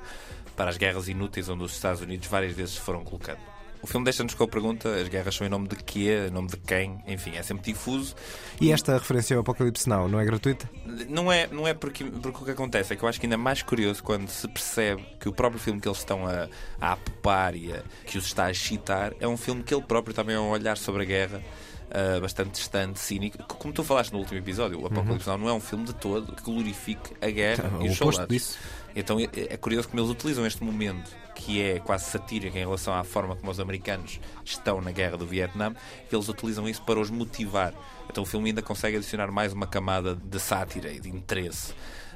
para 0.55 0.69
as 0.69 0.77
guerras 0.77 1.07
inúteis 1.07 1.49
onde 1.49 1.63
os 1.63 1.71
Estados 1.73 2.01
Unidos 2.01 2.27
várias 2.27 2.53
vezes 2.53 2.77
foram 2.77 3.03
colocando. 3.03 3.39
O 3.81 3.87
filme 3.87 4.03
deixa-nos 4.05 4.33
com 4.33 4.43
a 4.45 4.47
pergunta: 4.47 4.87
as 4.95 5.07
guerras 5.09 5.35
são 5.35 5.45
em 5.45 5.49
nome 5.49 5.67
de 5.67 5.75
quê? 5.77 6.27
Em 6.29 6.31
nome 6.31 6.47
de 6.47 6.55
quem? 6.57 7.03
Enfim, 7.07 7.31
é 7.35 7.41
sempre 7.43 7.73
difuso. 7.73 8.15
E 8.61 8.71
esta 8.71 8.93
referência 8.93 9.35
ao 9.35 9.41
Apocalipse 9.41 9.89
Now 9.89 10.07
não 10.07 10.19
é 10.19 10.25
gratuita? 10.25 10.69
Não 11.09 11.29
é, 11.31 11.47
não 11.47 11.67
é 11.67 11.73
porque, 11.73 12.05
porque 12.05 12.37
o 12.43 12.45
que 12.45 12.51
acontece 12.51 12.93
é 12.93 12.95
que 12.95 13.03
eu 13.03 13.09
acho 13.09 13.19
que 13.19 13.25
ainda 13.25 13.33
é 13.33 13.37
mais 13.37 13.61
curioso 13.61 14.01
quando 14.01 14.29
se 14.29 14.47
percebe 14.47 15.03
que 15.19 15.27
o 15.27 15.33
próprio 15.33 15.59
filme 15.59 15.81
que 15.81 15.87
eles 15.87 15.97
estão 15.97 16.25
a, 16.27 16.47
a 16.79 16.93
apopar 16.93 17.55
e 17.55 17.73
a- 17.73 17.83
que 18.05 18.17
os 18.17 18.25
está 18.25 18.45
a 18.45 18.51
excitar 18.51 19.11
é 19.19 19.27
um 19.27 19.35
filme 19.35 19.61
que 19.63 19.73
ele 19.73 19.83
próprio 19.83 20.13
também 20.13 20.35
é 20.35 20.39
um 20.39 20.49
olhar 20.51 20.77
sobre 20.77 21.01
a 21.01 21.05
guerra. 21.05 21.41
Ah, 21.93 22.19
bastante 22.19 22.51
distante, 22.51 22.99
cínico. 22.99 23.37
Como 23.43 23.73
tu 23.73 23.83
falaste 23.83 24.11
no 24.11 24.19
último 24.19 24.39
episódio, 24.39 24.81
o 24.81 24.87
Apocalipse 24.87 25.27
Now 25.27 25.37
não 25.37 25.47
é 25.47 25.53
um 25.53 25.59
filme 25.59 25.85
de 25.85 25.93
todo 25.93 26.35
que 26.35 26.41
glorifique 26.41 27.13
a 27.21 27.29
guerra 27.29 27.69
O 27.79 27.85
e 27.85 27.89
os 27.89 27.97
soldados. 27.97 28.27
disso. 28.27 28.57
Então 28.95 29.19
é, 29.19 29.27
é 29.33 29.57
curioso 29.57 29.87
como 29.89 30.01
eles 30.01 30.11
utilizam 30.11 30.45
este 30.45 30.63
momento, 30.63 31.11
que 31.35 31.61
é 31.61 31.79
quase 31.79 32.05
satírico 32.05 32.57
em 32.57 32.61
relação 32.61 32.93
à 32.93 33.03
forma 33.03 33.35
como 33.35 33.51
os 33.51 33.59
americanos 33.59 34.19
estão 34.43 34.81
na 34.81 34.91
guerra 34.91 35.17
do 35.17 35.25
Vietnã, 35.25 35.75
eles 36.11 36.27
utilizam 36.29 36.67
isso 36.67 36.81
para 36.81 36.99
os 36.99 37.09
motivar. 37.09 37.73
Então 38.09 38.23
o 38.23 38.25
filme 38.25 38.49
ainda 38.49 38.61
consegue 38.61 38.97
adicionar 38.97 39.31
mais 39.31 39.53
uma 39.53 39.67
camada 39.67 40.15
de 40.15 40.39
sátira 40.39 40.91
e 40.91 40.99
de 40.99 41.09
interesse. 41.09 41.73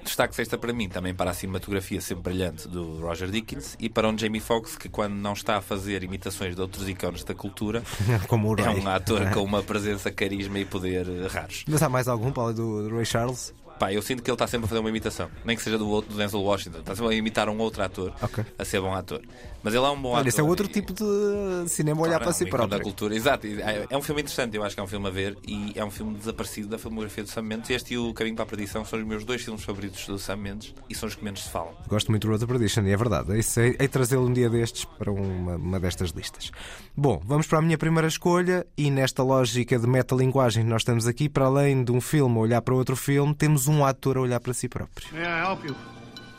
Destaque 0.08 0.42
esta 0.42 0.58
para 0.58 0.72
mim 0.72 0.88
também 0.88 1.14
para 1.14 1.32
a 1.32 1.34
cinematografia 1.34 2.00
sempre 2.00 2.32
brilhante 2.32 2.66
do 2.66 3.02
Roger 3.02 3.30
Dickens 3.30 3.76
e 3.78 3.90
para 3.90 4.08
um 4.08 4.18
Jamie 4.18 4.40
Foxx 4.40 4.78
que, 4.78 4.88
quando 4.88 5.14
não 5.16 5.34
está 5.34 5.58
a 5.58 5.62
fazer 5.62 6.02
imitações 6.02 6.56
de 6.56 6.62
outros 6.62 6.88
ícones 6.88 7.26
da 7.26 7.36
cultura, 7.36 7.84
Como 8.28 8.50
o 8.50 8.60
é 8.60 8.70
um 8.70 8.88
ator 8.88 9.30
com 9.32 9.44
uma 9.44 9.62
presença, 9.62 10.10
carisma 10.10 10.60
e 10.60 10.66
poder 10.66 11.06
raros. 11.28 11.66
Mas 11.68 11.84
há 11.84 11.90
mais 11.90 12.08
algum 12.08 12.32
para 12.32 12.44
além 12.44 12.56
do, 12.56 12.88
do 12.88 12.96
Ray 12.96 13.06
Charles? 13.06 13.54
Pá, 13.80 13.94
eu 13.94 14.02
sinto 14.02 14.24
que 14.24 14.30
ele 14.30 14.36
está 14.36 14.48
sempre 14.48 14.66
a 14.66 14.68
fazer 14.70 14.80
uma 14.80 14.90
imitação, 14.90 15.30
nem 15.46 15.56
que 15.56 15.62
seja 15.64 15.78
do, 15.78 15.88
outro- 15.88 16.12
do 16.12 16.18
Denzel 16.18 16.42
Washington, 16.42 16.80
está 16.80 16.96
sempre 16.96 17.14
a 17.14 17.18
imitar 17.18 17.48
um 17.50 17.58
outro 17.60 17.82
ator, 17.84 18.14
Ok. 18.22 18.44
a 18.58 18.66
ser 18.66 18.82
bom 18.82 18.94
ator. 18.94 19.22
Mas 19.64 19.74
ele 19.74 19.86
é 19.86 19.90
um 19.90 20.02
bom 20.02 20.10
ator. 20.10 20.20
Olha, 20.22 20.30
esse 20.30 20.40
é 20.40 20.44
outro 20.44 20.66
e- 20.66 20.70
tipo 20.70 20.94
de 20.94 21.70
cinema 21.70 22.02
olhar 22.02 22.20
Claro, 22.20 22.24
para 22.24 22.30
é 22.30 22.34
um 22.34 22.34
si 22.38 22.44
ícone 22.46 22.52
da 22.64 22.68
próprio. 22.68 22.84
cultura. 22.84 23.16
Exato, 23.16 23.46
é 23.48 23.88
é 23.90 23.98
um 23.98 24.02
filme 24.02 24.22
interessante, 24.22 24.56
eu 24.56 24.64
acho 24.64 24.76
que 24.76 24.80
é 24.80 24.84
um 24.84 24.88
filme 24.88 25.08
a 25.08 25.12
ver 25.12 25.38
e 25.48 25.74
é 25.76 25.84
um 25.84 25.92
filme 25.92 26.16
desaparecido 26.16 26.68
da 26.70 26.78
filmografia 26.78 27.24
do 27.24 27.30
Sam 27.30 27.42
Mendes. 27.44 27.70
Este 27.70 27.94
e 27.94 27.98
o 27.98 28.14
Caminho 28.14 28.36
para 28.36 28.44
a 28.44 28.48
Perdição 28.48 28.84
são 28.86 29.00
os 29.00 29.06
meus 29.06 29.24
dois 29.26 29.42
filmes 29.44 29.64
favoritos 29.64 30.06
do 30.08 30.18
Sam 30.18 30.38
Mendes 30.38 30.74
e 30.90 30.96
são 30.96 31.08
os 31.08 31.16
que 31.16 31.24
menos 31.24 31.44
se 31.44 31.50
falam. 31.50 31.74
Gosto 31.88 32.10
muito 32.12 32.24
do 32.26 32.30
Road 32.32 32.42
to 32.46 32.48
Perdition 32.48 32.84
e 32.84 32.92
é 32.92 32.98
verdade. 32.98 33.32
É 33.34 33.40
isso, 33.40 33.60
hei 33.60 33.74
de 33.78 33.88
trazê-lo 33.88 34.26
um 34.28 34.34
dia 34.34 34.50
destes 34.50 34.86
para 34.86 35.12
uma, 35.12 35.56
uma 35.56 35.80
destas 35.80 36.12
listas. 36.12 36.52
Bom, 36.96 37.22
vamos 37.26 37.46
para 37.48 37.60
a 37.60 37.62
minha 37.62 37.78
primeira 37.78 38.08
escolha 38.08 38.66
e 38.78 38.90
nesta 38.90 39.22
lógica 39.24 39.78
de 39.78 39.86
metalinguagem 39.88 40.64
que 40.64 40.70
nós 40.70 40.82
estamos 40.82 41.06
aqui, 41.08 41.28
para 41.30 41.46
além 41.46 41.84
de 41.84 41.92
um 41.92 42.02
filme 42.02 42.38
olhar 42.38 42.62
para 42.62 42.74
outro 42.74 42.96
filme, 42.96 43.34
temos 43.36 43.67
um 43.68 43.84
ator 43.84 44.18
a 44.18 44.22
olhar 44.22 44.40
para 44.40 44.54
si 44.54 44.68
próprio. 44.68 45.08
May 45.14 45.26
I 45.26 45.40
help 45.40 45.64
you? 45.66 45.76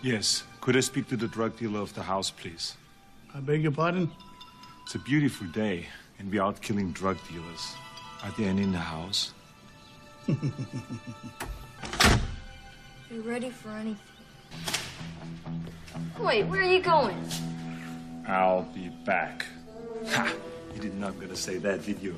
Yes. 0.03 0.45
Could 0.61 0.77
I 0.77 0.81
speak 0.81 1.09
to 1.09 1.17
the 1.17 1.29
drug 1.29 1.57
dealer 1.57 1.81
of 1.81 1.93
the 1.95 2.03
house, 2.03 2.31
please? 2.31 2.77
I 3.35 3.41
beg 3.41 3.62
your 3.62 3.73
pardon? 3.73 4.11
It's 4.85 4.95
a 4.95 4.99
beautiful 4.99 5.47
day, 5.49 5.87
and 6.19 6.31
we're 6.31 6.43
out 6.43 6.61
killing 6.61 6.93
drug 6.93 7.17
dealers. 7.29 7.75
Are 8.23 8.33
there 8.37 8.49
any 8.49 8.62
in 8.62 8.73
the 8.73 8.79
house? 8.79 9.33
You 13.11 13.23
ready 13.23 13.49
for 13.49 13.71
anything? 13.71 13.97
Wait, 16.21 16.45
where 16.45 16.61
are 16.61 16.71
you 16.71 16.81
going? 16.81 17.17
I'll 18.27 18.64
be 18.75 18.91
back. 19.07 19.47
Ha! 20.09 20.31
You 20.75 20.81
did 20.81 20.95
not 20.99 21.19
gonna 21.19 21.35
say 21.35 21.57
that, 21.57 21.87
did 21.87 22.03
you? 22.03 22.14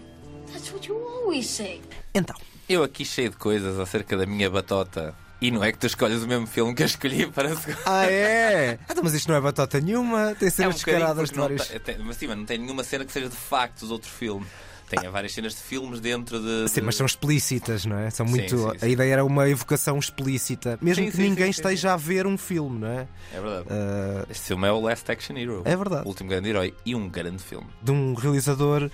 That's 0.53 0.73
what 0.73 0.89
you 0.89 0.99
always 0.99 1.49
say. 1.49 1.81
Então, 2.13 2.35
Eu 2.73 2.85
aqui 2.85 3.05
cheio 3.05 3.31
de 3.31 3.37
coisas 3.37 3.79
acerca 3.81 4.17
da 4.17 4.25
minha 4.25 4.49
batota. 4.49 5.13
E 5.41 5.51
não 5.51 5.65
é 5.65 5.73
que 5.73 5.79
tu 5.79 5.87
escolhas 5.89 6.23
o 6.23 6.29
mesmo 6.29 6.47
filme 6.47 6.73
que 6.73 6.83
eu 6.83 6.87
escolhi 6.87 7.27
para 7.33 7.53
a 7.53 7.57
segunda. 7.57 7.81
ah 7.85 8.07
é? 8.07 8.79
Ah, 8.83 8.93
então, 8.93 9.03
mas 9.03 9.13
isto 9.15 9.27
não 9.29 9.35
é 9.35 9.41
batota 9.41 9.81
nenhuma, 9.81 10.37
tem 10.39 10.47
É 10.47 10.51
cenas 10.53 10.77
um 10.77 10.79
bocadinho 10.79 11.01
descaradas 11.17 11.31
de 11.31 11.37
vários. 11.37 11.69
tem- 11.83 11.99
mas 11.99 12.17
sim, 12.17 12.27
mas 12.29 12.37
não 12.37 12.45
tem 12.45 12.59
nenhuma 12.59 12.85
cena 12.85 13.05
que 13.05 13.11
seja 13.13 13.29
de 13.29 13.37
facto 13.37 13.87
de 13.87 13.93
outro 13.93 14.09
filme. 14.09 14.47
Tem 14.91 15.09
várias 15.09 15.33
cenas 15.33 15.53
de 15.55 15.61
filmes 15.61 16.01
dentro 16.01 16.41
de. 16.41 16.69
Sim, 16.69 16.81
de- 16.81 16.87
mas 16.87 16.97
são 16.97 17.07
explícitas, 17.07 17.87
não 17.87 17.97
é? 17.97 18.11
São 18.11 18.27
Sim, 18.27 18.33
muito. 18.33 18.59
sim, 18.59 18.79
sim. 18.81 18.85
A 18.87 18.89
ideia 18.89 19.13
era 19.13 19.25
uma 19.25 19.49
evocação 19.49 19.97
explícita, 20.01 20.77
mesmo 20.83 21.05
Sim, 21.05 21.11
que 21.13 21.17
sim, 21.17 21.23
ninguém 21.23 21.47
sim, 21.47 21.53
sim, 21.53 21.61
esteja 21.61 21.93
a 21.93 21.97
ver 21.97 22.27
um 22.27 22.37
filme, 22.37 22.81
não 22.81 22.89
é? 22.89 23.07
É 23.33 23.41
verdade. 23.41 23.67
Ah, 23.71 24.27
Este 24.29 24.49
filme 24.49 24.67
é 24.67 24.73
o 24.73 24.81
Last 24.81 25.09
Action 25.11 25.37
Hero. 25.37 25.63
É 25.65 25.77
verdade. 25.77 26.05
O 26.05 26.09
último 26.09 26.29
grande 26.29 26.49
herói 26.49 26.75
e 26.85 26.97
um 26.97 27.09
grande 27.09 27.41
filme. 27.41 27.69
de 27.81 27.93
um 27.93 28.15
realizador 28.15 28.91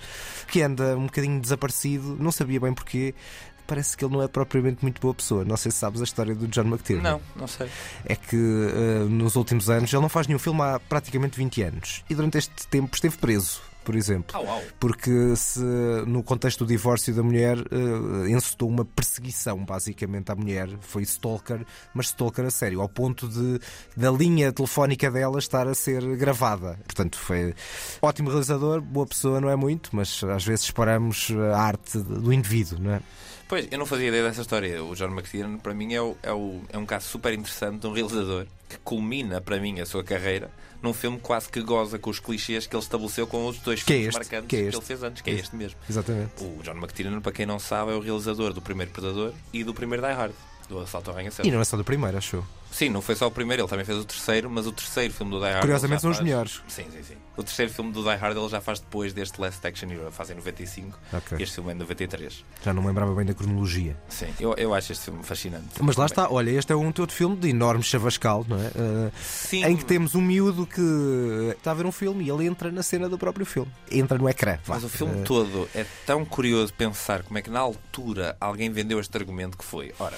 que 0.47 0.61
anda 0.61 0.95
um 0.95 1.05
bocadinho 1.07 1.41
desaparecido, 1.41 2.15
não 2.19 2.31
sabia 2.31 2.59
bem 2.59 2.75
porquê. 2.75 3.15
Parece 3.67 3.97
que 3.97 4.05
ele 4.05 4.13
não 4.13 4.23
é 4.23 4.27
propriamente 4.27 4.81
muito 4.81 5.01
boa 5.01 5.13
pessoa. 5.13 5.43
Não 5.43 5.57
sei 5.57 5.71
se 5.71 5.77
sabes 5.77 5.99
a 6.01 6.05
história 6.05 6.33
do 6.33 6.47
John 6.47 6.61
McTiernan. 6.61 7.11
Não, 7.11 7.21
não 7.35 7.47
sei. 7.47 7.69
É 8.05 8.15
que 8.15 8.35
eh, 8.35 9.05
nos 9.09 9.35
últimos 9.35 9.69
anos 9.69 9.91
ele 9.91 10.01
não 10.01 10.09
faz 10.09 10.25
nenhum 10.25 10.39
filme 10.39 10.61
há 10.61 10.79
praticamente 10.79 11.37
20 11.37 11.61
anos. 11.63 12.03
E 12.09 12.15
durante 12.15 12.37
este 12.37 12.65
tempo 12.67 12.95
esteve 12.95 13.17
preso, 13.17 13.61
por 13.83 13.95
exemplo. 13.95 14.39
Porque 14.79 15.35
se 15.35 15.59
no 16.05 16.23
contexto 16.23 16.65
do 16.65 16.67
divórcio 16.67 17.13
da 17.13 17.21
mulher 17.21 17.57
eh, 17.57 18.29
encetou 18.29 18.69
uma 18.69 18.85
perseguição 18.85 19.63
basicamente 19.63 20.31
à 20.31 20.35
mulher, 20.35 20.69
foi 20.81 21.03
stalker, 21.03 21.65
mas 21.93 22.07
stalker 22.07 22.45
a 22.45 22.51
sério, 22.51 22.81
ao 22.81 22.89
ponto 22.89 23.27
de 23.27 23.59
da 23.95 24.11
linha 24.11 24.51
telefónica 24.51 25.11
dela 25.11 25.39
estar 25.39 25.67
a 25.67 25.73
ser 25.73 26.03
gravada. 26.17 26.79
Portanto, 26.85 27.17
foi 27.17 27.53
ótimo 28.01 28.29
realizador, 28.29 28.81
boa 28.81 29.05
pessoa, 29.05 29.39
não 29.41 29.49
é 29.49 29.55
muito, 29.55 29.89
mas 29.93 30.23
às 30.23 30.45
vezes 30.45 30.65
separamos 30.65 31.31
a 31.53 31.59
arte 31.59 31.97
do 31.97 32.31
indivíduo, 32.31 32.79
não 32.79 32.91
é? 32.91 33.01
Pois, 33.47 33.67
eu 33.71 33.77
não 33.77 33.85
fazia 33.85 34.07
ideia 34.09 34.23
dessa 34.23 34.41
história. 34.41 34.83
O 34.83 34.93
John 34.95 35.05
McTiernan, 35.05 35.57
para 35.57 35.73
mim, 35.73 35.93
é, 35.93 36.01
o, 36.01 36.17
é, 36.21 36.33
o, 36.33 36.61
é 36.69 36.77
um 36.77 36.85
caso 36.85 37.07
super 37.07 37.33
interessante 37.33 37.79
de 37.79 37.87
um 37.87 37.93
realizador 37.93 38.45
que 38.67 38.77
culmina, 38.79 39.39
para 39.39 39.59
mim, 39.59 39.79
a 39.79 39.85
sua 39.85 40.03
carreira 40.03 40.51
num 40.81 40.93
filme 40.93 41.19
quase 41.19 41.49
que 41.49 41.61
goza 41.61 41.97
com 41.97 42.09
os 42.09 42.19
clichês 42.19 42.67
que 42.67 42.75
ele 42.75 42.83
estabeleceu 42.83 43.25
com 43.25 43.47
os 43.47 43.57
dois 43.59 43.83
Que 43.83 43.93
é 43.93 43.95
filmes 43.95 44.15
este, 44.15 44.17
marcantes 44.19 44.47
que 44.47 44.55
é 44.55 44.59
que, 44.59 44.75
ele 44.75 44.81
fez 44.81 45.03
antes, 45.03 45.21
que 45.21 45.29
é 45.29 45.33
este 45.33 45.55
mesmo. 45.55 45.79
Exatamente. 45.89 46.43
O 46.43 46.61
John 46.63 46.77
McTiernan, 46.77 47.21
para 47.21 47.31
quem 47.31 47.45
não 47.45 47.59
sabe, 47.59 47.91
é 47.91 47.95
o 47.95 47.99
realizador 47.99 48.53
do 48.53 48.61
primeiro 48.61 48.91
Predador 48.91 49.33
e 49.51 49.63
do 49.63 49.73
primeiro 49.73 50.05
Die 50.05 50.13
Hard, 50.13 50.33
do 50.69 50.79
Assalto 50.79 51.09
ao 51.09 51.15
Arranha-Céu. 51.15 51.45
E 51.45 51.51
não 51.51 51.59
é 51.59 51.63
só 51.63 51.77
do 51.77 51.83
primeiro, 51.83 52.17
acho 52.17 52.37
eu. 52.37 52.45
Sim, 52.71 52.89
não 52.89 53.01
foi 53.01 53.15
só 53.15 53.27
o 53.27 53.31
primeiro, 53.31 53.63
ele 53.63 53.69
também 53.69 53.85
fez 53.85 53.97
o 53.97 54.05
terceiro, 54.05 54.49
mas 54.49 54.67
o 54.67 54.71
terceiro 54.71 55.13
filme 55.13 55.31
do 55.31 55.39
Die 55.39 55.47
Hard. 55.49 55.61
Curiosamente 55.61 56.01
são 56.01 56.11
os 56.11 56.17
faz- 56.17 56.25
melhores. 56.27 56.61
Sim, 56.67 56.85
sim, 56.91 57.03
sim. 57.03 57.15
O 57.35 57.43
terceiro 57.43 57.71
filme 57.71 57.91
do 57.91 58.01
Die 58.03 58.15
Hard 58.15 58.35
ele 58.37 58.49
já 58.49 58.59
faz 58.61 58.79
depois 58.79 59.13
deste 59.13 59.39
Last 59.39 59.65
Action 59.65 59.89
Hero, 59.89 60.11
faz 60.11 60.29
em 60.29 60.35
95. 60.35 60.97
Ok. 61.13 61.37
Este 61.39 61.55
filme 61.55 61.71
é 61.71 61.73
em 61.73 61.77
93. 61.77 62.43
Já 62.63 62.73
não 62.73 62.81
me 62.81 62.87
lembrava 62.87 63.13
bem 63.15 63.25
da 63.25 63.33
cronologia. 63.33 63.95
Sim, 64.09 64.27
eu, 64.39 64.53
eu 64.55 64.73
acho 64.73 64.91
este 64.91 65.05
filme 65.05 65.23
fascinante. 65.23 65.67
Mas 65.81 65.95
lá 65.95 66.05
está, 66.05 66.29
olha, 66.31 66.49
este 66.51 66.71
é 66.71 66.75
um 66.75 66.85
outro 66.87 67.07
filme 67.11 67.35
de 67.35 67.49
enorme 67.49 67.83
chavascal, 67.83 68.45
não 68.47 68.57
é? 68.57 68.67
Uh, 68.69 69.11
Sim. 69.23 69.63
Em 69.65 69.75
que 69.77 69.85
temos 69.85 70.13
um 70.15 70.21
miúdo 70.21 70.65
que 70.65 70.81
está 71.57 71.71
a 71.71 71.73
ver 71.73 71.85
um 71.85 71.91
filme 71.91 72.25
e 72.25 72.29
ele 72.29 72.45
entra 72.45 72.71
na 72.71 72.83
cena 72.83 73.07
do 73.07 73.17
próprio 73.17 73.45
filme. 73.45 73.71
Entra 73.91 74.17
no 74.17 74.27
ecrã. 74.29 74.57
Mas 74.67 74.83
o 74.83 74.89
filme 74.89 75.21
Uh, 75.21 75.23
todo 75.23 75.69
é 75.73 75.85
tão 76.05 76.23
curioso 76.25 76.73
pensar 76.73 77.23
como 77.23 77.37
é 77.37 77.41
que 77.41 77.49
na 77.49 77.59
altura 77.59 78.35
alguém 78.39 78.69
vendeu 78.71 78.99
este 78.99 79.15
argumento 79.17 79.57
que 79.57 79.63
foi. 79.63 79.93
Ora, 79.99 80.17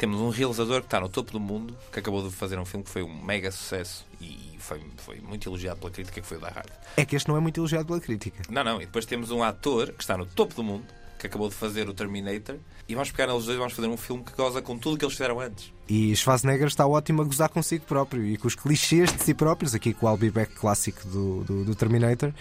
temos 0.00 0.18
um 0.18 0.30
realizador 0.30 0.80
que 0.80 0.86
está 0.86 0.98
no 0.98 1.10
topo 1.10 1.30
do 1.30 1.38
mundo, 1.38 1.76
que 1.92 1.98
acabou 1.98 2.26
de 2.26 2.34
fazer 2.34 2.58
um 2.58 2.64
filme 2.64 2.82
que 2.82 2.90
foi 2.90 3.02
um 3.02 3.22
mega 3.22 3.52
sucesso 3.52 4.06
e 4.18 4.56
foi, 4.58 4.80
foi 4.96 5.20
muito 5.20 5.46
elogiado 5.46 5.78
pela 5.78 5.92
crítica, 5.92 6.22
que 6.22 6.26
foi 6.26 6.38
o 6.38 6.40
Die 6.40 6.48
Hard. 6.48 6.70
É 6.96 7.04
que 7.04 7.14
este 7.14 7.28
não 7.28 7.36
é 7.36 7.40
muito 7.40 7.60
elogiado 7.60 7.84
pela 7.84 8.00
crítica. 8.00 8.42
Não, 8.48 8.64
não, 8.64 8.76
e 8.80 8.86
depois 8.86 9.04
temos 9.04 9.30
um 9.30 9.42
ator 9.42 9.92
que 9.92 10.02
está 10.02 10.16
no 10.16 10.24
topo 10.24 10.54
do 10.54 10.64
mundo, 10.64 10.86
que 11.20 11.26
acabou 11.26 11.50
de 11.50 11.54
fazer 11.54 11.86
o 11.86 11.92
Terminator, 11.92 12.56
e 12.88 12.94
vamos 12.94 13.10
pegar 13.10 13.30
eles 13.30 13.44
dois 13.44 13.54
e 13.54 13.58
vamos 13.58 13.74
fazer 13.74 13.88
um 13.88 13.96
filme 13.96 14.24
que 14.24 14.32
goza 14.32 14.62
com 14.62 14.78
tudo 14.78 14.94
o 14.94 14.98
que 14.98 15.04
eles 15.04 15.12
fizeram 15.12 15.38
antes. 15.38 15.70
E 15.86 16.16
Schwarzenegger 16.16 16.66
está 16.66 16.86
ótimo 16.86 17.20
a 17.20 17.24
gozar 17.26 17.50
consigo 17.50 17.84
próprio 17.84 18.24
e 18.24 18.38
com 18.38 18.48
os 18.48 18.54
clichês 18.54 19.12
de 19.12 19.22
si 19.22 19.34
próprios, 19.34 19.74
aqui 19.74 19.92
com 19.92 20.06
o 20.06 20.10
I'll 20.10 20.16
Be 20.16 20.30
Back 20.30 20.54
clássico 20.54 21.06
do, 21.06 21.44
do, 21.44 21.64
do 21.66 21.74
Terminator. 21.74 22.32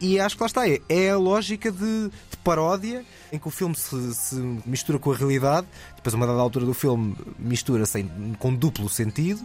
E 0.00 0.20
acho 0.20 0.36
que 0.36 0.42
lá 0.42 0.46
está, 0.46 0.68
é, 0.68 0.80
é 0.88 1.10
a 1.10 1.18
lógica 1.18 1.72
de, 1.72 2.08
de 2.08 2.36
paródia 2.44 3.04
em 3.32 3.38
que 3.38 3.48
o 3.48 3.50
filme 3.50 3.74
se, 3.74 4.14
se 4.14 4.36
mistura 4.64 4.98
com 4.98 5.10
a 5.10 5.16
realidade, 5.16 5.66
depois, 5.96 6.14
uma 6.14 6.26
dada 6.26 6.40
altura 6.40 6.64
do 6.64 6.74
filme, 6.74 7.16
mistura-se 7.36 8.06
com 8.38 8.54
duplo 8.54 8.88
sentido. 8.88 9.44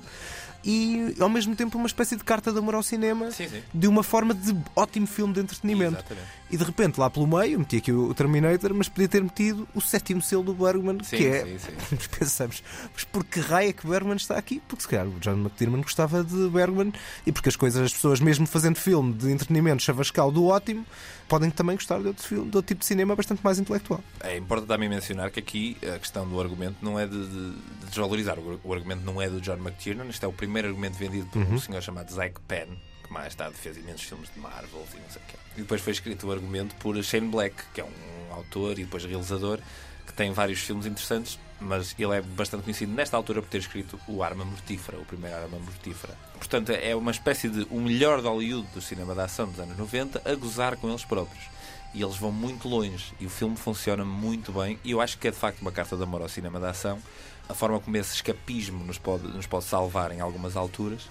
E 0.67 1.15
ao 1.19 1.29
mesmo 1.29 1.55
tempo 1.55 1.77
uma 1.77 1.85
espécie 1.85 2.15
de 2.15 2.23
carta 2.23 2.51
de 2.51 2.57
amor 2.57 2.73
ao 2.73 2.81
cinema 2.81 3.29
Sim, 3.29 3.47
sim. 3.47 3.61
de 3.71 3.87
uma 3.87 4.01
forma 4.01 4.33
de 4.33 4.57
ótimo 4.75 5.05
filme 5.05 5.31
de 5.31 5.41
entretenimento. 5.41 5.99
Exatamente. 5.99 6.27
E 6.51 6.57
de 6.57 6.63
repente, 6.63 6.99
lá 6.99 7.09
pelo 7.09 7.25
meio, 7.25 7.57
meti 7.59 7.77
aqui 7.77 7.91
o 7.91 8.13
Terminator, 8.13 8.71
mas 8.73 8.87
podia 8.87 9.07
ter 9.07 9.21
metido 9.23 9.67
o 9.73 9.81
sétimo 9.81 10.21
selo 10.21 10.43
do 10.43 10.53
Bergman, 10.53 10.99
Sim, 11.03 11.17
que 11.17 11.25
é. 11.27 11.43
sim, 11.43 11.57
sim. 11.57 11.97
Pensamos, 12.19 12.63
mas 12.93 13.03
por 13.03 13.23
que 13.25 13.39
raio 13.39 13.69
é 13.69 13.73
que 13.73 13.87
Bergman 13.87 14.15
está 14.15 14.37
aqui? 14.37 14.61
Porque 14.67 14.83
se 14.83 14.87
calhar 14.87 15.07
o 15.07 15.19
John 15.19 15.31
McTiernan 15.37 15.81
gostava 15.81 16.23
de 16.23 16.47
Bergman 16.49 16.93
e 17.25 17.31
porque 17.31 17.49
as 17.49 17.55
coisas, 17.55 17.81
as 17.81 17.93
pessoas, 17.93 18.19
mesmo 18.19 18.45
fazendo 18.45 18.75
filme 18.77 19.11
de 19.13 19.31
entretenimento 19.31 19.81
chavascal 19.81 20.31
do 20.31 20.45
ótimo, 20.45 20.85
podem 21.27 21.49
também 21.49 21.75
gostar 21.75 21.99
de 21.99 22.07
outro, 22.07 22.23
filme, 22.23 22.49
de 22.51 22.55
outro 22.57 22.67
tipo 22.67 22.79
de 22.81 22.85
cinema 22.85 23.15
bastante 23.15 23.41
mais 23.43 23.57
intelectual. 23.57 24.01
É 24.21 24.37
importante 24.37 24.67
também 24.67 24.87
mencionar 24.87 25.31
que 25.31 25.39
aqui 25.39 25.75
a 25.95 25.97
questão 25.97 26.27
do 26.29 26.39
argumento 26.39 26.77
não 26.81 26.99
é 26.99 27.07
de, 27.07 27.17
de- 27.27 27.51
de 27.55 27.85
desvalorizar. 27.87 28.37
O, 28.37 28.59
o 28.63 28.71
argumento 28.73 29.01
não 29.03 29.19
é 29.19 29.27
do 29.27 29.41
John 29.41 29.57
McTiernan. 29.57 30.05
Este 30.09 30.23
é 30.23 30.27
o 30.27 30.33
primeiro 30.33 30.67
argumento 30.67 30.95
vendido 30.97 31.25
por 31.25 31.41
um 31.41 31.57
senhor 31.59 31.81
chamado 31.81 32.13
Zack 32.13 32.39
Penn, 32.47 32.67
que 33.05 33.13
mais 33.13 33.35
tarde 33.35 33.55
fez 33.55 33.77
imensos 33.77 34.03
filmes 34.03 34.29
de 34.33 34.39
Marvel 34.39 34.85
e 34.93 34.99
não 34.99 35.09
sei 35.09 35.21
o 35.21 35.25
quê. 35.27 35.37
E 35.57 35.61
depois 35.61 35.81
foi 35.81 35.93
escrito 35.93 36.27
o 36.27 36.31
argumento 36.31 36.75
por 36.75 37.01
Shane 37.03 37.27
Black, 37.27 37.55
que 37.73 37.81
é 37.81 37.83
um 37.83 38.33
autor 38.33 38.79
e 38.79 38.83
depois 38.83 39.03
realizador, 39.05 39.59
que 40.05 40.13
tem 40.13 40.31
vários 40.31 40.59
filmes 40.59 40.85
interessantes, 40.85 41.39
mas 41.59 41.95
ele 41.97 42.15
é 42.15 42.21
bastante 42.21 42.63
conhecido 42.63 42.91
nesta 42.91 43.15
altura 43.15 43.41
por 43.41 43.49
ter 43.49 43.59
escrito 43.59 43.99
o 44.07 44.21
Arma 44.21 44.45
Mortífera, 44.45 44.99
o 44.99 45.05
primeiro 45.05 45.35
Arma 45.35 45.57
Mortífera. 45.57 46.17
Portanto, 46.37 46.71
é 46.71 46.95
uma 46.95 47.11
espécie 47.11 47.49
de 47.49 47.65
o 47.69 47.79
melhor 47.79 48.21
de 48.21 48.27
Hollywood 48.27 48.67
do 48.73 48.81
cinema 48.81 49.13
de 49.13 49.21
ação 49.21 49.47
dos 49.47 49.59
anos 49.59 49.77
90 49.77 50.21
a 50.29 50.35
gozar 50.35 50.75
com 50.77 50.89
eles 50.89 51.05
próprios 51.05 51.45
e 51.93 52.03
eles 52.03 52.17
vão 52.17 52.31
muito 52.31 52.67
longe 52.67 53.13
e 53.19 53.25
o 53.25 53.29
filme 53.29 53.55
funciona 53.55 54.03
muito 54.03 54.51
bem 54.51 54.77
e 54.83 54.91
eu 54.91 54.99
acho 54.99 55.17
que 55.17 55.29
é 55.29 55.31
de 55.31 55.37
facto 55.37 55.61
uma 55.61 55.71
carta 55.71 55.95
de 55.95 56.03
amor 56.03 56.21
ao 56.21 56.27
cinema 56.27 56.59
da 56.59 56.71
ação 56.71 57.01
a 57.47 57.53
forma 57.53 57.79
como 57.79 57.95
esse 57.95 58.15
escapismo 58.15 58.83
nos 58.83 58.97
pode, 58.97 59.25
nos 59.27 59.47
pode 59.47 59.63
salvar 59.63 60.11
em 60.11 60.19
algumas 60.19 60.57
alturas 60.57 61.07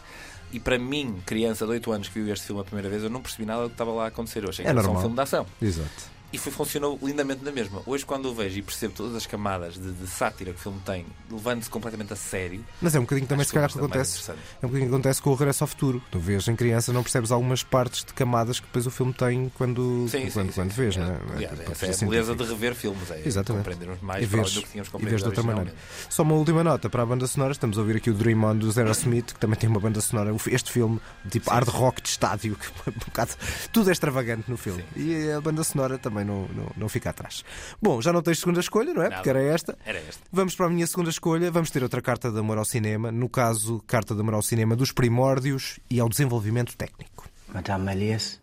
e 0.55 0.61
para 0.61 0.79
mim, 0.79 1.17
criança 1.27 1.65
de 1.67 1.73
8 1.73 1.93
anos 1.93 2.09
que 2.09 2.21
viu 2.21 2.33
este 2.33 2.47
filme 2.47 2.61
a 2.63 2.65
primeira 2.65 2.89
vez 2.89 3.03
eu 3.03 3.11
não 3.11 3.21
percebi 3.21 3.45
nada 3.45 3.63
do 3.65 3.69
que 3.69 3.75
estava 3.75 3.91
lá 3.93 4.05
a 4.05 4.09
acontecer 4.09 4.43
eu 4.45 4.49
achei 4.51 4.65
É 4.65 4.67
que 4.67 4.71
era 4.71 4.81
só 4.83 4.89
um 4.91 4.93
normal. 4.95 5.03
filme 5.03 5.17
de 5.17 5.23
ação 5.23 5.47
Exato. 5.61 6.14
E 6.35 6.39
foi, 6.39 6.53
funcionou 6.53 6.99
lindamente 7.01 7.45
na 7.45 7.53
mesma. 7.53 7.81
Hoje, 7.87 8.05
quando 8.05 8.27
o 8.27 8.35
vejo 8.35 8.59
e 8.59 8.63
percebo 8.63 8.93
todas 8.93 9.15
as 9.15 9.25
camadas 9.25 9.75
de, 9.75 9.93
de 9.93 10.07
sátira 10.09 10.53
que 10.53 10.59
o 10.59 10.63
filme 10.63 10.81
tem, 10.85 11.07
levando-se 11.31 11.71
completamente 11.71 12.13
a 12.13 12.17
sério, 12.17 12.65
Mas 12.83 12.95
é 12.95 12.99
um 12.99 13.03
bocadinho 13.03 13.29
também, 13.29 13.45
se 13.47 13.53
calhar, 13.53 13.71
que 13.71 13.79
é 13.79 13.81
acontece. 13.81 14.31
É 14.31 14.35
um 14.67 14.69
bocadinho 14.69 14.89
que 14.89 14.95
acontece 14.95 15.23
com 15.23 15.31
o 15.31 15.35
Regresso 15.35 15.63
ao 15.63 15.69
Futuro. 15.69 16.03
Tu 16.11 16.19
vês 16.19 16.49
em 16.49 16.57
criança, 16.57 16.93
não 16.93 17.03
percebes 17.05 17.31
algumas 17.31 17.63
partes 17.63 18.05
de 18.05 18.13
camadas 18.13 18.59
que 18.59 18.67
depois 18.67 18.85
o 18.87 18.91
filme 18.91 19.13
tem 19.13 19.49
quando, 19.57 20.07
sim, 20.09 20.25
sim, 20.25 20.31
quando, 20.33 20.49
sim, 20.49 20.55
quando 20.55 20.71
sim. 20.73 20.77
vês, 20.83 20.97
não 20.97 21.05
é? 21.07 21.19
Aliás, 21.37 21.61
É, 21.61 21.63
essa 21.63 21.71
é 21.71 21.73
a 21.73 21.77
científico. 21.77 22.11
beleza 22.11 22.35
de 22.35 22.45
rever 22.45 22.75
filmes, 22.75 23.11
é 23.13 23.23
Exatamente. 23.25 23.63
compreendermos 23.63 24.03
mais 24.03 24.23
e 24.25 24.27
vês, 24.27 24.53
do 24.53 24.63
que 24.63 24.69
tínhamos 24.71 24.89
e 24.89 24.91
vês 24.91 24.93
compreendido 24.93 25.23
de 25.23 25.29
outra 25.29 25.43
maneira. 25.45 25.75
Só 26.11 26.23
uma 26.25 26.35
última 26.35 26.65
nota 26.65 26.91
para 26.91 27.03
a 27.05 27.07
banda 27.07 27.27
sonora. 27.29 27.53
Estamos 27.53 27.79
a 27.79 27.81
ouvir 27.81 27.97
aqui 27.97 28.11
o 28.11 28.15
Dream 28.15 28.43
On 28.43 28.57
do 28.57 28.73
Zero 28.73 28.91
Smith, 28.91 29.35
que 29.35 29.39
também 29.39 29.57
tem 29.57 29.71
uma 29.71 29.79
banda 29.79 30.01
sonora. 30.01 30.35
Este 30.49 30.73
filme, 30.73 31.01
tipo 31.31 31.49
hard 31.51 31.69
rock 31.69 32.03
de 32.03 32.09
estádio, 32.09 32.57
que 32.59 32.67
é 32.67 32.91
um 32.91 32.99
bocado, 33.07 33.31
tudo 33.73 33.89
é 33.89 33.93
extravagante 33.93 34.51
no 34.51 34.57
filme. 34.57 34.85
E 34.97 35.31
a 35.31 35.41
banda 35.41 35.63
sonora 35.63 35.97
também 35.99 36.24
não, 36.25 36.49
não, 36.49 36.71
não 36.77 36.89
fica 36.89 37.11
atrás. 37.11 37.45
Bom, 37.81 38.01
já 38.01 38.13
não 38.13 38.23
tens 38.23 38.39
segunda 38.41 38.61
escolha, 38.61 38.93
não 38.93 39.03
é? 39.03 39.05
Nada. 39.05 39.17
Porque 39.17 39.31
era 39.31 39.43
esta. 39.43 39.79
Era 39.85 39.99
esta. 39.99 40.23
Vamos 40.33 40.55
para 40.57 40.67
a 40.67 40.71
minha 40.71 40.87
segunda 40.87 41.11
escolha. 41.11 41.51
Vamos 41.51 41.71
ter 41.71 41.83
outra 41.83 42.01
carta 42.03 42.31
de 42.31 42.39
amor 42.39 42.59
ao 42.59 42.65
cinema. 42.65 43.13
No 43.13 43.29
caso, 43.29 43.83
carta 43.87 44.15
de 44.15 44.21
amor 44.21 44.35
ao 44.35 44.43
cinema 44.43 44.75
dos 44.75 44.93
primórdios 44.93 45.79
e 45.91 46.01
ao 46.01 46.09
desenvolvimento 46.09 46.77
técnico. 46.77 47.29
Madame 47.53 47.85
Méliès. 47.85 48.41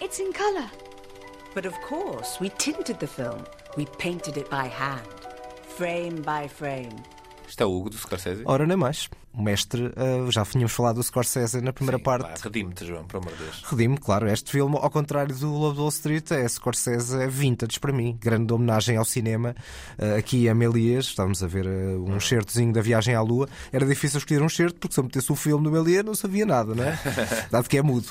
It's 0.00 0.20
in 0.20 0.32
color. 0.32 0.70
But 1.54 1.66
of 1.66 1.74
course, 1.82 2.38
we 2.40 2.50
tinted 2.50 2.98
the 3.00 3.06
film. 3.06 3.44
We 3.76 3.86
painted 3.98 4.36
it 4.36 4.48
by 4.50 4.66
hand, 4.66 5.17
frame 5.78 6.20
by 6.22 6.48
frame. 6.48 6.90
Isto 7.48 7.62
é 7.62 7.66
o 7.66 7.70
Hugo 7.70 7.90
do 7.90 7.96
Scorsese. 7.96 8.42
Ora, 8.44 8.66
nem 8.66 8.76
mais. 8.76 9.08
O 9.38 9.42
mestre, 9.42 9.92
ah, 9.94 10.28
já 10.32 10.44
tínhamos 10.44 10.72
falado 10.72 10.96
do 10.96 11.02
Scorsese 11.04 11.60
na 11.60 11.72
primeira 11.72 11.98
Sim, 11.98 12.02
parte. 12.02 12.42
Redime-te, 12.42 12.84
João, 12.84 13.04
por 13.04 13.18
amor 13.18 13.32
de 13.34 13.44
Deus. 13.44 13.62
Redime, 13.70 13.96
claro, 13.96 14.28
este 14.28 14.50
filme, 14.50 14.76
ao 14.76 14.90
contrário 14.90 15.32
do 15.32 15.52
Lobo 15.52 15.74
de 15.74 15.78
Wall 15.78 15.88
Street, 15.90 16.28
é 16.32 16.48
Scorsese 16.48 17.22
é 17.22 17.28
vintage 17.28 17.78
para 17.78 17.92
mim. 17.92 18.18
Grande 18.20 18.52
homenagem 18.52 18.96
ao 18.96 19.04
cinema. 19.04 19.54
Uh, 19.96 20.18
aqui 20.18 20.48
a 20.48 20.54
Méliès, 20.56 21.04
estávamos 21.04 21.40
a 21.40 21.46
ver 21.46 21.66
uh, 21.66 22.04
um 22.04 22.18
certozinho 22.18 22.72
da 22.72 22.80
Viagem 22.80 23.14
à 23.14 23.20
Lua. 23.20 23.48
Era 23.72 23.86
difícil 23.86 24.18
escolher 24.18 24.42
um 24.42 24.48
certo 24.48 24.74
porque 24.80 24.94
se 24.94 24.98
eu 24.98 25.04
metesse 25.04 25.30
o 25.30 25.36
filme 25.36 25.62
do 25.62 25.70
Méliès 25.70 26.04
não 26.04 26.16
sabia 26.16 26.44
nada, 26.44 26.74
não 26.74 26.82
é? 26.82 26.98
Dado 27.48 27.68
que 27.68 27.78
é 27.78 27.82
mudo. 27.82 28.08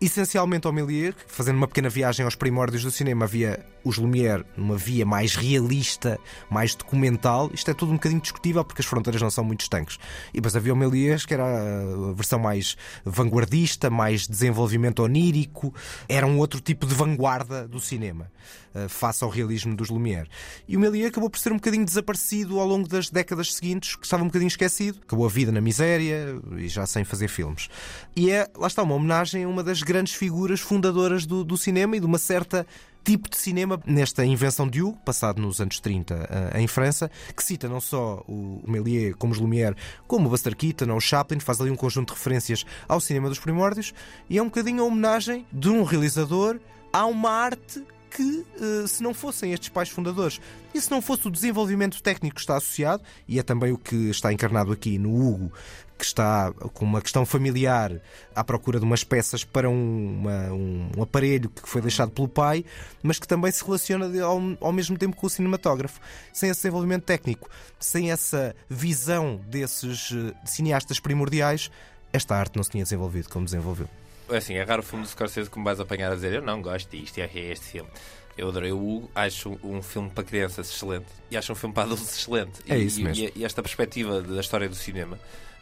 Essencialmente 0.00 0.68
ao 0.68 0.72
Méliès, 0.72 1.16
fazendo 1.26 1.56
uma 1.56 1.66
pequena 1.66 1.88
viagem 1.88 2.24
aos 2.24 2.36
primórdios 2.36 2.84
do 2.84 2.92
cinema, 2.92 3.24
havia 3.24 3.58
os 3.82 3.98
Lumière 3.98 4.44
numa 4.56 4.76
via 4.76 5.04
mais 5.04 5.34
realista, 5.34 6.20
mais 6.48 6.76
documental. 6.76 7.50
Isto 7.52 7.72
é 7.72 7.74
tudo 7.74 7.90
um 7.90 7.96
bocadinho 7.96 8.20
discutível 8.20 8.64
porque 8.64 8.82
as 8.82 8.86
fronteiras 8.86 9.20
não 9.20 9.30
são 9.30 9.42
muito 9.42 9.62
estanques. 9.62 9.98
E 10.32 10.34
depois 10.34 10.59
havia 10.60 10.72
o 10.72 10.76
Méliès, 10.76 11.26
que 11.26 11.34
era 11.34 11.44
a 11.44 12.12
versão 12.12 12.38
mais 12.38 12.76
vanguardista, 13.04 13.90
mais 13.90 14.26
desenvolvimento 14.26 15.02
onírico, 15.02 15.74
era 16.08 16.26
um 16.26 16.38
outro 16.38 16.60
tipo 16.60 16.86
de 16.86 16.94
vanguarda 16.94 17.66
do 17.66 17.80
cinema, 17.80 18.30
eh, 18.74 18.88
face 18.88 19.24
ao 19.24 19.30
realismo 19.30 19.74
dos 19.74 19.90
Lumière. 19.90 20.28
E 20.68 20.76
o 20.76 20.80
Méliès 20.80 21.08
acabou 21.08 21.28
por 21.28 21.38
ser 21.38 21.52
um 21.52 21.56
bocadinho 21.56 21.84
desaparecido 21.84 22.60
ao 22.60 22.66
longo 22.66 22.88
das 22.88 23.10
décadas 23.10 23.54
seguintes, 23.54 23.96
que 23.96 24.04
estava 24.04 24.22
um 24.22 24.26
bocadinho 24.26 24.48
esquecido, 24.48 25.00
acabou 25.02 25.26
a 25.26 25.28
vida 25.28 25.50
na 25.50 25.60
miséria 25.60 26.40
e 26.56 26.68
já 26.68 26.86
sem 26.86 27.04
fazer 27.04 27.28
filmes. 27.28 27.68
E 28.14 28.30
é, 28.30 28.48
lá 28.56 28.66
está, 28.66 28.82
uma 28.82 28.94
homenagem 28.94 29.44
a 29.44 29.48
uma 29.48 29.64
das 29.64 29.82
grandes 29.82 30.14
figuras 30.14 30.60
fundadoras 30.60 31.26
do, 31.26 31.42
do 31.42 31.56
cinema 31.56 31.96
e 31.96 32.00
de 32.00 32.06
uma 32.06 32.18
certa 32.18 32.66
tipo 33.04 33.28
de 33.28 33.36
cinema 33.36 33.80
nesta 33.86 34.24
invenção 34.24 34.68
de 34.68 34.82
Hugo, 34.82 34.98
passado 35.04 35.40
nos 35.40 35.60
anos 35.60 35.80
30 35.80 36.14
eh, 36.54 36.60
em 36.60 36.66
França, 36.66 37.10
que 37.36 37.42
cita 37.42 37.68
não 37.68 37.80
só 37.80 38.22
o 38.28 38.62
Méliès 38.66 39.14
como 39.16 39.32
os 39.32 39.38
Lumière, 39.38 39.76
como 40.06 40.26
o 40.26 40.30
Buster 40.30 40.56
Keaton 40.56 40.90
ou 40.90 40.96
o 40.96 41.00
Chaplin, 41.00 41.40
faz 41.40 41.60
ali 41.60 41.70
um 41.70 41.76
conjunto 41.76 42.12
de 42.12 42.18
referências 42.18 42.64
ao 42.88 43.00
cinema 43.00 43.28
dos 43.28 43.38
primórdios 43.38 43.92
e 44.28 44.38
é 44.38 44.42
um 44.42 44.46
bocadinho 44.46 44.82
a 44.82 44.86
homenagem 44.86 45.46
de 45.52 45.68
um 45.68 45.82
realizador 45.82 46.58
a 46.92 47.06
uma 47.06 47.30
arte 47.30 47.84
que 48.10 48.44
eh, 48.60 48.86
se 48.86 49.02
não 49.02 49.14
fossem 49.14 49.52
estes 49.52 49.68
pais 49.68 49.88
fundadores 49.88 50.40
e 50.74 50.80
se 50.80 50.90
não 50.90 51.00
fosse 51.00 51.28
o 51.28 51.30
desenvolvimento 51.30 52.02
técnico 52.02 52.34
que 52.36 52.40
está 52.40 52.56
associado, 52.56 53.02
e 53.28 53.38
é 53.38 53.42
também 53.42 53.72
o 53.72 53.78
que 53.78 54.10
está 54.10 54.32
encarnado 54.32 54.72
aqui 54.72 54.98
no 54.98 55.14
Hugo, 55.14 55.52
que 55.98 56.04
está 56.06 56.50
com 56.72 56.84
uma 56.86 57.02
questão 57.02 57.26
familiar 57.26 57.92
à 58.34 58.42
procura 58.42 58.78
de 58.78 58.86
umas 58.86 59.04
peças 59.04 59.44
para 59.44 59.68
um, 59.68 60.18
uma- 60.20 60.52
um- 60.52 61.02
aparelho 61.02 61.50
que 61.50 61.68
foi 61.68 61.82
deixado 61.82 62.10
pelo 62.10 62.26
pai, 62.26 62.64
mas 63.02 63.18
que 63.18 63.28
também 63.28 63.52
se 63.52 63.62
relaciona 63.62 64.06
ao, 64.22 64.40
ao 64.60 64.72
mesmo 64.72 64.96
tempo 64.96 65.14
com 65.14 65.26
o 65.26 65.30
cinematógrafo. 65.30 66.00
Sem 66.32 66.48
esse 66.48 66.60
desenvolvimento 66.62 67.04
técnico, 67.04 67.50
sem 67.78 68.10
essa 68.10 68.56
visão 68.68 69.40
desses 69.46 70.10
eh, 70.12 70.32
cineastas 70.46 70.98
primordiais, 70.98 71.70
esta 72.12 72.34
arte 72.34 72.56
não 72.56 72.62
se 72.64 72.70
tinha 72.70 72.82
desenvolvido 72.82 73.28
como 73.28 73.44
desenvolveu. 73.44 73.88
É 74.30 74.36
assim, 74.36 74.54
é 74.54 74.62
raro 74.62 74.80
o 74.80 74.84
filme 74.84 75.04
do 75.04 75.08
Scorsese 75.08 75.50
que 75.50 75.58
me 75.58 75.64
vais 75.64 75.80
apanhar 75.80 76.12
a 76.12 76.14
dizer 76.14 76.32
eu 76.34 76.42
não 76.42 76.62
gosto 76.62 76.90
disto, 76.90 77.18
é 77.18 77.28
este 77.34 77.66
filme. 77.66 77.90
Eu 78.38 78.48
adorei 78.48 78.72
o 78.72 78.78
Hugo, 78.78 79.10
acho 79.14 79.58
um 79.62 79.82
filme 79.82 80.08
para 80.10 80.24
crianças 80.24 80.70
excelente 80.70 81.06
e 81.30 81.36
acho 81.36 81.52
um 81.52 81.54
filme 81.54 81.74
para 81.74 81.82
adultos 81.84 82.16
excelente. 82.16 82.60
É 82.68 82.78
e, 82.78 82.86
isso 82.86 83.00
e- 83.00 83.04
mesmo. 83.04 83.30
E, 83.34 83.44
esta 83.44 83.62
perspectiva 83.62 84.22
da 84.22 84.40
história 84.40 84.68
do 84.68 84.74
cinema, 84.74 85.18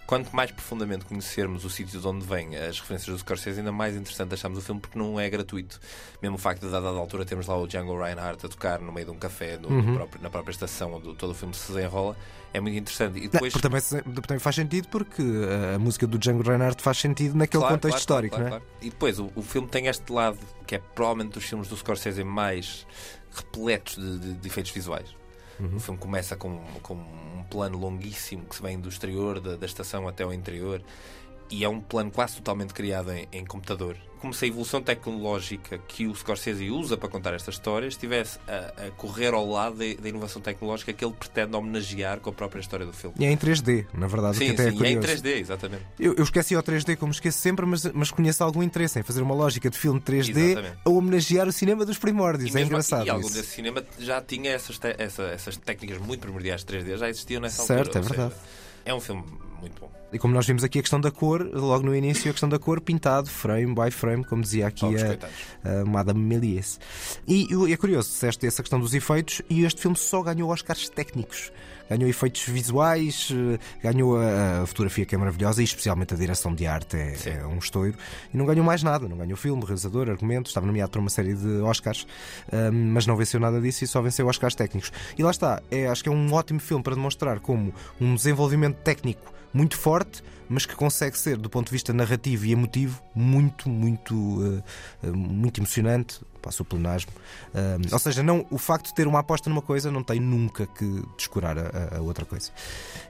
quanto 0.09 0.35
mais 0.35 0.51
profundamente 0.51 1.05
conhecermos 1.05 1.67
o 1.67 1.71
sítio 1.71 2.01
de 2.01 2.07
onde 2.09 2.25
vêm 2.25 2.57
as 2.57 2.81
referências 2.81 3.15
do 3.15 3.19
Scorsese, 3.21 3.59
ainda 3.61 3.71
mais 3.71 3.95
interessante 3.95 4.33
achamos 4.33 4.59
o 4.59 4.63
filme 4.63 4.81
porque 4.81 4.99
não 4.99 5.21
é 5.21 5.29
gratuito. 5.29 5.79
Mesmo 6.23 6.37
o 6.37 6.39
facto 6.39 6.63
de, 6.63 6.69
a 6.69 6.81
dada 6.81 6.97
altura, 6.97 7.27
termos 7.27 7.47
lá 7.47 7.55
o 7.59 7.67
Django 7.67 7.95
Reinhardt 8.03 8.47
a 8.47 8.49
tocar 8.49 8.81
no 8.81 8.91
meio 8.91 9.05
de 9.05 9.13
um 9.13 9.19
café, 9.19 9.59
no- 9.59 9.69
Uhum. 9.69 9.95
próprio- 9.95 10.23
na 10.23 10.31
própria 10.31 10.51
estação 10.53 10.95
onde 10.95 11.15
todo 11.15 11.33
o 11.33 11.35
filme 11.35 11.53
se 11.55 11.71
desenrola, 11.71 12.17
é 12.55 12.59
muito 12.61 12.79
interessante. 12.79 13.19
E 13.19 13.25
Não, 13.25 13.29
depois. 13.33 13.53
porque 13.53 13.69
também, 13.69 13.83
também 14.23 14.39
faz 14.39 14.57
sentido 14.57 14.89
porque 14.89 15.23
a, 15.23 15.77
a 15.77 15.79
música 15.79 16.07
do 16.07 16.19
Django 16.19 16.43
Reinhardt 16.43 16.83
faz 16.83 16.97
sentido 16.97 17.37
naquele 17.37 17.61
Claro, 17.61 17.75
contexto 17.75 17.91
claro, 17.93 18.01
histórico, 18.01 18.37
claro, 18.37 18.51
não 18.51 18.57
é? 18.57 18.61
claro. 18.61 18.75
E 18.81 18.89
depois 18.89 19.19
o, 19.19 19.31
o 19.37 19.43
filme 19.43 19.69
tem 19.69 19.89
este 19.89 20.11
lado 20.11 20.39
que 20.67 20.75
é 20.75 20.79
provavelmente 20.79 21.35
dos 21.35 21.45
filmes 21.45 21.69
do 21.69 21.77
Scorsese 21.77 22.25
mais 22.25 22.87
repletos 23.31 23.97
de, 23.97 24.19
de- 24.19 24.35
de 24.35 24.49
efeitos 24.49 24.73
visuais. 24.73 25.18
Uhum. 25.61 25.77
O 25.77 25.81
filme 25.81 25.99
começa 25.99 26.37
com, 26.37 26.63
com 26.83 26.95
um 26.95 27.43
plano 27.51 27.79
longuíssimo 27.79 28.45
que 28.45 28.55
se 28.55 28.63
vem 28.63 28.79
do 28.79 28.89
exterior 28.89 29.41
da, 29.41 29.57
da 29.57 29.67
estação 29.67 30.07
até 30.07 30.23
ao 30.23 30.33
interior 30.33 30.83
e 31.51 31.65
é 31.65 31.69
um 31.69 31.81
plano 31.81 32.11
quase 32.11 32.37
totalmente 32.37 32.73
criado 32.75 33.11
em, 33.11 33.27
em 33.33 33.45
computador. 33.45 33.97
Como 34.21 34.35
se 34.35 34.45
a 34.45 34.49
evolução 34.49 34.81
tecnológica 34.83 35.79
que 35.87 36.07
o 36.07 36.15
Scorsese 36.15 36.71
usa 36.71 36.97
para 36.97 37.09
contar 37.09 37.35
estas 37.35 37.55
histórias 37.55 37.95
estivesse 37.95 38.39
a, 38.49 38.87
a 38.87 38.91
correr 38.93 39.33
ao 39.35 39.49
lado 39.49 39.77
da, 39.77 40.09
inovação 40.09 40.41
tecnológica 40.43 40.93
que 40.93 41.05
ele 41.05 41.15
pretende 41.15 41.55
homenagear 41.57 42.21
com 42.21 42.31
a 42.31 42.33
própria 42.33 42.61
história 42.61 42.85
do 42.87 42.93
filme. 42.93 43.15
E 43.19 43.25
é 43.25 43.31
em 43.31 43.37
3D, 43.37 43.87
na 43.95 44.07
verdade, 44.07 44.37
Sim, 44.39 44.47
que 44.47 44.51
até 44.53 44.63
sim, 44.65 44.69
é 44.85 44.87
é 44.89 44.91
em 44.93 44.97
curioso. 44.97 45.23
3D, 45.23 45.27
exatamente. 45.39 45.83
Eu, 45.99 46.15
eu 46.15 46.25
esqueci 46.25 46.57
o 46.57 46.63
3D 46.63 46.97
como 46.97 47.13
esqueço 47.13 47.39
sempre, 47.39 47.65
mas, 47.67 47.85
mas 47.93 48.11
conheço 48.11 48.43
algum 48.43 48.63
interesse 48.63 48.99
em 48.99 49.03
fazer 49.03 49.23
uma 49.23 49.35
lógica 49.35 49.71
de 49.71 49.79
filme 49.79 50.01
3D 50.01 50.37
Exatamente. 50.37 50.79
a 50.85 50.91
homenagear 50.91 51.47
o 51.49 51.53
cinema 51.53 51.85
dos 51.85 51.99
primórdios. 51.99 52.49
E 52.49 52.53
é 52.53 52.55
mesmo- 52.55 52.69
engraçado. 52.69 53.07
E 53.07 53.11
algum 53.11 53.29
desse 53.31 53.47
cinema 53.51 53.85
já 53.99 54.21
tinha 54.21 54.51
essas, 54.51 54.79
te- 54.79 54.95
essa- 54.99 55.23
essas 55.25 55.57
técnicas 55.57 55.99
muito 55.99 56.21
primordiais 56.21 56.61
de 56.65 56.67
3D, 56.67 56.97
já 56.97 57.09
existiam 57.09 57.41
nessa 57.41 57.63
Certo, 57.65 57.97
altura. 57.97 57.99
é 57.99 58.03
ou 58.03 58.09
verdade. 58.09 58.35
seja, 58.35 58.68
é 58.89 58.95
um 58.95 59.01
filme 59.01 59.23
muito 59.61 59.81
bom. 59.81 59.91
E 60.11 60.19
como 60.19 60.33
nós 60.33 60.47
vimos 60.47 60.65
aqui 60.65 60.79
a 60.79 60.83
questão 60.83 60.99
da 60.99 61.11
cor, 61.11 61.47
logo 61.53 61.85
no 61.85 61.95
início, 61.95 62.31
a 62.31 62.33
questão 62.33 62.49
da 62.49 62.59
cor 62.59 62.81
pintado, 62.81 63.29
frame 63.29 63.75
by 63.75 63.91
frame, 63.91 64.25
como 64.25 64.41
dizia 64.41 64.67
aqui 64.67 64.87
a, 64.87 65.81
a 65.81 65.85
Madame 65.85 66.21
Méliès. 66.21 66.81
E, 67.27 67.47
e 67.53 67.73
é 67.73 67.77
curioso, 67.77 68.09
disseste 68.09 68.47
essa 68.47 68.63
questão 68.63 68.81
dos 68.81 68.95
efeitos, 68.95 69.43
e 69.51 69.65
este 69.65 69.83
filme 69.83 69.97
só 69.97 70.23
ganhou 70.23 70.51
Oscars 70.51 70.89
técnicos. 70.89 71.53
Ganhou 71.89 72.09
efeitos 72.09 72.43
visuais, 72.45 73.31
eh, 73.33 73.59
ganhou 73.83 74.19
a, 74.19 74.63
a 74.63 74.67
fotografia 74.67 75.05
que 75.05 75.15
é 75.15 75.19
maravilhosa 75.19 75.61
e 75.61 75.65
especialmente 75.65 76.15
a 76.15 76.17
direção 76.17 76.55
de 76.55 76.67
arte 76.67 76.97
é, 76.97 77.41
é 77.41 77.47
um 77.47 77.59
estouro. 77.59 77.95
E 78.33 78.37
não 78.37 78.47
ganhou 78.47 78.65
mais 78.65 78.83
nada, 78.83 79.09
não 79.09 79.17
ganhou 79.17 79.37
filme, 79.37 79.63
realizador, 79.65 80.09
argumento, 80.09 80.49
estava 80.49 80.67
nomeado 80.67 80.91
para 80.91 81.01
uma 81.01 81.11
série 81.11 81.35
de 81.35 81.61
Oscars, 81.63 82.07
eh, 82.51 82.71
mas 82.71 83.07
não 83.07 83.17
venceu 83.17 83.41
nada 83.41 83.61
disso 83.61 83.85
e 83.85 83.87
só 83.87 84.01
venceu 84.01 84.27
Oscars 84.27 84.55
técnicos. 84.55 84.93
E 85.17 85.23
lá 85.23 85.31
está, 85.31 85.63
é, 85.71 85.87
acho 85.89 86.03
que 86.03 86.09
é 86.09 86.13
um 86.13 86.33
ótimo 86.33 86.61
filme 86.61 86.83
para 86.83 86.95
demonstrar 86.95 87.41
como 87.41 87.73
um 88.01 88.15
desenvolvimento 88.15 88.77
técnico 88.77 89.38
muito 89.53 89.77
forte, 89.77 90.23
mas 90.49 90.65
que 90.65 90.75
consegue 90.75 91.19
ser, 91.19 91.37
do 91.37 91.51
ponto 91.51 91.67
de 91.67 91.73
vista 91.73 91.93
narrativo 91.93 92.47
e 92.47 92.53
emotivo, 92.53 93.03
muito, 93.15 93.69
muito, 93.69 94.63
eh, 95.03 95.07
muito 95.11 95.61
emocionante. 95.61 96.21
Passo 96.41 96.63
o 96.63 96.65
plenasmo. 96.65 97.11
Eh, 97.53 97.77
ou 97.93 97.99
seja, 97.99 98.23
não, 98.23 98.47
o 98.51 98.57
facto 98.57 98.87
de 98.87 98.95
ter 98.95 99.07
uma 99.09 99.19
aposta 99.19 99.51
numa 99.51 99.61
coisa 99.61 99.91
não 99.91 100.03
tem 100.05 100.21
nunca 100.21 100.67
que 100.69 101.03
descurar 101.19 101.59
a, 101.59 101.97
a- 101.97 102.01
outra 102.01 102.25
coisa. 102.25 102.51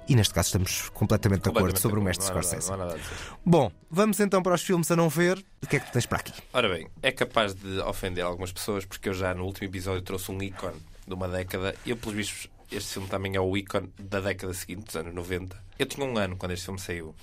E 0.08 0.16
neste 0.16 0.32
caso 0.34 0.46
estamos 0.48 0.88
completamente 0.88 1.42
de 1.42 1.50
acordo 1.50 1.78
sobre 1.78 2.00
o 2.00 2.02
mestre 2.02 2.26
não 2.26 2.34
nada- 2.34 2.46
Scorsese. 2.48 2.70
nada. 2.76 2.98
Bom, 3.44 3.70
vamos 3.90 4.18
então 4.18 4.42
para 4.42 4.54
os 4.54 4.62
filmes 4.62 4.90
a 4.90 4.96
não 4.96 5.08
ver. 5.10 5.44
O 5.62 5.66
que 5.66 5.76
é 5.76 5.80
que 5.80 5.92
tens 5.92 6.06
para 6.06 6.18
aqui? 6.18 6.32
Ora 6.52 6.68
bem, 6.70 6.88
é 7.02 7.12
capaz 7.12 7.54
de 7.54 7.78
ofender 7.80 8.24
algumas 8.24 8.50
pessoas 8.50 8.84
porque 8.86 9.10
eu 9.10 9.14
já 9.14 9.32
no 9.34 9.44
último 9.44 9.68
episódio 9.68 10.00
trouxe 10.02 10.32
um 10.32 10.42
ícone 10.42 10.76
de 11.06 11.14
uma 11.14 11.28
década 11.28 11.74
e 11.86 11.90
eu, 11.90 11.96
pelos 11.98 12.16
vistos, 12.16 12.48
este 12.70 12.94
filme 12.94 13.08
também 13.08 13.36
é 13.36 13.40
o 13.40 13.56
ícone 13.56 13.92
da 13.98 14.20
década 14.20 14.52
seguinte, 14.54 14.84
dos 14.86 14.96
anos 14.96 15.14
90. 15.14 15.56
Eu 15.78 15.86
tinha 15.86 16.06
um 16.06 16.16
ano 16.18 16.36
quando 16.36 16.52
este 16.52 16.64
filme 16.64 16.80
saiu. 16.80 17.14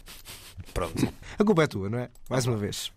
Pronto. 0.74 1.08
A 1.38 1.43
culpa 1.43 1.64
é 1.64 1.68
tua, 1.68 1.89
não 1.89 2.00
é? 2.00 2.10
Mais 2.30 2.46
uma 2.46 2.58
vez. 2.58 2.91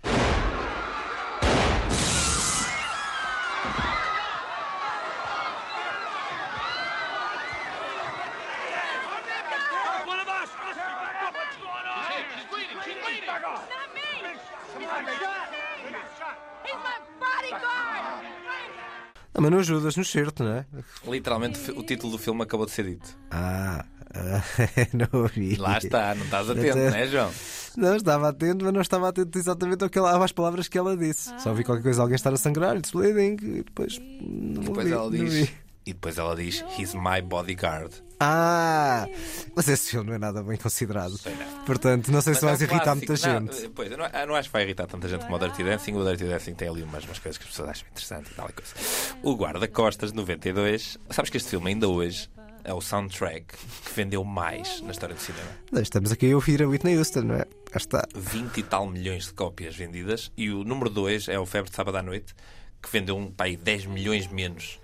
Mas 19.49 19.53
não 19.53 19.59
ajudas 19.61 19.96
no 19.96 20.05
certo, 20.05 20.44
não 20.44 20.53
é? 20.53 20.66
Literalmente, 21.07 21.70
o 21.72 21.82
título 21.82 22.12
do 22.12 22.18
filme 22.18 22.42
acabou 22.42 22.66
de 22.66 22.72
ser 22.72 22.84
dito. 22.84 23.18
Ah, 23.30 23.84
ah, 24.14 24.42
não 24.92 25.20
ouvi. 25.22 25.57
Lá 25.57 25.78
está, 25.78 26.14
não 26.14 26.24
estás 26.24 26.51
atento, 26.51 26.76
não 26.76 26.86
é, 26.94 27.07
João? 27.07 27.30
Não, 27.76 27.96
estava 27.96 28.28
atento, 28.28 28.64
mas 28.64 28.74
não 28.74 28.80
estava 28.80 29.09
atento 29.09 29.38
exatamente 29.38 29.84
ao 29.84 29.90
que 29.90 29.99
ela, 29.99 30.24
às 30.24 30.32
palavras 30.32 30.66
que 30.68 30.76
ela 30.76 30.96
disse. 30.96 31.30
Só 31.38 31.53
vi 31.55 31.62
qualquer 31.64 31.82
coisa, 31.82 32.03
alguém 32.03 32.16
estar 32.16 32.32
a 32.32 32.36
sangrar, 32.36 32.76
it's 32.76 32.90
bleeding, 32.90 33.36
e 33.42 33.62
depois. 33.62 33.99
Não 34.20 34.62
E 34.62 34.64
depois 34.66 34.78
ouvi, 34.78 34.92
ela 34.92 35.05
não 35.05 35.11
diz. 35.11 35.32
vi. 35.34 35.51
E 35.86 35.92
depois 35.92 36.18
ela 36.18 36.34
diz: 36.36 36.64
He's 36.78 36.94
my 36.94 37.22
bodyguard. 37.22 37.92
Ah! 38.20 39.06
Mas 39.54 39.68
esse 39.68 39.90
filme 39.90 40.08
não 40.08 40.14
é 40.14 40.18
nada 40.18 40.42
bem 40.42 40.56
considerado. 40.56 41.18
Portanto, 41.64 42.10
não 42.10 42.20
sei 42.20 42.34
se 42.34 42.44
Mas 42.44 42.44
é 42.44 42.46
vais 42.46 42.60
um 42.60 42.64
irritar 42.74 42.84
clássico. 42.84 43.12
muita 43.12 43.28
Não, 43.40 43.52
gente. 43.52 43.68
Pois, 43.70 43.90
eu 43.92 43.98
não, 43.98 44.06
eu 44.06 44.26
não 44.26 44.34
acho 44.34 44.48
que 44.48 44.52
vai 44.52 44.62
irritar 44.64 44.86
tanta 44.86 45.08
gente 45.08 45.24
como 45.24 45.36
o 45.36 45.38
Dirty 45.38 45.62
Dancing. 45.64 45.92
O 45.94 46.04
Dirty 46.04 46.24
Dancing 46.24 46.54
tem 46.54 46.68
ali 46.68 46.82
umas, 46.82 47.04
umas 47.04 47.18
coisas 47.18 47.38
que 47.38 47.44
as 47.44 47.50
pessoas 47.50 47.68
acham 47.70 47.86
interessantes 47.90 48.32
e 48.32 48.34
tal 48.34 48.48
e 48.48 48.52
coisa. 48.52 48.74
O 49.22 49.34
Guarda-Costas, 49.34 50.10
de 50.10 50.16
92. 50.16 50.98
Sabes 51.10 51.30
que 51.30 51.36
este 51.36 51.50
filme, 51.50 51.68
ainda 51.70 51.88
hoje, 51.88 52.28
é 52.64 52.74
o 52.74 52.80
soundtrack 52.80 53.46
que 53.56 53.92
vendeu 53.94 54.24
mais 54.24 54.80
na 54.82 54.90
história 54.90 55.14
do 55.14 55.20
cinema. 55.20 55.48
Estamos 55.80 56.10
aqui 56.12 56.32
a 56.32 56.34
ouvir 56.34 56.62
a 56.62 56.68
Whitney 56.68 56.98
Houston, 56.98 57.20
não 57.22 57.34
é? 57.36 57.44
Cá 57.70 57.76
está. 57.78 58.06
20 58.14 58.58
e 58.58 58.62
tal 58.62 58.86
milhões 58.88 59.26
de 59.26 59.32
cópias 59.34 59.76
vendidas. 59.76 60.32
E 60.36 60.50
o 60.50 60.64
número 60.64 60.90
2 60.90 61.28
é 61.28 61.38
o 61.38 61.46
Febre 61.46 61.70
de 61.70 61.76
Sábado 61.76 61.96
à 61.96 62.02
Noite, 62.02 62.34
que 62.82 62.90
vendeu 62.90 63.16
um, 63.16 63.30
pá, 63.30 63.44
aí 63.44 63.56
10 63.56 63.86
milhões 63.86 64.26
menos. 64.26 64.78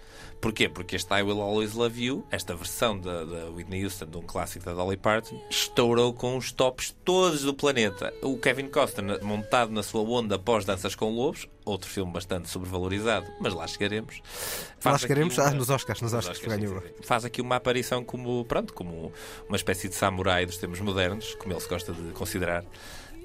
Porquê? 0.44 0.68
Porque 0.68 0.94
este 0.94 1.10
I 1.14 1.22
Will 1.22 1.40
Always 1.40 1.72
Love 1.72 2.04
You, 2.04 2.26
esta 2.30 2.54
versão 2.54 3.00
da, 3.00 3.24
da 3.24 3.48
Whitney 3.48 3.82
Houston, 3.82 4.04
de 4.04 4.18
um 4.18 4.20
clássico 4.20 4.66
da 4.66 4.74
Dolly 4.74 4.98
Parton, 4.98 5.42
estourou 5.48 6.12
com 6.12 6.36
os 6.36 6.52
tops 6.52 6.94
todos 7.02 7.40
do 7.40 7.54
planeta. 7.54 8.12
O 8.20 8.36
Kevin 8.36 8.68
Costner, 8.68 9.24
montado 9.24 9.72
na 9.72 9.82
sua 9.82 10.02
onda 10.02 10.38
pós 10.38 10.66
Danças 10.66 10.94
com 10.94 11.08
Lobos, 11.14 11.48
outro 11.64 11.88
filme 11.88 12.12
bastante 12.12 12.50
sobrevalorizado, 12.50 13.26
mas 13.40 13.54
lá 13.54 13.66
chegaremos. 13.66 14.20
Lá 14.20 14.74
Faz 14.80 15.00
chegaremos 15.00 15.38
aqui 15.38 15.48
ah, 15.48 15.54
nos 15.54 15.70
Oscars, 15.70 16.02
nos 16.02 16.12
Oscars 16.12 16.38
que 16.38 16.50
sim, 16.50 16.58
ganhou. 16.58 16.82
Faz 17.00 17.24
aqui 17.24 17.40
uma 17.40 17.56
aparição 17.56 18.04
como, 18.04 18.44
pronto, 18.44 18.74
como 18.74 19.14
uma 19.48 19.56
espécie 19.56 19.88
de 19.88 19.94
samurai 19.94 20.44
dos 20.44 20.58
tempos 20.58 20.78
modernos, 20.80 21.34
como 21.36 21.54
ele 21.54 21.60
se 21.62 21.68
gosta 21.70 21.90
de 21.94 22.12
considerar. 22.12 22.66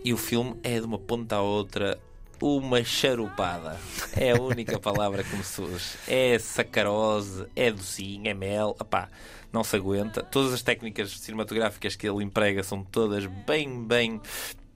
E 0.05 0.13
o 0.13 0.17
filme 0.17 0.57
é 0.63 0.79
de 0.79 0.85
uma 0.85 0.97
ponta 0.97 1.35
à 1.35 1.41
outra 1.41 1.99
uma 2.41 2.83
charupada. 2.83 3.77
É 4.15 4.31
a 4.31 4.41
única 4.41 4.77
palavra 4.81 5.23
que 5.23 5.35
me 5.35 5.43
surge. 5.43 5.97
É 6.07 6.37
sacarose, 6.39 7.45
é 7.55 7.71
docinho, 7.71 8.27
é 8.27 8.33
mel. 8.33 8.75
Epá, 8.79 9.09
não 9.51 9.63
se 9.63 9.75
aguenta. 9.75 10.21
Todas 10.23 10.53
as 10.53 10.61
técnicas 10.61 11.11
cinematográficas 11.19 11.95
que 11.95 12.07
ele 12.07 12.23
emprega 12.23 12.63
são 12.63 12.83
todas 12.83 13.25
bem, 13.25 13.83
bem 13.83 14.21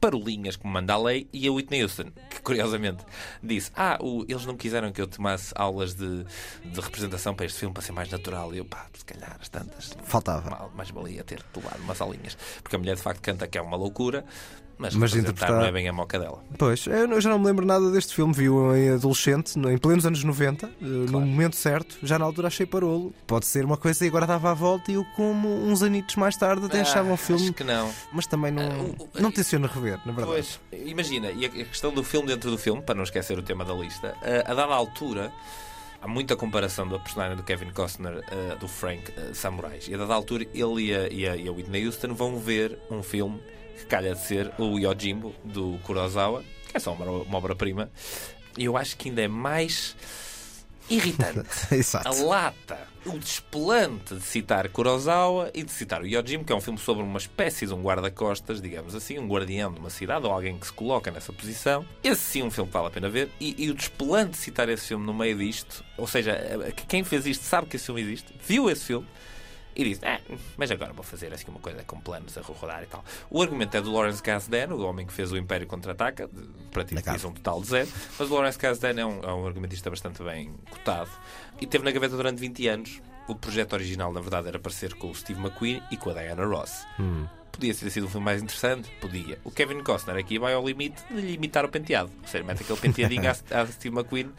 parolinhas 0.02 0.58
como 0.58 0.74
manda 0.74 0.94
a 0.94 0.98
lei 0.98 1.30
e 1.32 1.48
a 1.48 1.52
Whitney 1.54 1.82
Houston, 1.82 2.12
que 2.30 2.42
curiosamente 2.42 3.06
disse 3.42 3.72
ah, 3.74 3.98
o- 4.02 4.26
eles 4.28 4.46
não 4.46 4.58
quiseram 4.58 4.92
que 4.92 5.00
eu 5.00 5.08
tomasse 5.08 5.54
aulas 5.56 5.94
de, 5.94 6.26
de 6.66 6.82
representação 6.82 7.34
para 7.34 7.46
este 7.46 7.60
filme 7.60 7.74
para 7.74 7.82
ser 7.82 7.94
mais 7.94 8.10
natural 8.10 8.54
e 8.54 8.58
eu, 8.58 8.66
pá, 8.66 8.86
se 8.94 9.06
calhar 9.06 9.38
as 9.40 9.48
tantas 9.48 9.96
Faltava. 10.04 10.50
mal- 10.50 10.72
mais 10.76 10.90
valia 10.90 11.24
ter 11.24 11.42
tomado 11.44 11.80
umas 11.80 12.02
aulinhas 12.02 12.38
porque 12.62 12.76
a 12.76 12.80
mulher 12.80 12.98
de 12.98 13.02
facto 13.02 13.22
canta 13.22 13.48
que 13.48 13.58
é 13.58 13.62
uma 13.62 13.78
loucura 13.78 14.26
mas, 14.84 14.96
Mas 14.96 15.16
interpretar- 15.16 15.52
não 15.52 15.66
é 15.66 15.72
bem 15.72 15.88
a 15.88 15.94
moca 15.94 16.20
dela 16.20 16.44
Pois, 16.58 16.86
eu 16.88 17.20
já 17.22 17.30
não 17.30 17.40
me 17.40 17.46
lembro 17.46 17.66
nada 17.66 17.90
deste 17.92 18.14
filme. 18.14 18.34
Vi-o 18.34 18.76
em 18.76 18.90
adolescente, 18.92 19.58
em 19.58 19.78
plenos 19.78 20.06
anos 20.06 20.24
90, 20.24 20.68
eh, 20.68 20.72
no 20.82 21.20
momento 21.22 21.56
certo. 21.56 21.98
Já 22.04 22.20
na 22.20 22.26
altura 22.26 22.48
achei 22.48 22.66
parolo. 22.66 23.14
Pode 23.26 23.46
ser 23.46 23.66
uma 23.66 23.78
coisa 23.78 24.04
e 24.06 24.08
agora 24.08 24.26
dava 24.28 24.52
a 24.52 24.54
volta 24.54 24.92
e 24.92 24.96
eu, 24.96 25.06
como 25.16 25.48
uns 25.48 25.82
anitos 25.82 26.16
mais 26.16 26.36
tarde, 26.38 26.66
até 26.66 26.80
Ah, 26.80 26.82
achava 26.82 27.12
um 27.12 27.18
filme. 27.18 27.44
acho 27.44 27.54
que 27.54 27.64
não 27.64 27.92
Mas 28.12 28.28
também 28.28 28.52
não, 28.52 28.64
Ah, 28.64 29.04
o- 29.18 29.22
não 29.22 29.32
tenciono 29.32 29.68
rever, 29.68 29.98
na 30.06 30.12
verdade. 30.12 30.28
Pois, 30.28 30.60
imagina, 30.86 31.32
e 31.32 31.46
a 31.46 31.50
questão 31.50 31.92
do 31.94 32.04
filme 32.04 32.28
dentro 32.28 32.52
do 32.52 32.58
filme, 32.58 32.82
para 32.82 32.96
não 32.96 33.04
esquecer 33.04 33.38
o 33.38 33.44
tema 33.44 33.64
da 33.66 33.74
lista, 33.74 34.16
a, 34.22 34.52
a 34.52 34.54
dada 34.54 34.74
altura, 34.74 35.32
há 36.02 36.08
muita 36.08 36.36
comparação 36.36 36.88
da 36.88 37.00
personagem 37.00 37.36
do 37.38 37.44
Kevin 37.44 37.72
Costner 37.72 38.18
uh, 38.20 38.58
do 38.60 38.68
Frank 38.68 39.12
uh, 39.12 39.34
Samurais. 39.34 39.88
E 39.88 39.94
a 39.94 39.98
dada 39.98 40.14
altura 40.14 40.46
ele 40.54 40.82
e 40.88 40.96
a, 40.96 41.08
e, 41.10 41.28
a, 41.28 41.36
e 41.36 41.48
a 41.48 41.52
Whitney 41.52 41.86
Houston 41.88 42.14
vão 42.14 42.38
ver 42.38 42.78
um 42.92 43.02
filme 43.02 43.40
que 43.78 43.86
calha 43.86 44.14
de 44.14 44.22
ser 44.22 44.52
o 44.58 44.78
Yojimbo 44.78 45.34
do 45.44 45.80
Kurosawa, 45.84 46.44
que 46.70 46.78
é 46.78 46.80
só 46.80 46.94
uma, 46.94 47.38
obra-prima. 47.38 47.92
E 48.58 48.66
eu 48.66 48.78
acho 48.78 48.96
que 48.98 49.10
ainda 49.10 49.22
é 49.22 49.28
mais 49.28 49.96
irritante. 50.90 51.50
Exato. 51.74 52.08
A 52.08 52.12
lata, 52.12 52.88
o 53.06 53.18
desplante 53.18 54.16
de 54.16 54.22
citar 54.22 54.68
Kurosawa 54.70 55.50
e 55.54 55.64
de 55.64 55.72
citar 55.72 56.02
o 56.02 56.08
Yojimbo, 56.08 56.46
que 56.46 56.54
é 56.54 56.56
um 56.56 56.62
filme 56.62 56.80
sobre 56.80 57.04
uma 57.04 57.18
espécie 57.18 57.66
de 57.66 57.74
um 57.74 57.82
guarda-costas, 57.82 58.62
digamos 58.62 58.94
assim, 58.94 59.18
um 59.18 59.28
guardião 59.28 59.72
de 59.72 59.80
uma 59.80 59.90
cidade 59.90 60.26
ou 60.26 60.32
alguém 60.32 60.58
que 60.58 60.68
se 60.68 60.74
coloca 60.74 61.10
nessa 61.10 61.34
posição. 61.34 61.86
Esse 62.04 62.22
sim 62.22 62.42
é 62.42 62.44
um 62.46 62.52
filme 62.52 62.68
que 62.68 62.74
vale 62.74 62.88
a 62.88 62.92
pena 62.92 63.10
ver. 63.10 63.30
E, 63.40 63.56
e 63.58 63.70
o 63.70 63.74
desplante 63.74 64.32
de 64.32 64.38
citar 64.38 64.70
esse 64.70 64.88
filme 64.88 65.06
no 65.06 65.14
meio 65.14 65.38
disto, 65.38 65.84
ou 65.98 66.08
seja, 66.08 66.38
quem 66.88 67.04
fez 67.04 67.26
isto 67.26 67.44
sabe 67.44 67.68
que 67.68 67.76
esse 67.76 67.86
filme 67.86 68.02
existe, 68.02 68.34
viu 68.46 68.70
esse 68.70 68.86
filme 68.86 69.08
e 69.76 69.84
disse: 69.84 70.06
ah, 70.06 70.20
mas 70.58 70.72
agora 70.72 70.94
vou 70.94 71.04
fazer 71.04 71.34
assim 71.34 71.46
uma 71.48 71.60
coisa 71.60 71.84
com 71.84 72.00
planos 72.00 72.38
a 72.38 72.42
rodar 72.42 72.84
e 72.84 72.86
tal. 72.86 73.04
O 73.30 73.42
argumento 73.42 73.76
é 73.76 73.82
do 73.82 73.92
Lawrence 73.92 74.22
Kasdan, 74.22 74.74
o 74.74 74.82
homem 74.82 75.06
que 75.06 75.14
fez 75.14 75.32
o 75.32 75.38
Império 75.38 75.68
Contra-Ataca, 75.68 76.30
para 76.72 76.84
ti 76.84 76.96
diz 76.96 77.24
um 77.26 77.32
total 77.32 77.62
de 77.62 77.68
zero, 77.68 77.90
mas 78.18 78.30
o 78.30 78.34
Lawrence 78.34 78.58
Kasdan 78.58 79.00
é 79.00 79.06
um, 79.06 79.20
é 79.24 79.34
um 79.34 79.48
argumentista 79.48 79.90
bastante 79.90 80.24
bem 80.24 80.54
cotado 80.70 81.10
e 81.60 81.68
teve 81.68 81.84
na 81.84 81.92
gaveta 81.92 82.16
durante 82.16 82.40
20 82.40 82.68
anos. 82.68 83.02
O 83.28 83.36
projeto 83.36 83.74
original, 83.74 84.12
na 84.12 84.20
verdade, 84.20 84.50
era 84.50 84.60
parecer 84.60 84.94
com 84.96 85.10
o 85.10 85.16
Steve 85.16 85.40
McQueen 85.40 85.82
e 85.90 85.96
com 85.96 86.10
a 86.10 86.14
Diana 86.14 86.46
Ross. 86.46 86.86
Hum. 87.00 87.26
Podia 87.54 87.74
ter 87.74 87.90
sido 87.90 88.08
um 88.08 88.10
filme 88.10 88.26
mais 88.26 88.42
interessante? 88.42 88.90
Podia. 89.00 89.40
O 89.44 89.52
Kevin 89.52 89.82
Costner 89.82 90.18
aqui 90.18 90.40
vai 90.40 90.54
ao 90.54 90.68
limite 90.68 91.02
de 91.10 91.22
lhe 91.22 91.34
imitar 91.34 91.64
o 91.64 91.70
penteado. 91.70 92.12
Ou 92.22 92.28
seja, 92.28 92.44
mete 92.44 92.64
aquele 92.64 92.80
penteadinho 92.80 93.30
à 93.30 93.66
Steve 93.68 93.96
McQueen, 93.96 94.32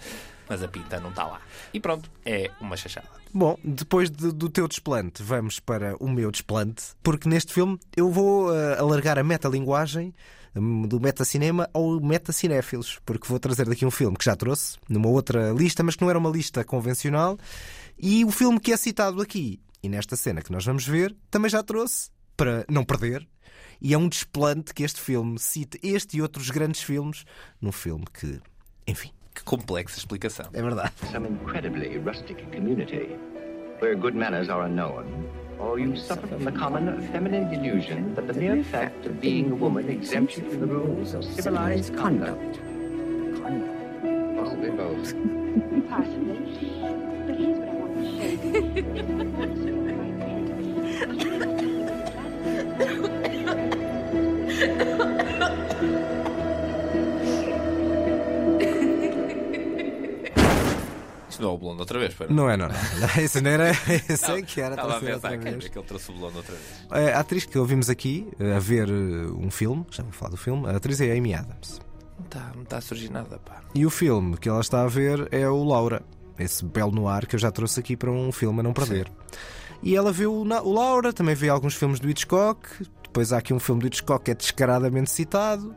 mas 0.49 0.62
a 0.62 0.68
pinta 0.68 1.01
não 1.01 1.11
está 1.11 1.24
lá. 1.24 1.41
E 1.72 1.80
pronto, 1.80 2.11
é 2.26 2.51
uma 2.61 2.76
chachada. 2.76 3.24
Bom, 3.37 3.59
depois 3.64 4.12
de, 4.12 4.30
do 4.30 4.49
teu 4.49 4.68
desplante, 4.68 5.20
vamos 5.20 5.59
para 5.59 5.97
o 5.99 6.09
meu 6.09 6.30
desplante, 6.30 6.85
porque 7.03 7.28
neste 7.28 7.53
filme 7.53 7.76
eu 7.97 8.09
vou 8.09 8.49
uh, 8.49 8.78
alargar 8.78 9.18
a 9.18 9.24
metalinguagem 9.24 10.14
um, 10.55 10.82
do 10.82 11.01
metacinema 11.01 11.68
ao 11.74 12.01
metacinéfilos, 12.01 13.01
porque 13.05 13.26
vou 13.26 13.41
trazer 13.41 13.66
daqui 13.68 13.85
um 13.85 13.91
filme 13.91 14.16
que 14.16 14.24
já 14.24 14.37
trouxe 14.37 14.78
numa 14.89 15.09
outra 15.09 15.51
lista, 15.51 15.82
mas 15.82 15.97
que 15.97 16.03
não 16.03 16.11
era 16.11 16.18
uma 16.18 16.30
lista 16.30 16.62
convencional, 16.62 17.37
e 17.99 18.24
o 18.24 18.30
filme 18.30 18.61
que 18.61 18.72
é 18.72 18.76
citado 18.76 19.20
aqui 19.20 19.61
e 19.82 19.89
nesta 19.89 20.14
cena 20.14 20.41
que 20.41 20.53
nós 20.53 20.64
vamos 20.64 20.87
ver 20.87 21.12
também 21.28 21.51
já 21.51 21.61
trouxe 21.61 22.11
para 22.37 22.64
não 22.70 22.85
perder. 22.85 23.26
E 23.80 23.93
é 23.93 23.99
um 23.99 24.09
desplante 24.09 24.72
que 24.72 24.85
este 24.85 25.01
filme 25.01 25.41
cite 25.41 25.80
este 25.82 26.18
e 26.18 26.22
outros 26.22 26.51
grandes 26.51 26.82
filmes 26.82 27.24
num 27.61 27.72
filme 27.72 28.05
que, 28.14 28.41
enfim, 28.87 29.11
que 29.35 29.43
complexa 29.43 29.99
explicação. 29.99 30.47
É 30.53 30.62
verdade. 30.62 30.93
Some 31.12 31.26
incredibly 31.26 31.99
rustic 31.99 32.45
community 32.53 33.16
where 33.80 33.95
good 33.97 34.14
manners 34.14 34.49
are 34.49 34.64
unknown. 34.66 35.05
Or 35.59 35.78
you 35.78 35.97
suffer 35.97 36.26
from 36.26 36.45
the 36.45 36.53
common 36.53 37.01
feminine 37.12 37.49
delusion 37.51 38.14
that 38.14 38.26
the 38.26 38.35
mere 38.35 38.62
fact 38.64 39.07
of 39.07 39.20
being 39.20 39.51
a 39.51 39.55
woman 39.55 39.89
exempts 39.89 40.37
you 40.37 40.45
from 40.51 40.61
the 40.61 40.66
rules 40.66 41.14
of 41.14 41.24
civilized 41.24 41.97
conduct. 41.97 42.59
Conduct? 43.43 43.70
Possibly 44.37 44.70
both. 44.70 45.14
Possibly. 45.89 46.39
But 47.26 47.37
here's 47.39 47.59
what 47.59 47.68
I 47.68 47.74
want 47.74 47.95
to 55.18 55.18
Isto 61.35 61.43
não 61.43 61.51
é 61.51 61.53
o 61.53 61.59
Blondo 61.59 61.80
outra 61.80 61.99
vez, 61.99 62.14
para? 62.14 62.28
Não 62.32 62.49
é, 62.49 62.57
não, 62.57 62.68
não. 62.68 62.74
Esse 63.20 63.41
não 63.41 63.51
era. 63.51 63.70
Esse 64.09 64.30
é 64.30 64.41
que 64.43 64.61
era 64.61 64.74
Estava 64.76 64.97
a 64.97 64.99
trazer 65.01 65.14
pensar, 65.14 65.32
outra 65.32 65.49
é 65.49 65.53
vez. 65.53 65.68
que 65.68 65.78
ele 65.78 65.87
trouxe 65.87 66.11
o 66.12 66.14
Blondo 66.14 66.37
outra 66.39 66.55
vez? 66.55 67.09
É, 67.09 67.12
A 67.12 67.18
atriz 67.20 67.45
que 67.45 67.59
ouvimos 67.59 67.91
aqui 67.91 68.28
a 68.55 68.59
ver 68.61 68.89
eh, 68.89 68.93
um 69.37 69.51
filme, 69.51 69.85
já 69.91 70.05
vou 70.05 70.12
falar 70.12 70.30
do 70.30 70.37
filme, 70.37 70.68
a 70.68 70.76
atriz 70.76 71.01
é 71.01 71.11
Amy 71.16 71.35
Adams. 71.35 71.80
Não 72.16 72.24
está, 72.26 72.53
não 72.55 72.62
está 72.62 72.78
a 72.78 72.80
surgir 72.80 73.11
nada, 73.11 73.37
pá. 73.45 73.62
E 73.74 73.85
o 73.85 73.91
filme 73.91 74.37
que 74.37 74.49
ela 74.49 74.61
está 74.61 74.82
a 74.85 74.87
ver 74.87 75.26
é 75.32 75.49
o 75.49 75.64
Laura, 75.64 76.03
esse 76.39 76.64
belo 76.64 76.93
noir 76.93 77.26
que 77.26 77.35
eu 77.35 77.41
já 77.41 77.51
trouxe 77.51 77.80
aqui 77.80 77.97
para 77.97 78.12
um 78.12 78.30
filme 78.30 78.61
a 78.61 78.62
não 78.62 78.72
perder. 78.72 79.11
E 79.82 79.97
ela 79.97 80.12
vê 80.12 80.26
o, 80.26 80.32
o 80.43 80.72
Laura, 80.72 81.12
também 81.12 81.35
vê 81.35 81.49
alguns 81.49 81.74
filmes 81.74 81.99
do 81.99 82.09
Hitchcock, 82.09 82.68
depois 83.03 83.32
há 83.32 83.39
aqui 83.39 83.53
um 83.53 83.59
filme 83.59 83.80
do 83.80 83.89
Hitchcock 83.89 84.24
que 84.24 84.30
é 84.30 84.35
descaradamente 84.35 85.11
citado. 85.11 85.74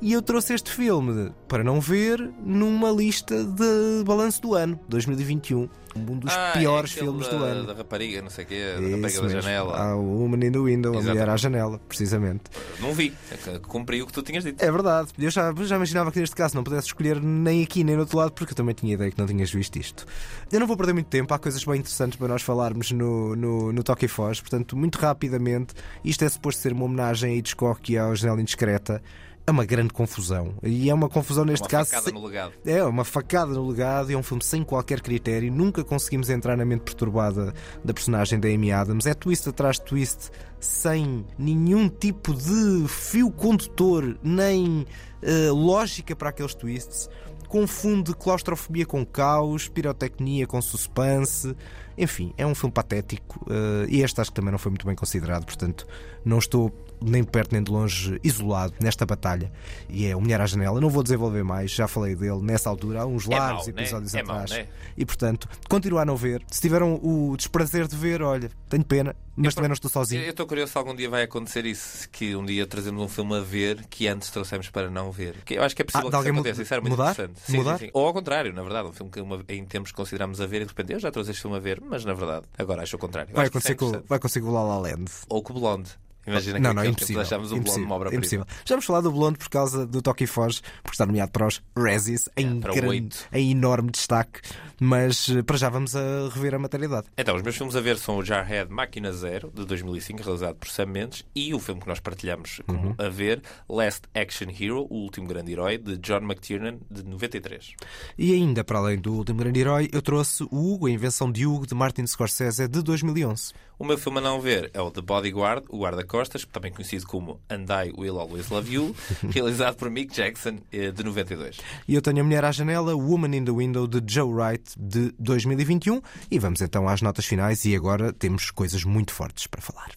E 0.00 0.12
eu 0.12 0.20
trouxe 0.20 0.52
este 0.52 0.70
filme 0.70 1.32
para 1.48 1.64
não 1.64 1.80
ver 1.80 2.30
numa 2.44 2.90
lista 2.90 3.42
de 3.44 4.04
balanço 4.04 4.42
do 4.42 4.54
ano, 4.54 4.78
2021. 4.88 5.68
Um 5.96 6.18
dos 6.18 6.32
Ah, 6.34 6.50
piores 6.58 6.90
é 6.96 7.00
filmes 7.00 7.26
da, 7.28 7.36
do 7.38 7.44
ano. 7.44 7.66
Da 7.68 7.72
rapariga, 7.72 8.20
não 8.20 8.28
sei 8.28 8.44
o 8.44 8.48
quê, 8.48 8.74
da 8.76 8.80
Isso 8.82 8.96
rapariga 8.96 9.20
da 9.20 9.26
mesmo. 9.28 9.40
janela. 9.42 9.78
Há 9.78 9.96
o 9.96 10.34
in 10.34 10.50
the 10.52 10.58
Window, 10.58 10.98
a 10.98 11.00
mulher 11.00 11.28
à 11.30 11.36
janela, 11.36 11.78
precisamente. 11.88 12.42
Não 12.80 12.92
vi, 12.92 13.14
é 13.30 13.58
cumpri 13.60 14.02
o 14.02 14.06
que 14.06 14.12
tu 14.12 14.20
tinhas 14.20 14.42
dito. 14.44 14.60
É 14.62 14.70
verdade. 14.70 15.10
Eu 15.16 15.30
já, 15.30 15.54
já 15.62 15.76
imaginava 15.76 16.10
que 16.10 16.18
neste 16.18 16.34
caso 16.34 16.56
não 16.56 16.64
pudesse 16.64 16.88
escolher 16.88 17.22
nem 17.22 17.62
aqui 17.62 17.84
nem 17.84 17.94
no 17.94 18.02
outro 18.02 18.18
lado, 18.18 18.32
porque 18.32 18.52
eu 18.52 18.56
também 18.56 18.74
tinha 18.74 18.92
ideia 18.94 19.10
que 19.10 19.18
não 19.18 19.26
tinhas 19.26 19.50
visto 19.52 19.76
isto. 19.78 20.04
Eu 20.50 20.58
não 20.60 20.66
vou 20.66 20.76
perder 20.76 20.92
muito 20.94 21.06
tempo, 21.06 21.32
há 21.32 21.38
coisas 21.38 21.64
bem 21.64 21.76
interessantes 21.76 22.18
para 22.18 22.26
nós 22.28 22.42
falarmos 22.42 22.90
no, 22.90 23.34
no, 23.36 23.72
no 23.72 23.82
Toque 23.84 24.06
e 24.06 24.08
Foz, 24.08 24.40
portanto, 24.40 24.76
muito 24.76 24.96
rapidamente, 24.98 25.74
isto 26.04 26.24
é 26.24 26.28
suposto 26.28 26.60
ser 26.60 26.72
uma 26.72 26.84
homenagem 26.86 27.32
a 27.32 27.36
Hitchcock 27.36 27.90
e 27.92 27.96
à 27.96 28.12
Janela 28.14 28.40
Indiscreta. 28.42 29.00
É 29.46 29.50
uma 29.50 29.64
grande 29.66 29.92
confusão. 29.92 30.54
E 30.62 30.88
é 30.88 30.94
uma 30.94 31.06
confusão 31.08 31.44
neste 31.44 31.64
Uma 31.64 31.68
caso. 31.68 31.90
facada 31.90 32.04
sem- 32.10 32.14
no 32.14 32.26
legado. 32.26 32.52
é, 32.64 32.82
uma 32.82 33.04
facada 33.04 33.52
no 33.52 33.68
legado 33.68 34.10
e 34.10 34.14
é 34.14 34.16
um 34.16 34.22
filme 34.22 34.42
sem 34.42 34.64
qualquer 34.64 35.02
critério. 35.02 35.52
Nunca 35.52 35.84
conseguimos 35.84 36.30
entrar 36.30 36.56
na 36.56 36.64
mente 36.64 36.80
perturbada 36.80 37.52
da 37.84 37.92
personagem 37.92 38.40
da 38.40 38.48
Amy 38.48 38.72
Adams. 38.72 39.04
É 39.04 39.12
twist 39.12 39.46
atrás 39.46 39.76
de 39.76 39.82
twist, 39.84 40.30
sem 40.58 41.26
nenhum 41.38 41.90
tipo 41.90 42.32
de 42.32 42.88
fio 42.88 43.30
condutor, 43.30 44.16
nem 44.22 44.86
eh, 45.20 45.50
lógica 45.50 46.16
para 46.16 46.30
aqueles 46.30 46.54
twists. 46.54 47.10
Confunde 47.46 48.14
claustrofobia 48.14 48.86
com 48.86 49.04
caos, 49.04 49.68
pirotecnia 49.68 50.46
com 50.46 50.60
suspense. 50.62 51.54
Enfim, 51.98 52.32
é 52.38 52.46
um 52.46 52.54
filme 52.54 52.72
patético 52.72 53.44
eh, 53.50 53.86
e 53.90 54.00
este 54.02 54.20
acho 54.22 54.30
que 54.30 54.34
também 54.36 54.50
não 54.50 54.58
foi 54.58 54.70
muito 54.70 54.86
bem 54.86 54.96
considerado, 54.96 55.44
portanto, 55.44 55.86
não 56.24 56.38
estou 56.38 56.72
nem 57.04 57.22
de 57.22 57.30
perto 57.30 57.52
nem 57.52 57.62
de 57.62 57.70
longe 57.70 58.18
isolado 58.22 58.74
nesta 58.80 59.04
batalha. 59.06 59.50
E 59.88 60.06
é 60.06 60.16
o 60.16 60.20
Mulher 60.20 60.40
à 60.40 60.46
Janela. 60.46 60.80
Não 60.80 60.90
vou 60.90 61.02
desenvolver 61.02 61.42
mais, 61.44 61.70
já 61.70 61.86
falei 61.88 62.14
dele 62.14 62.40
nessa 62.42 62.68
altura, 62.70 63.02
há 63.02 63.06
uns 63.06 63.26
É 63.28 63.30
largos 63.38 63.66
mau, 63.66 63.74
né? 63.74 63.82
episódios 63.82 64.14
É 64.14 64.22
mau, 64.22 64.36
atrás. 64.36 64.50
né? 64.52 64.66
E 64.96 65.04
portanto, 65.04 65.48
continuar 65.68 66.02
a 66.02 66.04
não 66.04 66.16
ver. 66.16 66.42
Se 66.50 66.60
tiveram 66.60 66.94
o 67.02 67.36
desprazer 67.36 67.86
de 67.86 67.96
ver, 67.96 68.22
olha, 68.22 68.50
tenho 68.68 68.84
pena, 68.84 69.14
mas 69.36 69.46
Eu 69.52 69.56
também 69.56 69.68
não 69.68 69.74
estou 69.74 69.90
sozinho. 69.90 70.22
Eu 70.22 70.30
estou 70.30 70.46
curioso 70.46 70.70
se 70.72 70.78
algum 70.78 70.94
dia 70.94 71.10
vai 71.10 71.22
acontecer 71.24 71.66
isso, 71.66 72.08
que 72.10 72.36
um 72.36 72.44
dia 72.44 72.66
trazemos 72.66 73.02
um 73.02 73.08
filme 73.08 73.36
a 73.36 73.40
ver 73.40 73.84
que 73.90 74.06
antes 74.06 74.30
trouxemos 74.30 74.70
para 74.70 74.88
não 74.88 75.10
ver. 75.10 75.36
Que 75.44 75.54
eu 75.54 75.62
acho 75.64 75.74
que 75.74 75.82
é 75.82 75.84
possível 75.84 76.06
Ah, 76.06 76.10
que 76.10 76.16
isso 76.16 76.16
alguém 76.18 76.32
aconteça. 76.32 76.62
Isso 76.62 76.72
era 76.74 76.80
muito 76.80 76.92
mudar? 76.96 77.10
interessante. 77.12 77.40
Sim, 77.44 77.56
Mudar? 77.56 77.78
sim, 77.78 77.84
sim. 77.86 77.90
Ou 77.92 78.06
ao 78.06 78.12
contrário, 78.12 78.52
na 78.52 78.62
verdade, 78.62 78.88
um 78.88 78.92
filme 78.92 79.10
que 79.10 79.20
uma- 79.20 79.44
em 79.48 79.64
tempos 79.64 79.90
considerámos 79.92 80.40
a 80.40 80.46
ver 80.46 80.58
e 80.62 80.64
de 80.64 80.68
repente 80.70 80.92
eu 80.92 81.00
já 81.00 81.10
trouxe 81.10 81.32
este 81.32 81.42
filme 81.42 81.56
a 81.56 81.60
ver, 81.60 81.80
mas 81.80 82.04
na 82.04 82.14
verdade 82.14 82.46
agora 82.56 82.82
acho 82.82 82.94
o 82.94 82.98
contrário. 82.98 83.34
Vai 83.34 83.46
é 83.46 83.48
acontecer, 83.48 83.74
com, 83.74 83.90
vai 84.06 84.16
acontecer 84.18 84.40
com 84.40 84.48
o 84.48 84.52
La 84.52 84.62
La 84.62 84.78
Land. 84.78 85.10
Ou 85.28 85.42
com 85.42 85.52
o 85.52 85.60
Blonde. 85.60 85.90
Imagina 86.26 86.58
não, 86.58 86.70
que 86.70 86.76
não, 86.76 86.82
é 86.82 86.86
impossível. 86.86 87.22
deixámos 87.22 87.52
o 87.52 87.60
Blonde 87.60 87.80
uma 87.80 87.94
obra 87.94 88.14
impossível. 88.14 88.46
Já 88.64 88.74
vamos 88.74 88.84
falar 88.84 89.00
do 89.00 89.12
Blonde 89.12 89.38
por 89.38 89.48
causa 89.48 89.86
do 89.86 90.00
Toque 90.00 90.24
e 90.24 90.26
Foz, 90.26 90.60
porque 90.82 90.94
está 90.94 91.06
nomeado 91.06 91.30
para 91.32 91.46
os 91.46 91.62
Razzies 91.76 92.28
em, 92.36 92.60
É, 92.64 92.74
grande, 92.74 93.16
em 93.32 93.50
enorme 93.50 93.90
destaque. 93.90 94.40
Mas 94.80 95.28
eh, 95.28 95.42
para 95.42 95.56
já 95.56 95.68
vamos 95.68 95.94
a 95.96 96.28
rever 96.32 96.54
a 96.54 96.58
materialidade. 96.58 97.06
Então, 97.16 97.34
os 97.36 97.42
meus 97.42 97.56
filmes 97.56 97.76
a 97.76 97.80
ver 97.80 97.96
são 97.98 98.16
o 98.18 98.24
Jarhead 98.24 98.70
Máquina 98.72 99.12
Zero, 99.12 99.50
de 99.54 99.64
2005, 99.64 100.22
realizado 100.22 100.56
por 100.56 100.68
Sam 100.68 100.86
Mendes, 100.86 101.24
e 101.34 101.54
o 101.54 101.58
filme 101.58 101.80
que 101.80 101.88
nós 101.88 102.00
partilhamos 102.00 102.60
Uhum. 102.68 102.94
a 102.98 103.08
ver, 103.08 103.42
Last 103.68 104.02
Action 104.14 104.48
Hero, 104.50 104.86
O 104.90 104.96
Último 105.04 105.26
Grande 105.26 105.52
Herói, 105.52 105.78
de 105.78 105.96
John 105.98 106.18
McTiernan, 106.22 106.78
de 106.90 107.02
93. 107.04 107.74
E 108.18 108.32
ainda, 108.34 108.64
para 108.64 108.78
além 108.78 108.98
do 108.98 109.12
último 109.14 109.38
grande 109.38 109.60
herói, 109.60 109.88
eu 109.92 110.02
trouxe 110.02 110.44
o 110.44 110.72
Hugo, 110.74 110.86
a 110.86 110.90
invenção 110.90 111.30
de 111.30 111.46
Hugo, 111.46 111.66
de 111.66 111.74
Martin 111.74 112.06
Scorsese, 112.06 112.66
de 112.68 112.82
2011. 112.82 113.52
O 113.78 113.84
meu 113.84 113.98
filme 113.98 114.18
a 114.18 114.20
não 114.20 114.40
ver 114.40 114.70
é 114.72 114.80
o 114.80 114.90
The 114.90 115.00
Bodyguard, 115.00 115.64
o 115.68 115.80
guarda-costas, 115.80 116.44
também 116.52 116.72
conhecido 116.72 117.06
como 117.06 117.40
And 117.50 117.64
I 117.68 117.92
Will 117.98 118.18
Always 118.20 118.48
Love 118.48 118.72
You, 118.72 118.96
realizado 119.30 119.74
por 119.76 119.90
Mick 119.90 120.14
Jackson, 120.14 120.58
eh, 120.72 120.90
de 120.92 121.02
92. 121.02 121.58
E 121.88 121.94
eu 121.94 122.00
tenho 122.00 122.20
a 122.20 122.24
Mulher 122.24 122.44
à 122.44 122.52
Janela, 122.52 122.94
Woman 122.94 123.34
in 123.36 123.44
the 123.44 123.50
Window, 123.52 123.86
de 123.88 124.00
Joe 124.06 124.32
Wright, 124.32 124.73
de 124.76 125.12
2021. 125.18 126.00
E 126.30 126.38
vamos 126.38 126.60
então 126.60 126.88
às 126.88 127.02
notas 127.02 127.26
finais. 127.26 127.64
E 127.64 127.74
agora 127.74 128.12
temos 128.12 128.50
coisas 128.50 128.84
muito 128.84 129.12
fortes 129.12 129.46
para 129.46 129.60
falar. 129.60 129.90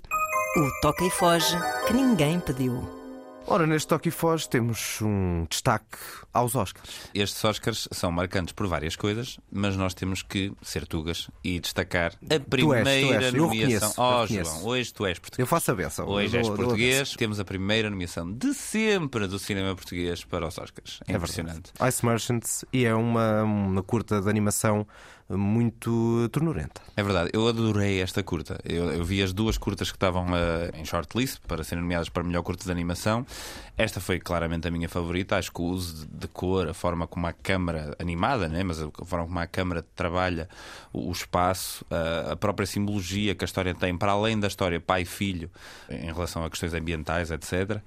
O 0.58 0.82
Toca 0.82 1.06
e 1.06 1.10
Foge 1.10 1.56
que 1.88 1.94
ninguém 1.94 2.40
pediu. 2.40 2.97
Ora, 3.50 3.66
neste 3.66 3.88
Toque 3.88 4.10
e 4.10 4.12
Foz 4.12 4.46
temos 4.46 5.02
um 5.02 5.46
destaque 5.50 5.98
aos 6.34 6.54
Oscars. 6.54 7.10
Estes 7.14 7.42
Oscars 7.46 7.88
são 7.94 8.12
marcantes 8.12 8.52
por 8.52 8.68
várias 8.68 8.98
coisas, 8.98 9.40
mas 9.50 9.78
nós 9.78 9.94
temos 9.94 10.22
que 10.22 10.52
ser 10.62 10.86
tugas 10.86 11.30
e 11.46 11.58
destacar 11.58 12.12
a 12.30 12.40
primeira 12.42 12.84
tu 12.84 12.90
és. 12.90 13.34
Eu 13.34 13.42
nomeação. 13.42 13.48
reconheço, 13.50 14.02
eu 14.02 14.04
oh. 14.04 14.28
João, 14.28 14.66
hoje 14.66 14.94
tu 14.94 15.06
és 15.06 15.18
português. 15.18 15.40
Eu 15.40 15.48
faço 15.48 15.72
a 15.72 15.76
benção. 15.76 16.08
Hoje 16.10 16.36
Eu 16.36 16.40
és 16.40 16.48
dou- 16.48 16.58
português, 16.58 17.14
temos 17.16 17.40
a 17.40 17.46
primeira 17.46 17.90
nomeação 17.90 18.30
de 18.30 18.54
sempre 18.54 19.28
do 19.28 19.40
cinema 19.40 19.74
português 19.74 20.26
para 20.26 20.46
os 20.46 20.58
Oscars. 20.58 21.00
É, 21.08 21.14
É 21.14 21.16
impressionante. 21.16 21.72
verdade. 21.74 21.90
Ice 21.90 22.06
Merchants 22.06 22.66
e 22.74 22.84
é 22.84 22.94
uma, 22.94 23.44
uma 23.44 23.82
curta 23.82 24.22
de 24.22 24.30
animação 24.30 24.86
muito 25.30 26.30
tornurenta. 26.32 26.82
É 26.96 27.04
verdade, 27.04 27.30
eu 27.34 27.48
adorei 27.48 28.02
esta 28.02 28.24
curta. 28.24 28.60
Eu, 28.64 28.92
eu 28.92 29.04
vi 29.04 29.22
as 29.22 29.34
duas 29.34 29.58
curtas 29.58 29.92
que 29.92 29.98
estavam 29.98 30.26
eh, 30.36 30.72
em 30.76 30.86
shortlist 30.86 31.40
para 31.48 31.64
serem 31.64 31.82
nomeadas 31.82 32.08
para 32.08 32.24
melhor 32.24 32.44
curta 32.44 32.64
de 32.64 32.72
animação. 32.72 33.26
Esta 33.78 34.00
foi 34.00 34.20
claramente 34.20 34.68
a 34.68 34.72
minha 34.72 34.88
favorita. 34.88 35.38
Acho 35.38 35.52
que 35.52 35.62
o 35.62 35.66
uso 35.66 36.08
de, 36.08 36.28
cor, 36.28 36.70
a 36.70 36.74
forma 36.74 37.06
como 37.08 37.28
a 37.28 37.34
câmara 37.34 37.94
animada, 38.00 38.48
né? 38.48 38.64
mas 38.64 38.82
a 38.82 38.90
forma 39.06 39.26
como 39.26 39.40
a 39.40 39.48
câmara 39.48 39.86
trabalha 39.96 40.48
o, 40.94 41.10
o 41.10 41.12
espaço, 41.12 41.86
a, 41.92 42.32
a 42.32 42.36
própria 42.36 42.66
simbologia 42.66 43.36
que 43.36 43.44
a 43.44 43.48
história 43.48 43.76
tem, 43.76 43.98
para 43.98 44.14
além 44.14 44.40
da 44.40 44.48
história 44.48 44.80
pai 44.80 45.02
e 45.02 45.06
filho, 45.06 45.52
em 45.90 46.06
relação 46.06 46.44
a 46.46 46.50
questões 46.50 46.74
ambientais, 46.74 47.32
etc. 47.32 47.82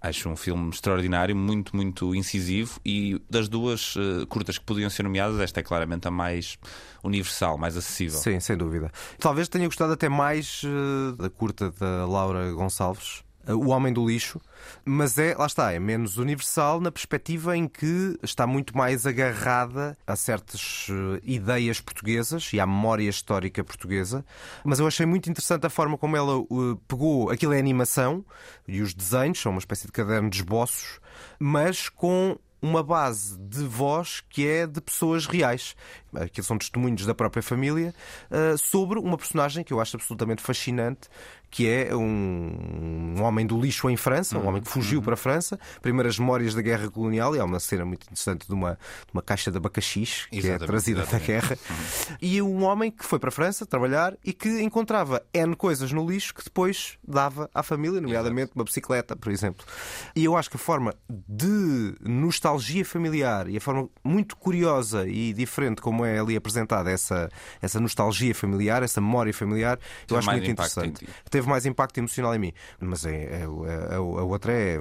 Acho 0.00 0.28
um 0.28 0.36
filme 0.36 0.70
extraordinário, 0.70 1.36
muito, 1.36 1.76
muito 1.76 2.14
incisivo 2.14 2.80
e 2.84 3.20
das 3.28 3.48
duas 3.48 3.94
eh, 3.98 4.24
curtas 4.26 4.56
que 4.56 4.64
podiam 4.64 4.88
ser 4.88 5.02
nomeadas, 5.02 5.38
esta 5.40 5.60
é 5.60 5.62
claramente 5.62 6.08
a 6.08 6.10
mais 6.10 6.58
universal, 7.04 7.58
mais 7.58 7.76
acessível. 7.76 8.18
Sim, 8.18 8.40
sem 8.40 8.56
dúvida. 8.56 8.90
Talvez 9.18 9.48
tenha 9.48 9.66
gostado 9.66 9.92
até 9.92 10.08
mais 10.08 10.62
eh, 10.64 11.16
da 11.16 11.28
curta 11.28 11.70
da 11.72 12.06
Laura 12.06 12.50
Gonçalves. 12.52 13.22
Eh, 13.46 13.54
O 13.54 13.68
Homem 13.68 13.92
do 13.92 14.06
Lixo, 14.06 14.40
mas 14.84 15.18
é, 15.18 15.34
lá 15.34 15.46
está, 15.46 15.72
é 15.72 15.78
menos 15.78 16.18
universal 16.18 16.80
na 16.80 16.90
perspectiva 16.90 17.56
em 17.56 17.66
que 17.66 18.18
está 18.22 18.46
muito 18.46 18.76
mais 18.76 19.06
agarrada 19.06 19.96
a 20.06 20.16
certas 20.16 20.86
eh, 20.90 21.20
ideias 21.24 21.80
portuguesas 21.80 22.50
e 22.52 22.60
à 22.60 22.66
memória 22.66 23.08
histórica 23.08 23.64
portuguesa. 23.64 24.24
Mas 24.64 24.78
eu 24.78 24.86
achei 24.86 25.06
muito 25.06 25.30
interessante 25.30 25.66
a 25.66 25.70
forma 25.70 25.96
como 25.96 26.16
ela 26.16 26.40
eh, 26.40 26.78
pegou 26.86 27.30
aquilo 27.30 27.52
é 27.52 27.58
animação 27.58 28.24
e 28.66 28.80
os 28.80 28.94
desenhos 28.94 29.40
são 29.40 29.52
uma 29.52 29.58
espécie 29.58 29.86
de 29.86 29.92
caderno 29.92 30.30
de 30.30 30.36
esboços, 30.36 31.00
mas 31.38 31.88
com 31.88 32.38
uma 32.62 32.82
base 32.82 33.38
de 33.38 33.64
voz 33.64 34.22
que 34.28 34.46
é 34.46 34.66
de 34.66 34.82
pessoas 34.82 35.24
reais. 35.26 35.74
Aquilo 36.14 36.46
são 36.46 36.58
testemunhos 36.58 37.06
da 37.06 37.14
própria 37.14 37.42
família 37.42 37.94
sobre 38.58 38.98
uma 38.98 39.16
personagem 39.16 39.64
que 39.64 39.72
eu 39.72 39.80
acho 39.80 39.96
absolutamente 39.96 40.42
fascinante, 40.42 41.08
que 41.50 41.68
é 41.68 41.94
um, 41.94 43.14
um 43.18 43.22
homem 43.22 43.46
do 43.46 43.60
lixo 43.60 43.90
em 43.90 43.96
França, 43.96 44.38
um 44.38 44.46
homem 44.46 44.62
que 44.62 44.68
fugiu 44.68 45.02
para 45.02 45.14
a 45.14 45.16
França, 45.16 45.58
primeiras 45.82 46.18
memórias 46.18 46.54
da 46.54 46.62
guerra 46.62 46.88
colonial, 46.88 47.34
e 47.34 47.40
há 47.40 47.44
uma 47.44 47.58
cena 47.58 47.84
muito 47.84 48.04
interessante 48.04 48.46
de 48.46 48.54
uma, 48.54 48.72
de 48.74 49.12
uma 49.12 49.22
caixa 49.22 49.50
de 49.50 49.56
abacaxis 49.56 50.26
que 50.26 50.36
é 50.36 50.38
Exatamente, 50.38 50.66
trazida 50.66 51.00
da 51.00 51.06
exatamente. 51.06 51.26
guerra, 51.26 51.58
e 52.20 52.40
um 52.40 52.62
homem 52.64 52.90
que 52.90 53.04
foi 53.04 53.18
para 53.18 53.28
a 53.28 53.32
França 53.32 53.66
trabalhar 53.66 54.16
e 54.24 54.32
que 54.32 54.62
encontrava 54.62 55.22
N 55.34 55.56
coisas 55.56 55.92
no 55.92 56.08
lixo 56.08 56.34
que 56.34 56.44
depois 56.44 56.98
dava 57.06 57.50
à 57.54 57.62
família, 57.62 58.00
nomeadamente 58.00 58.52
uma 58.54 58.64
bicicleta, 58.64 59.16
por 59.16 59.32
exemplo. 59.32 59.66
E 60.14 60.24
eu 60.24 60.36
acho 60.36 60.48
que 60.48 60.56
a 60.56 60.60
forma 60.60 60.94
de 61.28 61.94
nostalgia 62.00 62.84
familiar 62.84 63.48
e 63.48 63.56
a 63.56 63.60
forma 63.60 63.88
muito 64.04 64.36
curiosa 64.36 65.08
e 65.08 65.32
diferente 65.32 65.80
como 65.80 66.04
é 66.04 66.18
ali 66.18 66.36
apresentada 66.36 66.90
essa, 66.90 67.28
essa 67.60 67.80
nostalgia 67.80 68.34
familiar, 68.34 68.82
essa 68.82 69.00
memória 69.00 69.32
familiar, 69.34 69.78
eu 69.78 70.06
Teve 70.06 70.18
acho 70.18 70.30
muito 70.30 70.46
em 70.46 70.50
interessante. 70.50 71.04
ti. 71.04 71.12
Teve 71.40 71.48
mais 71.48 71.64
impacto 71.64 71.96
emocional 71.98 72.34
em 72.34 72.38
mim. 72.38 72.52
Mas 72.78 73.04
é, 73.06 73.14
é- 73.14 73.46
é- 73.92 73.94
a 73.96 74.00
outra 74.00 74.52
é, 74.52 74.74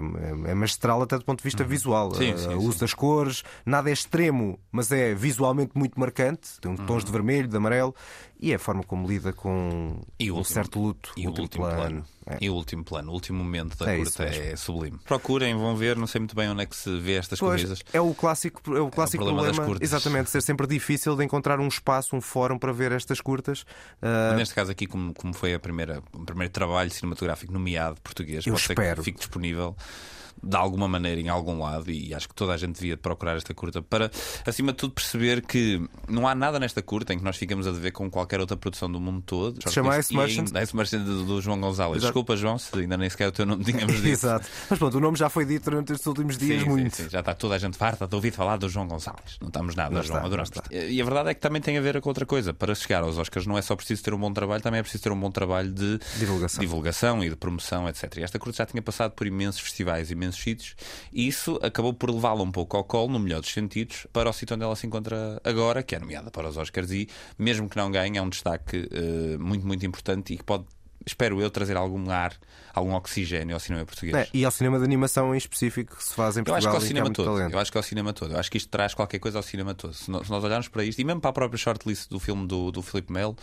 é 0.45 0.53
magistral 0.53 1.01
até 1.01 1.17
do 1.17 1.23
ponto 1.23 1.39
de 1.39 1.43
vista 1.43 1.63
visual. 1.63 2.09
Uhum. 2.09 2.15
Sim, 2.15 2.31
A- 2.33 2.37
sim, 2.37 2.47
o 2.55 2.59
sim. 2.61 2.67
uso 2.67 2.79
das 2.81 2.93
cores, 2.93 3.43
nada 3.65 3.89
é 3.89 3.93
extremo, 3.93 4.59
mas 4.71 4.91
é 4.91 5.13
visualmente 5.15 5.71
muito 5.75 5.99
marcante. 5.99 6.59
Tem 6.59 6.69
Uhum. 6.71 6.85
tons 6.85 7.03
de 7.05 7.11
vermelho, 7.11 7.47
de 7.47 7.55
amarelo, 7.55 7.95
e 8.39 8.51
é 8.51 8.55
a 8.55 8.59
forma 8.59 8.83
como 8.83 9.07
lida 9.07 9.33
com 9.33 9.99
E 10.19 10.31
o 10.31 10.35
um 10.35 10.37
último- 10.37 10.53
certo 10.53 10.79
luto. 10.81 11.11
E 11.17 11.25
o 11.25 11.29
último 11.29 11.43
último 11.43 11.65
plano. 11.65 12.05
É. 12.25 12.37
E 12.41 12.49
o 12.49 12.53
último 12.53 12.83
plano, 12.83 13.09
o 13.09 13.13
último 13.13 13.43
momento 13.43 13.75
da 13.77 13.91
É 13.91 13.97
curta 13.97 14.23
é 14.23 14.55
sublime. 14.55 14.97
Procurem, 15.03 15.55
vão 15.57 15.75
ver, 15.75 15.95
não 15.97 16.05
sei 16.07 16.19
muito 16.19 16.35
bem 16.35 16.47
onde 16.49 16.61
é 16.61 16.65
que 16.65 16.75
se 16.75 16.97
vê 16.99 17.13
estas 17.13 17.39
Pois, 17.39 17.61
coisas. 17.61 17.83
é 17.91 17.99
o 17.99 18.13
clássico, 18.13 18.61
é 18.75 18.79
o 18.79 18.89
clássico 18.89 19.23
problema 19.23 19.47
das 19.47 19.55
problema, 19.55 19.73
curtas. 19.79 19.89
exatamente, 19.91 20.29
ser 20.29 20.41
sempre 20.41 20.67
difícil 20.67 21.15
de 21.15 21.23
encontrar 21.25 21.59
um 21.59 21.67
espaço, 21.67 22.15
um 22.15 22.21
fórum 22.21 22.57
para 22.59 22.71
ver 22.71 22.91
estas 22.91 23.19
curtas. 23.19 23.65
Mas 24.01 24.37
Neste 24.37 24.53
caso 24.53 24.71
aqui, 24.71 24.85
como, 24.85 25.13
como 25.13 25.33
foi 25.33 25.53
a 25.53 25.59
primeira, 25.59 26.01
o 26.13 26.23
primeiro 26.23 26.53
trabalho 26.53 26.91
cinematográfico 26.91 27.51
nomeado 27.51 27.99
português, 28.01 28.45
Eu 28.45 28.53
pode 28.53 28.65
ser 28.65 28.73
espero. 28.73 28.97
que 28.97 29.03
fique 29.05 29.17
disponível 29.17 29.75
de 30.41 30.55
alguma 30.55 30.87
maneira 30.87 31.19
em 31.19 31.29
algum 31.29 31.59
lado 31.61 31.89
e 31.91 32.13
acho 32.13 32.27
que 32.27 32.35
toda 32.35 32.53
a 32.53 32.57
gente 32.57 32.75
devia 32.75 32.97
procurar 32.97 33.35
esta 33.37 33.53
curta 33.53 33.81
para, 33.81 34.09
acima 34.45 34.71
de 34.71 34.77
tudo, 34.77 34.93
perceber 34.93 35.41
que 35.45 35.81
não 36.07 36.27
há 36.27 36.33
nada 36.35 36.59
nesta 36.59 36.81
curta 36.81 37.13
em 37.13 37.17
que 37.17 37.23
nós 37.23 37.37
ficamos 37.37 37.67
a 37.67 37.71
dever 37.71 37.91
com 37.91 38.09
qualquer 38.09 38.39
outra 38.39 38.55
produção 38.57 38.91
do 38.91 38.99
mundo 38.99 39.21
todo. 39.25 39.59
Se 39.67 39.73
chama 39.73 39.97
Ice 39.99 40.15
Merchant. 40.15 40.47
Ice 40.61 40.75
Merchant 40.75 41.03
do, 41.03 41.25
do 41.25 41.41
João 41.41 41.59
Gonzalez. 41.59 41.97
Exato. 41.97 42.07
Desculpa, 42.13 42.35
João, 42.35 42.57
se 42.57 42.77
ainda 42.77 42.97
nem 42.97 43.09
sequer 43.09 43.27
o 43.27 43.31
teu 43.31 43.45
nome 43.45 43.63
tínhamos 43.63 43.95
dito. 43.95 44.07
Exato. 44.09 44.47
Mas 44.69 44.79
pronto, 44.79 44.97
o 44.97 45.01
nome 45.01 45.17
já 45.17 45.29
foi 45.29 45.45
dito 45.45 45.69
durante 45.69 45.93
estes 45.93 46.07
últimos 46.07 46.37
dias 46.37 46.59
Sim, 46.59 46.63
sim, 46.65 46.69
muito. 46.69 46.95
sim. 46.95 47.09
Já 47.09 47.19
está 47.19 47.33
toda 47.33 47.55
a 47.55 47.57
gente 47.57 47.77
farta 47.77 48.07
de 48.07 48.15
ouvir 48.15 48.31
falar 48.31 48.57
do 48.57 48.67
João 48.69 48.87
Gonçalves. 48.87 49.37
Não 49.41 49.47
estamos 49.47 49.75
nada, 49.75 49.93
Não 49.95 50.03
João. 50.03 50.25
Adoramos. 50.25 50.49
E 50.71 51.01
a 51.01 51.05
verdade 51.05 51.29
é 51.29 51.33
que 51.33 51.39
também 51.41 51.61
tem 51.61 51.77
a 51.77 51.81
ver 51.81 51.99
com 52.01 52.09
outra 52.09 52.25
coisa. 52.25 52.53
Para 52.53 52.73
chegar 52.75 53.03
aos 53.03 53.17
Oscars 53.17 53.45
não 53.45 53.57
é 53.57 53.61
só 53.61 53.75
preciso 53.75 54.03
ter 54.03 54.13
um 54.13 54.19
bom 54.19 54.31
trabalho, 54.33 54.61
também 54.61 54.79
é 54.79 54.83
preciso 54.83 55.03
ter 55.03 55.11
um 55.11 55.19
bom 55.19 55.31
trabalho 55.31 55.71
de 55.71 55.99
Divulgação. 56.17 56.61
divulgação 56.61 57.23
e 57.23 57.29
de 57.29 57.35
promoção, 57.35 57.87
etc. 57.89 58.17
E 58.17 58.23
esta 58.23 58.37
curta 58.39 58.57
já 58.57 58.65
tinha 58.65 58.81
passado 58.81 59.11
por 59.11 59.25
imensos 59.27 59.61
festivais, 59.61 60.11
imensos 60.11 60.28
sítios, 60.37 60.75
e 61.11 61.27
isso 61.27 61.59
acabou 61.61 61.93
por 61.93 62.09
levá-la 62.09 62.43
um 62.43 62.51
pouco 62.51 62.77
ao 62.77 62.83
colo, 62.83 63.09
no 63.11 63.19
melhor 63.19 63.41
dos 63.41 63.51
sentidos, 63.51 64.07
para 64.11 64.29
o 64.29 64.33
sítio 64.33 64.55
onde 64.55 64.63
ela 64.63 64.75
se 64.75 64.85
encontra 64.87 65.41
agora, 65.43 65.83
que 65.83 65.95
é 65.95 65.99
nomeada 65.99 66.29
para 66.31 66.47
os 66.49 66.57
Oscars, 66.57 66.91
e 66.91 67.07
mesmo 67.37 67.69
que 67.69 67.77
não 67.77 67.91
ganhe, 67.91 68.17
é 68.17 68.21
um 68.21 68.29
destaque 68.29 68.87
eh, 68.91 69.37
muito, 69.37 69.65
muito 69.65 69.85
importante 69.85 70.33
e 70.33 70.37
que 70.37 70.43
pode. 70.43 70.65
Espero 71.05 71.41
eu 71.41 71.49
trazer 71.49 71.77
algum 71.77 72.11
ar, 72.11 72.33
algum 72.73 72.93
oxigênio 72.93 73.55
ao 73.55 73.59
cinema 73.59 73.85
português. 73.85 74.15
É, 74.15 74.27
e 74.33 74.43
ao 74.43 74.51
cinema 74.51 74.77
de 74.77 74.83
animação 74.83 75.33
em 75.33 75.37
específico 75.37 75.95
que 75.95 76.03
se 76.03 76.13
faz 76.13 76.35
em 76.35 76.43
Eu 76.45 76.53
acho 76.53 76.67
que 76.67 76.71
Portugal 76.71 76.73
ao 76.73 76.77
há 76.77 76.85
cinema 76.87 77.09
todo. 77.11 77.25
talento. 77.25 77.53
Eu 77.53 77.59
acho 77.59 77.71
que 77.71 77.77
ao 77.77 77.83
cinema 77.83 78.13
todo. 78.13 78.33
Eu 78.33 78.39
acho 78.39 78.51
que 78.51 78.57
isto 78.57 78.69
traz 78.69 78.93
qualquer 78.93 79.17
coisa 79.17 79.39
ao 79.39 79.43
cinema 79.43 79.73
todo. 79.73 79.93
Se 79.93 80.11
nós, 80.11 80.25
se 80.27 80.31
nós 80.31 80.43
olharmos 80.43 80.67
para 80.67 80.83
isto, 80.83 80.99
e 80.99 81.05
mesmo 81.05 81.21
para 81.21 81.29
a 81.29 81.33
própria 81.33 81.57
shortlist 81.57 82.09
do 82.09 82.19
filme 82.19 82.45
do, 82.45 82.69
do 82.69 82.81
Filipe 82.81 83.13
Melo, 83.13 83.35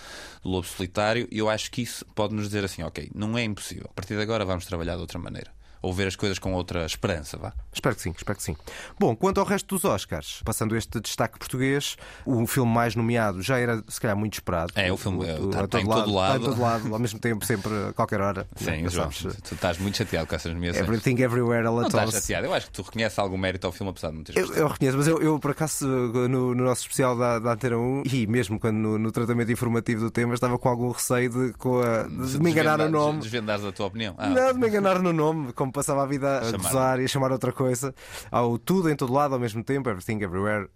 do 0.43 0.51
Lobo 0.51 0.67
Solitário, 0.67 1.27
eu 1.33 1.49
acho 1.49 1.71
que 1.71 1.81
isso 1.83 2.05
pode 2.15 2.35
nos 2.35 2.45
dizer 2.45 2.63
assim: 2.63 2.83
ok, 2.83 3.11
não 3.15 3.37
é 3.39 3.43
impossível. 3.43 3.87
A 3.91 3.95
partir 3.95 4.15
de 4.15 4.23
agora 4.23 4.45
vamos 4.45 4.67
trabalhar 4.67 4.95
de 4.97 5.01
outra 5.01 5.19
maneira. 5.19 5.51
Ou 5.83 5.93
ver 5.93 6.07
as 6.09 6.17
coisas 6.17 6.39
com 6.39 6.53
outra 6.55 6.85
esperança, 6.87 7.37
vá. 7.37 7.53
Espero 7.73 7.95
que 7.95 8.03
sim, 8.03 8.13
espero 8.17 8.37
que 8.37 8.43
sim. 8.43 8.57
Bom, 8.99 9.15
quanto 9.15 9.39
ao 9.41 9.47
resto 9.47 9.75
dos 9.75 9.85
Oscars, 9.85 10.41
passando 10.45 10.77
este 10.77 11.01
destaque 11.01 11.39
português, 11.39 11.97
o 12.25 12.47
filme 12.47 12.73
mais 12.73 12.95
nomeado 12.97 13.43
já 13.43 13.59
era 13.59 13.83
se 13.89 14.01
calhar 14.01 14.17
muito 14.17 14.35
esperado. 14.35 14.73
É, 14.75 14.91
o 14.93 14.97
filme, 14.97 15.25
o- 15.33 15.49
tá- 15.51 15.67
tá 15.69 15.81
em 15.81 15.87
todo 15.87 16.01
Está 16.01 16.09
em 16.11 16.15
lado. 16.15 16.45
todo 16.45 16.61
lado, 16.61 16.93
ao 16.95 16.99
mesmo 16.99 17.19
tempo, 17.19 17.45
sempre, 17.45 17.71
a 17.89 17.93
qualquer 17.93 18.21
hora. 18.21 18.47
Sim, 18.57 18.83
Não 18.83 18.91
João, 18.91 19.11
sabes, 19.13 19.37
tu 19.43 19.55
estás 19.55 19.79
muito 19.79 19.97
chateado 19.99 20.27
com 20.27 20.35
essas 20.35 20.53
nomeações. 20.53 20.83
Everything 20.85 21.21
Everywhere 21.23 21.67
All 21.67 21.77
Não 21.81 21.87
estás 21.87 22.11
chateado. 22.11 22.47
Eu 22.47 22.55
acho 22.55 22.67
que 22.67 22.73
tu 22.73 22.83
reconheces 22.83 23.19
algum 23.19 23.37
mérito 23.37 23.67
ao 23.67 23.73
filme, 23.73 23.91
apesar 23.91 24.11
de 24.13 24.23
teres 24.25 24.51
Eu, 24.51 24.55
eu 24.57 24.69
reconheço, 24.69 24.97
mas 24.97 25.07
eu, 25.07 25.21
eu, 25.23 25.39
por 25.39 25.51
acaso 25.53 25.87
no, 25.87 26.55
no 26.55 26.65
nosso 26.65 26.83
especial 26.83 27.17
da, 27.17 27.39
da 27.39 27.53
Antena 27.53 27.77
1 27.77 28.03
e 28.13 28.27
mesmo 28.27 28.59
quando 28.59 28.77
no, 28.77 28.99
no 28.99 29.13
tratamento 29.13 29.53
informativo 29.53 30.01
do 30.01 30.11
tema 30.11 30.35
estava 30.35 30.59
com 30.59 30.69
algum 30.69 30.91
receio 30.91 31.31
de, 31.31 31.53
com 31.55 31.81
a- 31.81 32.03
de 32.05 32.39
me 32.41 32.51
enganar 32.51 32.79
no 32.79 32.89
nome. 32.89 33.21
Desvendares 33.21 33.65
a 33.65 33.73
tua 33.73 33.87
opinião. 33.87 34.15
Ah, 34.19 34.29
Não, 34.29 34.53
de 34.53 34.59
me 34.59 34.69
enganar 34.69 35.01
no 35.01 35.13
nome, 35.13 35.53
como 35.53 35.66
passava 35.71 36.03
a 36.03 36.07
vida 36.07 36.39
a 36.39 36.45
Chamar. 36.51 36.59
gozar 36.59 37.01
e 37.01 37.05
a 37.05 37.09
chamar 37.09 37.33
outra 37.33 37.53
coisa. 37.53 37.95
Ao 38.31 38.59
tudo 38.59 38.91
em 38.91 38.97
todo 38.97 39.13
lado 39.13 39.35
ao 39.35 39.41
mesmo 39.41 39.63
tempo, 39.63 39.89
everything 39.89 40.23
everywhere. 40.23 40.69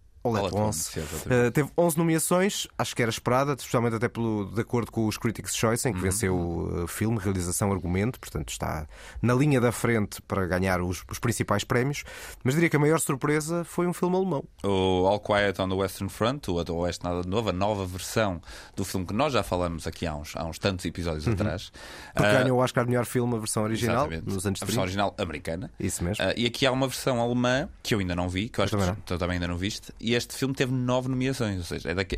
Sim, 0.92 1.00
exatamente. 1.00 1.48
Uh, 1.48 1.50
teve 1.50 1.70
11 1.78 1.98
nomeações, 1.98 2.66
acho 2.78 2.94
que 2.94 3.02
era 3.02 3.10
esperada, 3.10 3.52
especialmente 3.54 3.96
até 3.96 4.08
pelo, 4.08 4.46
de 4.52 4.60
acordo 4.60 4.92
com 4.92 5.06
os 5.06 5.16
Critics' 5.16 5.54
Choice, 5.56 5.88
em 5.88 5.92
que 5.92 5.98
Uhum. 5.98 6.02
venceu 6.04 6.36
uh, 6.36 6.86
filme, 6.86 7.18
realização, 7.18 7.72
argumento, 7.72 8.18
portanto 8.20 8.50
está 8.50 8.86
na 9.22 9.34
linha 9.34 9.60
da 9.60 9.72
frente 9.72 10.20
para 10.22 10.46
ganhar 10.46 10.80
os, 10.80 11.02
os 11.10 11.18
principais 11.18 11.64
prémios. 11.64 12.04
Mas 12.44 12.54
diria 12.54 12.68
que 12.68 12.76
a 12.76 12.78
maior 12.78 13.00
surpresa 13.00 13.64
foi 13.64 13.86
um 13.86 13.92
filme 13.92 14.16
alemão. 14.16 14.44
O 14.62 15.06
All 15.06 15.20
Quiet 15.20 15.60
on 15.60 15.68
the 15.68 15.74
Western 15.74 16.10
Front, 16.10 16.48
o 16.48 16.62
do 16.64 16.76
Oeste 16.76 17.04
Nada 17.04 17.22
de 17.22 17.28
Novo, 17.28 17.48
a 17.48 17.52
nova 17.52 17.86
versão 17.86 18.40
do 18.76 18.84
filme 18.84 19.06
que 19.06 19.14
nós 19.14 19.32
já 19.32 19.42
falamos 19.42 19.86
aqui 19.86 20.06
há 20.06 20.14
uns, 20.14 20.36
há 20.36 20.44
uns 20.44 20.58
tantos 20.58 20.84
episódios 20.84 21.26
atrás. 21.26 21.72
Porque 22.14 22.28
Ah, 22.28 22.42
ganhou 22.42 22.58
o 22.58 22.62
Oscar 22.62 22.86
melhor 22.86 23.06
filme, 23.06 23.34
a 23.36 23.38
versão 23.38 23.62
original, 23.62 24.06
exatamente. 24.06 24.24
nos 24.34 24.46
anos 24.46 24.62
A 24.62 24.66
versão 24.66 24.82
30. 24.82 24.82
original 24.82 25.14
americana. 25.18 25.70
Isso 25.80 26.04
mesmo. 26.04 26.24
Ah, 26.24 26.32
e 26.36 26.46
aqui 26.46 26.66
há 26.66 26.72
uma 26.72 26.86
versão 26.88 27.20
alemã 27.20 27.68
que 27.82 27.94
eu 27.94 27.98
ainda 28.00 28.14
não 28.14 28.28
vi, 28.28 28.48
que 28.48 28.60
eu 28.60 28.64
acho 28.64 28.76
também 28.76 28.94
que 28.94 29.00
tu 29.02 29.18
também 29.18 29.34
ainda 29.34 29.48
não 29.48 29.56
viste. 29.56 29.92
E 30.10 30.14
este 30.16 30.34
filme 30.34 30.52
teve 30.54 30.72
nove 30.72 31.08
nomeações. 31.08 31.58
Ou 31.58 31.64
seja, 31.64 31.90
é 31.90 31.94
daqui... 31.94 32.16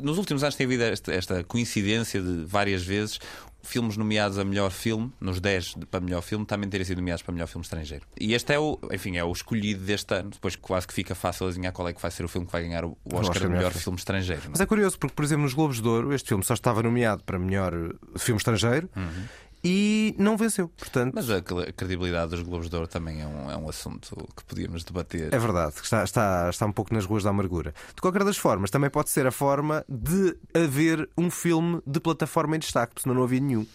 nos 0.00 0.16
últimos 0.16 0.42
anos 0.44 0.54
tem 0.54 0.64
havido 0.64 0.84
esta, 0.84 1.12
esta 1.12 1.42
coincidência 1.42 2.22
de 2.22 2.44
várias 2.44 2.82
vezes 2.84 3.18
filmes 3.64 3.96
nomeados 3.96 4.38
a 4.38 4.44
melhor 4.44 4.70
filme, 4.70 5.12
nos 5.20 5.40
10 5.40 5.74
de- 5.76 5.86
para 5.86 6.00
melhor 6.00 6.20
filme, 6.20 6.44
também 6.44 6.68
terem 6.68 6.84
sido 6.84 6.98
nomeados 6.98 7.22
para 7.22 7.32
melhor 7.32 7.46
filme 7.46 7.64
estrangeiro. 7.64 8.04
E 8.20 8.34
este 8.34 8.52
é 8.52 8.58
o, 8.58 8.78
enfim, 8.92 9.16
é 9.16 9.24
o 9.24 9.30
escolhido 9.32 9.84
deste 9.84 10.12
ano. 10.14 10.30
Depois 10.30 10.56
quase 10.56 10.86
que 10.86 10.94
fica 10.94 11.14
fácil 11.14 11.46
adivinhar 11.46 11.72
qual 11.72 11.86
é 11.88 11.92
que 11.92 12.00
vai 12.02 12.10
ser 12.10 12.24
o 12.24 12.28
filme 12.28 12.46
que 12.46 12.52
vai 12.52 12.62
ganhar 12.62 12.84
o 12.84 12.96
Oscar, 13.06 13.20
Oscar 13.20 13.34
de 13.34 13.48
melhor 13.48 13.58
melhor 13.58 13.72
filme. 13.72 13.98
estrangeiro. 13.98 14.42
é? 14.44 14.48
Mas 14.50 14.60
é 14.60 14.66
curioso, 14.66 14.98
porque, 14.98 15.14
por 15.14 15.24
exemplo, 15.24 15.44
nos 15.44 15.54
Globos 15.54 15.80
de 15.80 15.86
Ouro, 15.88 16.12
este 16.12 16.28
filme 16.28 16.44
só 16.44 16.54
estava 16.54 16.82
nomeado 16.82 17.22
para 17.24 17.38
melhor 17.38 17.72
filme 18.18 18.38
estrangeiro. 18.38 18.88
Uhum. 18.96 19.24
E 19.64 20.14
não 20.18 20.36
venceu. 20.36 20.68
Portanto, 20.68 21.12
Mas 21.14 21.30
a 21.30 21.40
cre- 21.40 21.68
a 21.68 21.72
credibilidade 21.72 22.30
dos 22.32 22.42
Globos 22.42 22.68
de 22.68 22.74
Ouro 22.76 22.88
também 22.88 23.20
é 23.22 23.26
um, 23.26 23.50
é 23.50 23.56
um 23.56 23.68
assunto 23.68 24.16
que 24.36 24.44
podíamos 24.44 24.82
debater. 24.84 25.32
É 25.32 25.38
verdade, 25.38 25.74
está, 25.82 26.02
está, 26.04 26.48
está 26.50 26.66
um 26.66 26.72
pouco 26.72 26.92
nas 26.94 27.04
ruas 27.04 27.22
da 27.22 27.30
amargura. 27.30 27.74
De 27.94 28.00
qualquer 28.00 28.24
das 28.24 28.36
formas, 28.36 28.70
também 28.70 28.90
pode 28.90 29.10
ser 29.10 29.26
a 29.26 29.30
forma 29.32 29.84
de 29.88 30.36
haver 30.54 31.08
um 31.16 31.30
filme 31.30 31.80
de 31.86 32.00
plataforma 32.00 32.56
em 32.56 32.58
destaque, 32.58 32.94
porque 32.94 33.02
senão 33.02 33.14
não 33.14 33.22
havia 33.24 33.40
nenhum. 33.40 33.66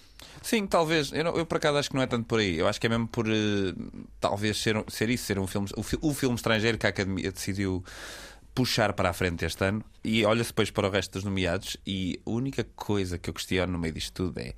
Sim, 0.42 0.66
talvez. 0.68 1.12
Eu, 1.14 1.24
não- 1.24 1.36
eu 1.36 1.46
por 1.46 1.58
acaso 1.58 1.78
acho 1.78 1.90
que 1.90 1.96
não 1.96 2.02
é 2.02 2.08
tanto 2.08 2.26
por 2.26 2.40
aí. 2.40 2.58
Eu 2.58 2.68
acho 2.68 2.80
que 2.82 2.88
é 2.88 2.90
mesmo 2.90 3.08
por 3.08 3.28
eh, 3.30 3.74
talvez 4.20 4.58
ser, 4.58 4.84
ser 4.88 5.10
isso, 5.10 5.26
ser 5.26 5.38
um 5.40 5.48
filme, 5.48 5.68
o, 6.02 6.10
o 6.10 6.14
filme 6.14 6.36
estrangeiro 6.36 6.78
que 6.78 6.86
a 6.86 6.90
Academia 6.90 7.32
decidiu 7.32 7.84
puxar 8.54 8.94
para 8.94 9.10
a 9.10 9.14
frente 9.14 9.46
este 9.46 9.64
ano 9.64 9.84
e 10.04 10.26
olha-se 10.26 10.50
depois 10.50 10.72
para 10.72 10.88
o 10.88 10.92
resto 10.92 11.12
dos 11.14 11.24
nomeados 11.24 11.78
e 11.86 12.20
a 12.26 12.30
única 12.32 12.64
coisa 12.76 13.16
que 13.20 13.30
eu 13.30 13.34
questiono 13.36 13.72
no 13.74 13.78
meio 13.78 13.94
disto 13.94 14.12
tudo 14.14 14.40
é 14.40 14.56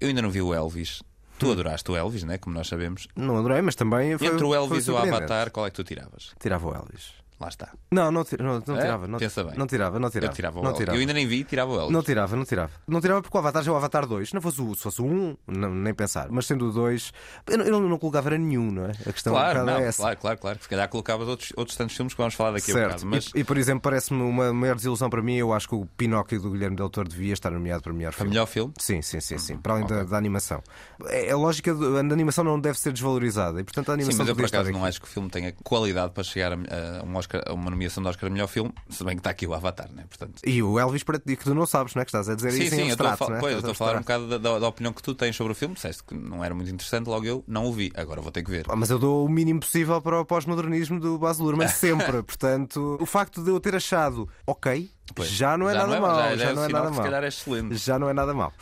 eu 0.00 0.08
ainda 0.08 0.22
não 0.22 0.30
vi 0.30 0.40
o 0.42 0.54
Elvis. 0.54 1.02
Tu 1.38 1.50
adoraste 1.50 1.90
o 1.90 1.96
Elvis, 1.96 2.22
né? 2.22 2.36
como 2.38 2.54
nós 2.54 2.68
sabemos. 2.68 3.08
Não 3.16 3.38
adorei, 3.38 3.62
mas 3.62 3.74
também 3.74 4.18
foi. 4.18 4.26
Entre 4.26 4.44
o 4.44 4.54
Elvis 4.54 4.86
e 4.86 4.90
o. 4.90 4.96
Avatar, 4.98 5.50
qual 5.50 5.66
é 5.66 5.70
que 5.70 5.76
tu 5.76 5.84
tiravas? 5.84 6.32
Tirava 6.38 6.68
o 6.68 6.74
Elvis. 6.74 7.12
Lá 7.40 7.48
está. 7.48 7.70
Não, 7.90 8.12
não, 8.12 8.22
não, 8.38 8.62
não 8.66 8.76
É? 8.76 8.80
tirava. 8.82 9.08
Não, 9.08 9.18
Pensa 9.18 9.42
bem. 9.42 9.54
não 9.56 9.66
tirava, 9.66 9.98
não 9.98 10.10
tirava. 10.10 10.30
Eu 10.30 10.36
tirava 10.36 10.60
o 10.60 10.62
não 10.62 10.72
tirava. 10.74 10.96
Eu 10.96 11.00
ainda 11.00 11.14
nem 11.14 11.26
vi, 11.26 11.42
tirava 11.42 11.72
o 11.72 11.74
Elvis. 11.76 11.90
Não 11.92 12.02
tirava, 12.02 12.36
não 12.36 12.44
tirava. 12.44 12.70
Não 12.86 13.00
tirava 13.00 13.22
porque 13.22 13.34
o 13.34 13.40
Avatar 13.40 13.62
já 13.62 13.70
é 13.70 13.74
o 13.74 13.76
Avatar 13.78 14.06
2. 14.06 14.28
Se 14.28 14.34
não 14.34 14.42
fosse 14.42 14.60
o, 14.60 14.74
se 14.74 14.82
fosse 14.82 15.00
o 15.00 15.06
1, 15.06 15.36
não, 15.46 15.70
nem 15.74 15.94
pensar. 15.94 16.28
Mas 16.30 16.44
sendo 16.46 16.68
o 16.68 16.72
2, 16.72 17.12
eu 17.48 17.56
não, 17.58 17.64
eu 17.64 17.80
não- 17.80 17.98
colocava 17.98 18.28
era 18.28 18.36
nenhum, 18.38 18.70
não 18.70 18.84
é? 18.86 18.90
A 19.06 19.12
questão 19.12 19.32
Claro, 19.32 19.64
não, 19.64 19.78
é 19.78 19.86
essa. 19.86 20.02
claro, 20.02 20.18
claro, 20.18 20.38
claro. 20.38 20.58
Se 20.60 20.68
calhar 20.68 20.86
colocavas 20.90 21.28
outros, 21.28 21.52
outros 21.56 21.76
tantos 21.78 21.96
filmes 21.96 22.12
que 22.12 22.18
vamos 22.18 22.34
falar 22.34 22.50
daqui 22.52 22.70
a 22.72 22.74
Certo. 22.74 22.88
bocado. 22.88 23.06
Mas 23.06 23.26
E, 23.34 23.40
e, 23.40 23.44
por 23.44 23.56
exemplo, 23.56 23.80
parece-me 23.80 24.22
uma 24.22 24.52
maior 24.52 24.76
desilusão 24.76 25.08
para 25.08 25.22
mim. 25.22 25.36
Eu 25.36 25.52
acho 25.54 25.66
que 25.66 25.74
o 25.74 25.86
Pinóquio 25.96 26.40
do 26.42 26.50
Guilherme 26.50 26.76
Del 26.76 26.90
Toro 26.90 27.08
devia 27.08 27.32
estar 27.32 27.50
nomeado 27.50 27.82
para 27.82 27.92
melhor 27.94 28.12
filme. 28.12 28.30
melhor 28.30 28.46
filme? 28.46 28.74
Sim, 28.78 29.00
sim, 29.00 29.18
sim, 29.20 29.38
sim. 29.38 29.56
Para 29.56 29.72
além 29.74 29.86
da, 29.86 30.04
da 30.04 30.16
animação. 30.18 30.62
É, 31.06 31.30
a 31.30 31.36
lógica 31.38 31.74
do- 31.74 31.96
a 31.96 32.00
animação 32.00 32.44
não 32.44 32.60
deve 32.60 32.78
ser 32.78 32.92
desvalorizada. 32.92 33.60
E, 33.60 33.64
portanto, 33.64 33.88
a 33.88 33.92
Sim, 33.92 34.00
animação 34.00 34.18
mas 34.18 34.28
eu 34.28 34.36
por 34.36 34.44
acaso 34.44 34.70
não 34.72 34.84
acho 34.84 35.00
que 35.00 35.06
o 35.06 35.10
filme 35.10 35.30
tenha 35.30 35.52
qualidade 35.64 36.12
para 36.12 36.22
chegar 36.22 36.52
a, 36.52 36.56
a 37.00 37.02
um 37.04 37.16
Oscar- 37.16 37.29
a 37.46 37.52
uma 37.52 37.70
nomeação 37.70 38.02
de 38.02 38.08
Oscar 38.08 38.28
de 38.28 38.32
melhor 38.34 38.46
filme, 38.48 38.72
se 38.88 39.04
bem 39.04 39.14
que 39.16 39.20
está 39.20 39.30
aqui 39.30 39.46
o 39.46 39.54
Avatar, 39.54 39.90
né? 39.92 40.04
Portanto, 40.08 40.40
E 40.46 40.62
o 40.62 40.78
Elvis, 40.78 41.02
para 41.02 41.18
ti, 41.18 41.36
que 41.36 41.44
tu 41.44 41.54
não 41.54 41.66
sabes, 41.66 41.94
não 41.94 42.02
é? 42.02 42.04
Que 42.04 42.10
estás 42.10 42.28
a 42.28 42.34
dizer 42.34 42.52
sim, 42.52 42.62
isso 42.62 42.74
sim, 42.76 42.82
em 42.82 42.88
eu 42.88 42.92
estou 42.92 43.06
a, 43.06 43.10
é? 43.10 43.54
estou 43.56 43.70
a 43.70 43.74
falar 43.74 43.96
um 43.96 44.00
bocado 44.00 44.28
da, 44.28 44.38
da- 44.38 44.58
da 44.58 44.68
opinião 44.68 44.92
que 44.92 45.02
tu 45.02 45.14
tens 45.14 45.36
sobre 45.36 45.52
o 45.52 45.56
filme. 45.56 45.74
Disseste 45.74 46.02
que 46.04 46.14
não 46.14 46.44
era 46.44 46.54
muito 46.54 46.70
interessante, 46.70 47.06
logo 47.06 47.24
eu 47.26 47.44
não 47.46 47.66
o 47.66 47.72
vi. 47.72 47.92
Agora 47.94 48.20
vou 48.20 48.32
ter 48.32 48.42
que 48.42 48.50
ver. 48.50 48.66
Mas 48.76 48.90
eu 48.90 48.98
dou 48.98 49.24
o 49.24 49.28
mínimo 49.28 49.60
possível 49.60 50.00
para 50.00 50.20
o 50.20 50.24
pós-modernismo 50.24 50.98
do 51.00 51.18
Baz 51.18 51.38
Luhrmann 51.38 51.68
sempre. 51.72 52.22
Portanto, 52.22 52.96
o 53.00 53.06
facto 53.06 53.42
de 53.42 53.50
eu 53.50 53.60
ter 53.60 53.74
achado 53.74 54.28
ok, 54.46 54.90
Pois, 55.14 55.28
já 55.30 55.56
não 55.56 55.68
é 55.68 55.72
já 55.74 55.78
nada 55.80 55.88
não 55.90 55.96
é- 55.96 56.00
mal. 56.00 56.16
já- 56.16 56.30
já 56.30 56.36
Já, 56.36 56.50
é 56.50 56.54
não 56.54 56.62
é 56.62 56.66
sinal 56.66 56.82
nada 56.84 56.90
que 56.96 57.02
se 57.02 57.10
mal. 57.10 57.22
é 57.22 57.28
excelente. 57.28 57.76
Já 57.76 57.98
não 57.98 58.08
é 58.08 58.12
nada 58.12 58.34
mal. 58.34 58.52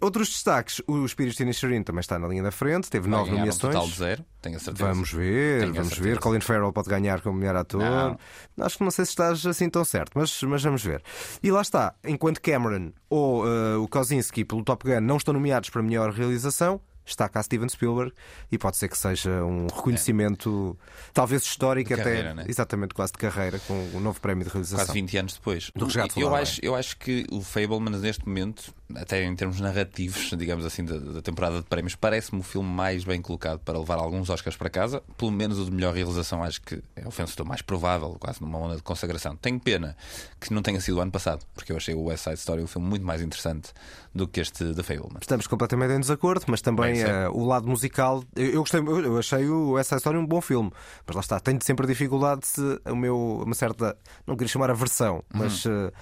Outros 0.00 0.28
destaques: 0.28 0.80
o 0.86 1.04
Espírito 1.04 1.42
Inisherin 1.42 1.82
também 1.82 2.00
está 2.00 2.18
na 2.18 2.28
linha 2.28 2.42
da 2.42 2.50
frente, 2.50 2.88
teve 2.90 3.08
Vai 3.08 3.18
nove 3.18 3.30
ganhar 3.30 3.36
um 3.42 3.46
nomeações. 3.46 3.74
total 3.74 3.88
de 3.88 3.94
zero, 3.96 4.24
tenho 4.42 4.56
a 4.56 4.58
certeza. 4.60 4.88
Vamos 4.88 5.12
ver, 5.12 5.60
Tenho 5.60 5.74
vamos 5.74 5.98
ver. 5.98 6.18
Colin 6.18 6.40
Farrell 6.40 6.72
pode 6.72 6.88
ganhar 6.88 7.20
como 7.20 7.38
melhor 7.38 7.56
ator. 7.56 7.80
Não. 7.82 8.18
Acho 8.64 8.78
que 8.78 8.84
não 8.84 8.90
sei 8.90 9.04
se 9.04 9.10
estás 9.12 9.44
assim 9.46 9.68
tão 9.68 9.84
certo, 9.84 10.12
mas, 10.14 10.42
mas 10.42 10.62
vamos 10.62 10.82
ver. 10.84 11.02
E 11.42 11.50
lá 11.50 11.60
está, 11.62 11.94
enquanto 12.04 12.40
Cameron 12.40 12.92
ou 13.10 13.46
eh, 13.46 13.76
o 13.76 13.86
Kozinski 13.88 14.44
pelo 14.44 14.62
Top 14.64 14.84
Gun 14.88 15.00
não 15.00 15.16
estão 15.16 15.32
nomeados 15.34 15.70
para 15.70 15.82
melhor 15.82 16.10
realização. 16.12 16.80
Está 17.08 17.28
cá 17.28 17.42
Steven 17.42 17.68
Spielberg 17.68 18.12
e 18.50 18.58
pode 18.58 18.76
ser 18.76 18.88
que 18.88 18.98
seja 18.98 19.42
um 19.44 19.66
reconhecimento, 19.66 20.76
talvez 21.12 21.42
histórico, 21.42 21.94
até 21.94 22.34
né? 22.34 22.44
exatamente 22.48 22.94
quase 22.94 23.12
de 23.12 23.18
carreira, 23.18 23.58
com 23.60 23.74
um 23.94 24.00
novo 24.00 24.20
prémio 24.20 24.44
de 24.44 24.50
realização. 24.50 24.84
Quase 24.84 24.92
20 24.92 25.16
anos 25.18 25.34
depois. 25.34 25.70
Do 25.74 25.86
Resgate 25.86 26.20
eu, 26.20 26.24
Soldado 26.24 26.42
acho, 26.42 26.60
eu 26.62 26.74
acho 26.74 26.96
que 26.96 27.26
o 27.30 27.40
Fableman, 27.40 27.98
neste 27.98 28.26
momento, 28.26 28.74
até 28.94 29.24
em 29.24 29.34
termos 29.34 29.60
narrativos, 29.60 30.30
digamos 30.36 30.64
assim, 30.64 30.84
da, 30.84 30.98
da 30.98 31.22
temporada 31.22 31.58
de 31.58 31.64
prémios, 31.64 31.94
parece-me 31.94 32.40
o 32.40 32.42
filme 32.42 32.68
mais 32.68 33.04
bem 33.04 33.20
colocado 33.20 33.60
para 33.60 33.78
levar 33.78 33.98
alguns 33.98 34.30
Oscars 34.30 34.56
para 34.56 34.70
casa. 34.70 35.02
Pelo 35.16 35.30
menos 35.30 35.58
o 35.58 35.64
de 35.64 35.70
melhor 35.70 35.94
realização, 35.94 36.42
acho 36.42 36.60
que 36.62 36.82
é 36.96 37.06
o 37.06 37.10
vencedor 37.10 37.44
mais 37.44 37.62
provável, 37.62 38.16
quase 38.18 38.40
numa 38.40 38.58
onda 38.58 38.76
de 38.76 38.82
consagração. 38.82 39.36
Tenho 39.36 39.60
pena 39.60 39.96
que 40.40 40.52
não 40.52 40.62
tenha 40.62 40.80
sido 40.80 40.98
o 40.98 41.00
ano 41.00 41.10
passado, 41.10 41.44
porque 41.54 41.72
eu 41.72 41.76
achei 41.76 41.94
o 41.94 42.04
West 42.04 42.24
Side 42.24 42.36
Story 42.36 42.62
um 42.62 42.66
filme 42.66 42.88
muito 42.88 43.04
mais 43.04 43.20
interessante 43.20 43.72
do 44.14 44.26
que 44.26 44.40
este 44.40 44.72
de 44.72 44.82
Fableman. 44.82 45.18
Estamos 45.20 45.46
completamente 45.46 45.92
em 45.92 46.00
desacordo, 46.00 46.44
mas 46.48 46.60
também 46.60 46.94
Bem, 46.94 46.97
eh, 47.06 47.28
o 47.30 47.44
lado 47.44 47.68
musical. 47.68 48.22
Eu, 48.34 48.46
eu 48.46 48.60
gostei, 48.60 48.80
eu 48.80 49.18
achei 49.18 49.48
o 49.48 49.78
essa 49.78 49.96
história 49.96 50.18
um 50.18 50.26
bom 50.26 50.40
filme, 50.40 50.70
mas 51.06 51.14
lá 51.16 51.20
está, 51.20 51.40
tenho 51.40 51.58
sempre 51.62 51.86
dificuldade 51.86 52.46
se 52.46 52.60
o 52.86 52.96
meu 52.96 53.42
uma 53.44 53.54
certa, 53.54 53.96
não 54.26 54.36
queria 54.36 54.48
chamar 54.48 54.70
aversão, 54.70 55.22
mas 55.32 55.64
Uhum. 55.64 55.72
eh, 55.72 55.86
eh, 55.88 55.92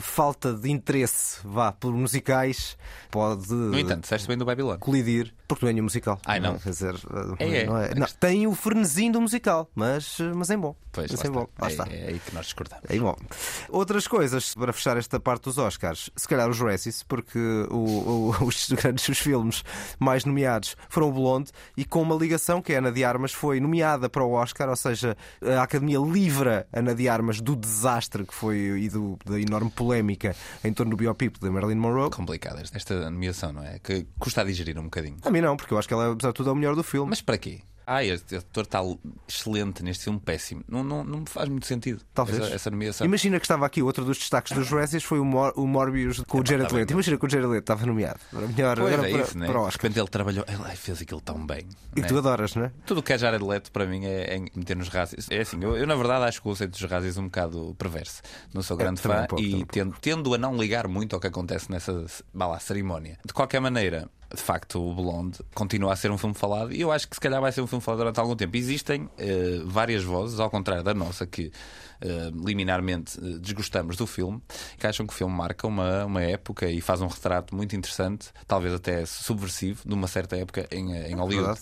falta 0.00 0.52
de 0.52 0.70
interesse, 0.70 1.38
vá, 1.44 1.72
por 1.72 1.92
musicais, 1.92 2.76
pode 3.10 3.52
No 3.52 3.78
entanto, 3.78 4.02
disseste 4.02 4.26
bem 4.28 4.36
do 4.36 4.44
Babylon. 4.44 4.76
colidir, 4.78 5.32
porque 5.48 5.64
não 5.64 5.70
é 5.70 5.72
nenhum 5.72 5.84
musical. 5.84 6.18
Ai, 6.26 6.40
não. 6.40 6.58
Quer 6.58 6.70
dizer, 6.70 6.94
eh, 7.38 7.44
É, 7.44 7.58
é. 7.62 7.64
não 7.66 7.74
não, 8.00 8.06
tem 8.18 8.46
o 8.46 8.54
frenesim 8.54 9.10
do 9.10 9.20
musical, 9.20 9.70
mas, 9.74 10.18
eh, 10.20 10.32
mas 10.34 10.50
é 10.50 10.56
bom. 10.56 10.74
Pois, 10.92 11.10
mas 11.10 11.24
é 11.24 11.30
bom. 11.30 11.42
está. 11.42 11.62
Lá 11.64 11.68
É- 11.68 11.70
está. 11.72 11.86
É, 11.88 12.08
aí 12.08 12.18
que 12.18 12.34
nós 12.34 12.46
discordamos. 12.46 12.84
Aí, 12.88 12.98
bom. 12.98 13.14
Outras 13.68 14.08
coisas 14.08 14.54
para 14.54 14.72
fechar 14.72 14.96
esta 14.96 15.20
parte 15.20 15.44
dos 15.44 15.56
Oscars, 15.58 16.10
se 16.16 16.26
calhar 16.28 16.48
os 16.48 16.58
Razzies, 16.58 17.02
porque 17.04 17.38
o- 17.70 18.32
o- 18.40 18.44
os 18.44 18.68
grandes 18.70 19.08
os 19.08 19.18
filmes 19.18 19.62
mais 19.98 20.24
nomeados 20.24 20.76
foram 20.88 21.08
o 21.08 21.12
Blonde 21.12 21.50
e 21.76 21.84
com 21.84 22.02
uma 22.02 22.14
ligação 22.16 22.60
que 22.60 22.74
a 22.74 22.78
Ana 22.78 22.90
de 22.92 23.04
Armas 23.04 23.32
foi 23.32 23.60
nomeada 23.60 24.08
para 24.10 24.24
o 24.24 24.32
Oscar, 24.32 24.68
ou 24.68 24.76
seja, 24.76 25.16
a 25.42 25.62
Academia 25.62 25.98
livra 25.98 26.66
a 26.72 26.80
Ana 26.80 26.94
de 26.94 27.08
Armas 27.08 27.40
do 27.40 27.54
desastre 27.54 28.24
que 28.24 28.34
foi 28.34 28.56
e 28.80 28.88
do- 28.88 29.16
da 29.24 29.38
enorme 29.40 29.69
polémica 29.70 30.34
em 30.64 30.72
torno 30.72 30.90
do 30.90 30.96
biopic 30.96 31.38
de 31.40 31.50
Marilyn 31.50 31.76
Monroe. 31.76 32.10
Complicada 32.10 32.60
esta- 32.60 32.76
esta 32.76 33.10
nomeação, 33.10 33.52
não 33.52 33.62
é? 33.62 33.78
Que 33.78 34.06
custa 34.18 34.40
a 34.40 34.44
digerir 34.44 34.78
um 34.78 34.84
bocadinho. 34.84 35.16
A 35.22 35.30
mim 35.30 35.40
não, 35.40 35.56
porque 35.56 35.72
eu 35.74 35.78
acho 35.78 35.88
que 35.88 35.94
ela, 35.94 36.12
apesar 36.12 36.28
de 36.30 36.34
tudo, 36.34 36.50
é 36.50 36.52
o 36.52 36.56
melhor 36.56 36.74
do 36.74 36.82
filme. 36.82 37.08
Mas 37.10 37.20
para 37.22 37.38
quê? 37.38 37.60
Ah, 37.86 38.04
este 38.04 38.36
ator 38.36 38.64
está 38.64 38.80
excelente 39.28 39.82
neste 39.82 40.04
filme, 40.04 40.20
péssimo. 40.20 40.62
Não, 40.68 40.84
não, 40.84 41.02
não 41.02 41.20
me 41.20 41.26
faz 41.26 41.48
muito 41.48 41.66
sentido. 41.66 42.02
Talvez. 42.14 42.38
Essa, 42.38 42.54
essa 42.54 42.70
nomeação. 42.70 43.04
Imagina 43.04 43.38
que 43.38 43.44
estava 43.44 43.66
aqui 43.66 43.82
outro 43.82 44.04
dos 44.04 44.18
destaques 44.18 44.56
dos 44.56 44.68
Razzies 44.68 45.02
foi 45.02 45.18
o, 45.18 45.24
Mor 45.24 45.52
o 45.56 45.66
Morbius 45.66 46.20
com 46.20 46.40
o 46.40 46.46
Jared 46.46 46.72
Leto. 46.72 46.92
Imagina 46.92 47.18
que 47.18 47.26
o 47.26 47.28
Jared 47.28 47.48
Leto 47.48 47.60
estava 47.62 47.86
nomeado. 47.86 48.20
Era 48.32 48.46
melhor 48.46 48.76
Pois 48.78 48.92
era 48.92 49.08
é 49.08 49.10
para, 49.10 49.22
isso, 49.22 49.38
né? 49.38 49.46
para 49.46 49.58
o 49.58 49.62
De 49.62 49.68
Oscar. 49.68 49.82
repente 49.82 49.98
ele 49.98 50.08
trabalhou, 50.08 50.44
ele 50.48 50.76
fez 50.76 51.02
aquilo 51.02 51.20
tão 51.20 51.46
bem. 51.46 51.66
E 51.96 52.00
né? 52.00 52.06
tu 52.06 52.18
adoras, 52.18 52.54
não 52.54 52.64
é? 52.64 52.72
Tudo 52.86 53.00
o 53.00 53.02
que 53.02 53.12
é 53.12 53.18
Jared 53.18 53.44
Leto 53.44 53.72
para 53.72 53.86
mim 53.86 54.04
é, 54.04 54.36
é 54.36 54.38
meter 54.38 54.76
nos 54.76 54.88
razzies. 54.88 55.26
É 55.30 55.40
assim, 55.40 55.58
eu, 55.62 55.76
eu, 55.76 55.86
na 55.86 55.96
verdade 55.96 56.24
acho 56.26 56.40
que 56.40 56.48
o 56.48 56.50
conceito 56.50 56.72
dos 56.72 56.90
razzies 56.90 57.16
um 57.16 57.24
bocado 57.24 57.74
perverso. 57.78 58.22
Não 58.54 58.62
sou 58.62 58.76
grande 58.76 59.00
também 59.00 59.18
fã 59.18 59.24
um 59.24 59.26
pouco, 59.26 59.44
e 59.44 59.54
um 59.54 59.66
tendo, 59.66 59.96
tendo 60.00 60.34
a 60.34 60.38
não 60.38 60.56
ligar 60.56 60.86
muito 60.88 61.14
ao 61.14 61.20
que 61.20 61.26
acontece 61.26 61.70
nessa 61.70 62.04
lá, 62.34 62.58
cerimónia. 62.58 63.18
De 63.24 63.32
qualquer 63.32 63.60
maneira, 63.60 64.08
de 64.34 64.40
facto, 64.40 64.80
o 64.80 64.94
Blonde 64.94 65.38
continua 65.54 65.92
a 65.92 65.96
ser 65.96 66.10
um 66.10 66.18
filme 66.18 66.34
falado 66.34 66.72
e 66.72 66.80
eu 66.80 66.92
acho 66.92 67.08
que 67.08 67.16
se 67.16 67.20
calhar 67.20 67.40
vai 67.40 67.50
ser 67.50 67.60
um 67.60 67.66
filme 67.66 67.82
falado 67.82 67.98
durante 67.98 68.20
algum 68.20 68.36
tempo. 68.36 68.56
Existem 68.56 69.08
eh, 69.18 69.60
várias 69.64 70.04
vozes, 70.04 70.38
ao 70.38 70.48
contrário 70.48 70.84
da 70.84 70.94
nossa, 70.94 71.26
que 71.26 71.50
eh, 72.00 72.30
liminarmente 72.34 73.18
eh, 73.18 73.38
desgostamos 73.38 73.96
do 73.96 74.06
filme, 74.06 74.40
que 74.78 74.86
acham 74.86 75.06
que 75.06 75.12
o 75.12 75.16
filme 75.16 75.34
marca 75.34 75.66
uma, 75.66 76.04
uma 76.04 76.22
época 76.22 76.68
e 76.70 76.80
faz 76.80 77.00
um 77.00 77.08
retrato 77.08 77.54
muito 77.54 77.74
interessante, 77.74 78.30
talvez 78.46 78.72
até 78.72 79.04
subversivo, 79.04 79.82
de 79.84 79.94
uma 79.94 80.06
certa 80.06 80.36
época 80.36 80.66
em, 80.70 80.92
em 80.92 81.14
Hollywood. 81.14 81.46
Verdade. 81.46 81.60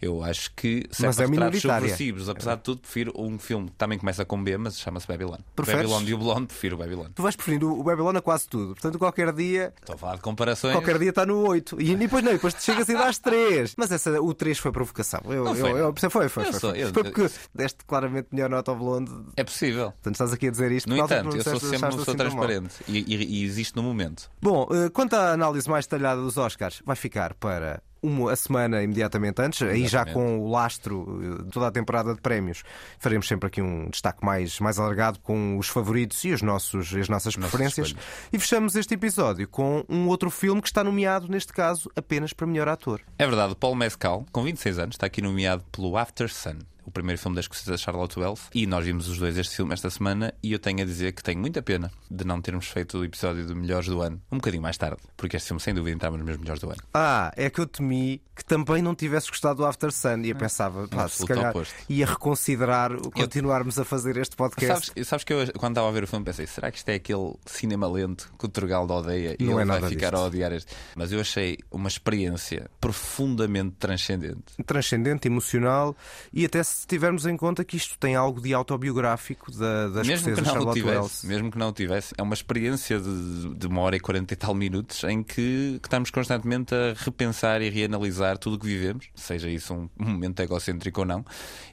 Eu 0.00 0.22
acho 0.22 0.52
que 0.54 0.88
Mas 1.00 1.18
é 1.18 1.26
minoritária. 1.26 1.92
apesar 2.30 2.54
de 2.56 2.62
tudo, 2.62 2.80
prefiro 2.80 3.12
um 3.16 3.38
filme 3.38 3.66
que 3.68 3.76
também 3.76 3.98
começa 3.98 4.24
com 4.24 4.42
B, 4.42 4.56
mas 4.56 4.78
chama-se 4.78 5.06
Babylon. 5.06 5.38
Preferes? 5.56 5.82
Babylon 5.90 6.02
e 6.08 6.14
o 6.14 6.18
Blonde, 6.18 6.46
prefiro 6.46 6.76
o 6.76 6.78
Babylon. 6.78 7.06
Tu 7.14 7.22
vais 7.22 7.34
preferindo 7.34 7.72
o 7.72 7.82
Babylon 7.82 8.16
a 8.16 8.22
quase 8.22 8.46
tudo. 8.48 8.74
Portanto, 8.74 8.98
qualquer 8.98 9.32
dia. 9.32 9.72
Estou 9.80 9.94
a 9.94 9.98
falar 9.98 10.14
de 10.16 10.20
comparações. 10.22 10.74
Qualquer 10.74 10.98
dia 10.98 11.10
está 11.10 11.26
no 11.26 11.38
8. 11.48 11.80
E 11.80 11.96
depois 11.96 12.22
não, 12.22 12.32
depois 12.32 12.54
te 12.54 12.62
chegas 12.62 12.88
e 12.88 12.94
dás 12.94 13.18
3. 13.18 13.74
Mas 13.76 13.90
essa, 13.90 14.20
o 14.22 14.32
3 14.32 14.58
foi 14.58 14.70
provocação. 14.70 15.20
Eu, 15.24 15.44
Não 15.44 15.54
eu, 15.54 15.56
foi, 15.56 15.70
eu, 15.72 15.78
não. 15.78 15.94
foi, 15.96 16.08
foi, 16.10 16.24
Eu 16.24 16.30
foi, 16.30 16.52
sou- 16.52 16.70
foi. 16.70 16.82
eu- 16.82 16.92
Foi 16.94 17.02
porque 17.04 17.28
deste 17.54 17.84
claramente 17.84 18.28
melhor 18.30 18.50
nota 18.50 18.70
ao 18.70 18.76
Blonde. 18.76 19.10
É 19.36 19.42
possível. 19.42 19.90
Portanto, 19.92 20.14
estás 20.14 20.32
aqui 20.32 20.46
a 20.46 20.50
dizer 20.50 20.70
isto. 20.70 20.88
No 20.88 20.96
entanto, 20.96 21.36
eu 21.36 21.42
sou 21.42 21.58
sempre 21.58 21.76
uma 21.76 21.88
pessoa 21.88 22.02
assim 22.02 22.16
transparente 22.16 22.74
e, 22.86 22.98
e- 22.98 23.40
e 23.40 23.44
existe 23.44 23.74
no 23.74 23.82
momento. 23.82 24.30
Bom, 24.40 24.68
eh, 24.70 24.88
quanto 24.90 25.14
à 25.14 25.32
análise 25.32 25.68
mais 25.68 25.86
detalhada 25.86 26.20
dos 26.22 26.36
Oscars, 26.36 26.82
vai 26.84 26.94
ficar 26.96 27.34
para 27.34 27.82
uma, 28.02 28.32
a 28.32 28.36
semana 28.36 28.82
imediatamente 28.82 29.40
antes, 29.40 29.62
aí 29.62 29.80
já 29.80 30.02
Exatamente. 30.02 30.14
com 30.14 30.38
o 30.40 30.50
lastro 30.50 31.20
eh, 31.22 31.42
de 31.44 31.50
toda 31.50 31.66
a 31.66 31.70
temporada 31.70 32.14
de 32.14 32.20
prémios. 32.20 32.62
Faremos 32.98 33.26
sempre 33.26 33.46
aqui 33.46 33.60
um 33.60 33.88
destaque 33.90 34.24
mais, 34.24 34.58
mais 34.60 34.78
alargado 34.78 35.18
com 35.20 35.58
os 35.58 35.68
favoritos 35.68 36.22
e 36.24 36.32
os 36.32 36.42
nossos, 36.42 36.94
as 36.94 37.08
nossas 37.08 37.36
preferências. 37.36 37.94
E 38.32 38.38
fechamos 38.38 38.76
este 38.76 38.94
episódio 38.94 39.48
com 39.48 39.84
um 39.88 40.08
outro 40.08 40.30
filme 40.30 40.60
que 40.60 40.68
está 40.68 40.82
nomeado, 40.84 41.28
neste 41.28 41.52
caso, 41.52 41.90
apenas 41.96 42.32
para 42.32 42.46
melhor 42.46 42.68
ator. 42.68 43.00
É 43.18 43.26
verdade, 43.26 43.52
o 43.52 43.56
Paul 43.56 43.74
Mescal, 43.74 44.24
com 44.32 44.42
26 44.42 44.78
anos, 44.78 44.94
está 44.94 45.06
aqui 45.06 45.20
nomeado 45.20 45.64
pelo 45.72 45.96
After 45.96 46.32
Sun. 46.32 46.58
O 46.88 46.90
primeiro 46.90 47.20
filme 47.20 47.34
da 47.34 47.40
escocesa 47.40 47.76
Charlotte 47.76 48.18
Wells, 48.18 48.42
e 48.54 48.66
nós 48.66 48.84
vimos 48.84 49.08
os 49.08 49.18
dois 49.18 49.36
este 49.36 49.56
filme 49.56 49.72
esta 49.74 49.90
semana. 49.90 50.32
E 50.42 50.52
eu 50.52 50.58
tenho 50.58 50.80
a 50.82 50.84
dizer 50.84 51.12
que 51.12 51.22
tenho 51.22 51.38
muita 51.38 51.60
pena 51.62 51.92
de 52.10 52.24
não 52.24 52.40
termos 52.40 52.66
feito 52.66 52.98
o 52.98 53.04
episódio 53.04 53.46
do 53.46 53.54
Melhores 53.54 53.86
do 53.88 54.00
Ano 54.00 54.20
um 54.32 54.36
bocadinho 54.38 54.62
mais 54.62 54.76
tarde, 54.78 54.96
porque 55.16 55.36
este 55.36 55.48
filme, 55.48 55.60
sem 55.60 55.74
dúvida, 55.74 55.94
entrava 55.94 56.16
nos 56.16 56.24
meus 56.24 56.38
melhores 56.38 56.60
do 56.60 56.70
ano. 56.70 56.80
Ah, 56.94 57.30
é 57.36 57.50
que 57.50 57.60
eu 57.60 57.66
temi 57.66 58.20
que 58.34 58.44
também 58.44 58.80
não 58.80 58.94
tivesse 58.94 59.28
gostado 59.28 59.56
do 59.56 59.66
After 59.66 59.90
Sun 59.92 60.20
e 60.22 60.30
eu 60.30 60.36
pensava, 60.36 60.86
pá, 60.88 61.08
se 61.08 61.26
calhar 61.26 61.50
oposto. 61.50 61.74
ia 61.88 62.06
reconsiderar 62.06 62.92
continuarmos 63.12 63.78
a 63.78 63.84
fazer 63.84 64.16
este 64.16 64.36
podcast. 64.36 64.86
Sabes, 64.88 65.08
sabes 65.08 65.24
que 65.24 65.32
eu, 65.32 65.52
quando 65.58 65.72
estava 65.72 65.88
a 65.88 65.92
ver 65.92 66.04
o 66.04 66.06
filme, 66.06 66.24
pensei: 66.24 66.46
será 66.46 66.70
que 66.70 66.78
isto 66.78 66.88
é 66.88 66.94
aquele 66.94 67.34
cinema 67.46 67.88
lento 67.88 68.32
que 68.38 68.46
o 68.46 68.48
Turgaldo 68.48 68.94
odeia 68.94 69.36
e 69.38 69.44
Não 69.44 69.60
ele 69.60 69.70
é 69.72 69.80
vai 69.80 69.90
ficar 69.90 70.10
disto. 70.10 70.22
a 70.22 70.26
odiar 70.26 70.52
este? 70.52 70.72
Mas 70.94 71.10
eu 71.12 71.20
achei 71.20 71.58
uma 71.70 71.88
experiência 71.88 72.70
profundamente 72.80 73.74
transcendente. 73.78 74.44
transcendente, 74.64 75.26
emocional 75.26 75.96
e 76.32 76.44
até 76.44 76.62
se 76.78 76.86
tivermos 76.86 77.26
em 77.26 77.36
conta 77.36 77.64
que 77.64 77.76
isto 77.76 77.98
tem 77.98 78.14
algo 78.14 78.40
de 78.40 78.54
autobiográfico 78.54 79.50
da, 79.50 79.88
da 79.88 80.04
mesmo 80.04 80.32
que 80.32 80.40
não 80.40 80.44
Charlotte 80.44 80.80
tivesse, 80.80 80.96
Wells. 80.96 81.24
mesmo 81.24 81.50
que 81.50 81.58
não 81.58 81.68
o 81.70 81.72
tivesse, 81.72 82.14
é 82.16 82.22
uma 82.22 82.34
experiência 82.34 83.00
de, 83.00 83.54
de 83.54 83.66
uma 83.66 83.80
hora 83.80 83.96
e 83.96 84.00
quarenta 84.00 84.32
e 84.32 84.36
tal 84.36 84.54
minutos 84.54 85.02
em 85.02 85.24
que, 85.24 85.80
que 85.82 85.86
estamos 85.88 86.08
constantemente 86.10 86.72
a 86.72 86.94
repensar 86.96 87.60
e 87.62 87.68
reanalisar 87.68 88.38
tudo 88.38 88.54
o 88.54 88.58
que 88.60 88.66
vivemos, 88.66 89.08
seja 89.16 89.48
isso 89.50 89.74
um 89.74 89.88
momento 89.98 90.40
egocêntrico 90.40 91.00
ou 91.00 91.06
não, 91.06 91.24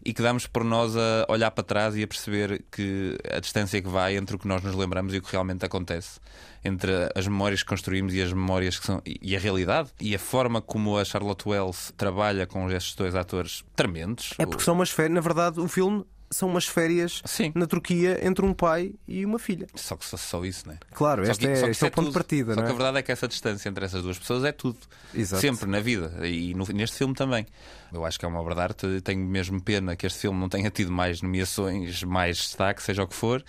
e 0.04 0.12
que 0.12 0.24
damos 0.24 0.48
por 0.48 0.64
nós 0.64 0.98
a 0.98 1.28
olhar 1.30 1.52
para 1.52 1.64
trás 1.64 1.96
e 1.96 2.02
a 2.02 2.08
perceber 2.08 2.66
que 2.72 3.16
a 3.32 3.40
distância 3.40 3.80
que 3.80 3.88
vai 3.88 4.18
entre 4.18 4.36
o 4.36 4.40
que 4.40 4.48
nós 4.48 4.64
nos 4.64 4.74
lembramos 4.74 5.14
e 5.14 5.20
o 5.20 5.22
que 5.22 5.32
realmente 5.32 5.64
acontece, 5.64 6.20
entre 6.66 6.92
as 7.16 7.28
memórias 7.28 7.62
que 7.64 7.70
construímos 7.70 8.14
e 8.14 8.22
as 8.22 8.34
memórias 8.34 8.80
que 8.80 8.86
são 8.86 9.02
e 9.06 9.36
a 9.36 9.40
realidade 9.40 9.90
e 10.02 10.16
a 10.16 10.20
forma 10.20 10.62
como 10.62 10.98
a 10.98 11.06
Charlotte 11.06 11.48
Wells 11.48 11.94
trabalha 11.96 12.46
com 12.48 12.70
estes 12.72 12.96
dois 12.96 13.16
atores 13.16 13.64
tremendos. 13.76 14.34
É 14.40 14.46
porque 14.46 14.64
são 14.64 14.74
umas 14.74 14.90
férias, 14.90 15.14
na 15.16 15.22
verdade, 15.22 15.60
o 15.60 15.68
filme 15.68 16.04
são 16.32 16.50
umas 16.50 16.66
férias 16.66 17.22
Sim. 17.24 17.52
na 17.56 17.68
Turquia 17.68 18.20
entre 18.28 18.44
um 18.44 18.52
pai 18.54 18.94
e 19.08 19.24
uma 19.24 19.38
filha. 19.38 19.68
Só 19.76 19.96
que 19.96 20.04
só, 20.04 20.18
só 20.18 20.44
isso, 20.44 20.66
não 20.68 20.74
é? 20.74 20.80
Claro, 20.92 21.24
Só 21.24 21.32
este 21.32 21.42
que- 21.42 21.48
é, 21.48 21.54
este 21.54 21.70
isso 21.70 21.86
é 21.86 21.88
o 21.88 21.92
ponto 21.92 22.08
de 22.08 22.14
partida, 22.14 22.54
Só 22.56 22.60
não 22.60 22.64
que 22.66 22.72
é? 22.72 22.74
a 22.74 22.78
verdade 22.78 22.98
é 22.98 23.02
que 23.04 23.12
essa 23.12 23.28
distância 23.28 23.70
entre 23.70 23.86
essas 23.86 24.02
duas 24.02 24.18
pessoas 24.18 24.44
é 24.44 24.52
tudo. 24.52 24.80
Exato. 25.14 25.40
Sempre 25.40 25.70
na 25.70 25.80
vida. 25.80 26.28
E 26.28 26.54
no- 26.56 26.66
neste 26.74 26.98
filme 26.98 27.14
também. 27.14 27.46
Eu 27.94 28.04
acho 28.04 28.20
que 28.20 28.26
é 28.26 28.28
uma 28.28 28.40
obra 28.42 28.56
de 28.56 28.62
arte. 28.62 29.02
Tenho 29.02 29.24
mesmo 29.24 29.62
pena 29.62 29.96
que 29.96 30.06
este 30.08 30.20
filme 30.20 30.38
não 30.40 30.50
tenha 30.50 30.70
tido 30.72 30.92
mais 30.92 31.22
nomeações, 31.22 32.04
mais 32.04 32.38
destaque, 32.38 32.82
seja 32.82 33.04
o 33.04 33.08
que 33.08 33.16
for. 33.16 33.42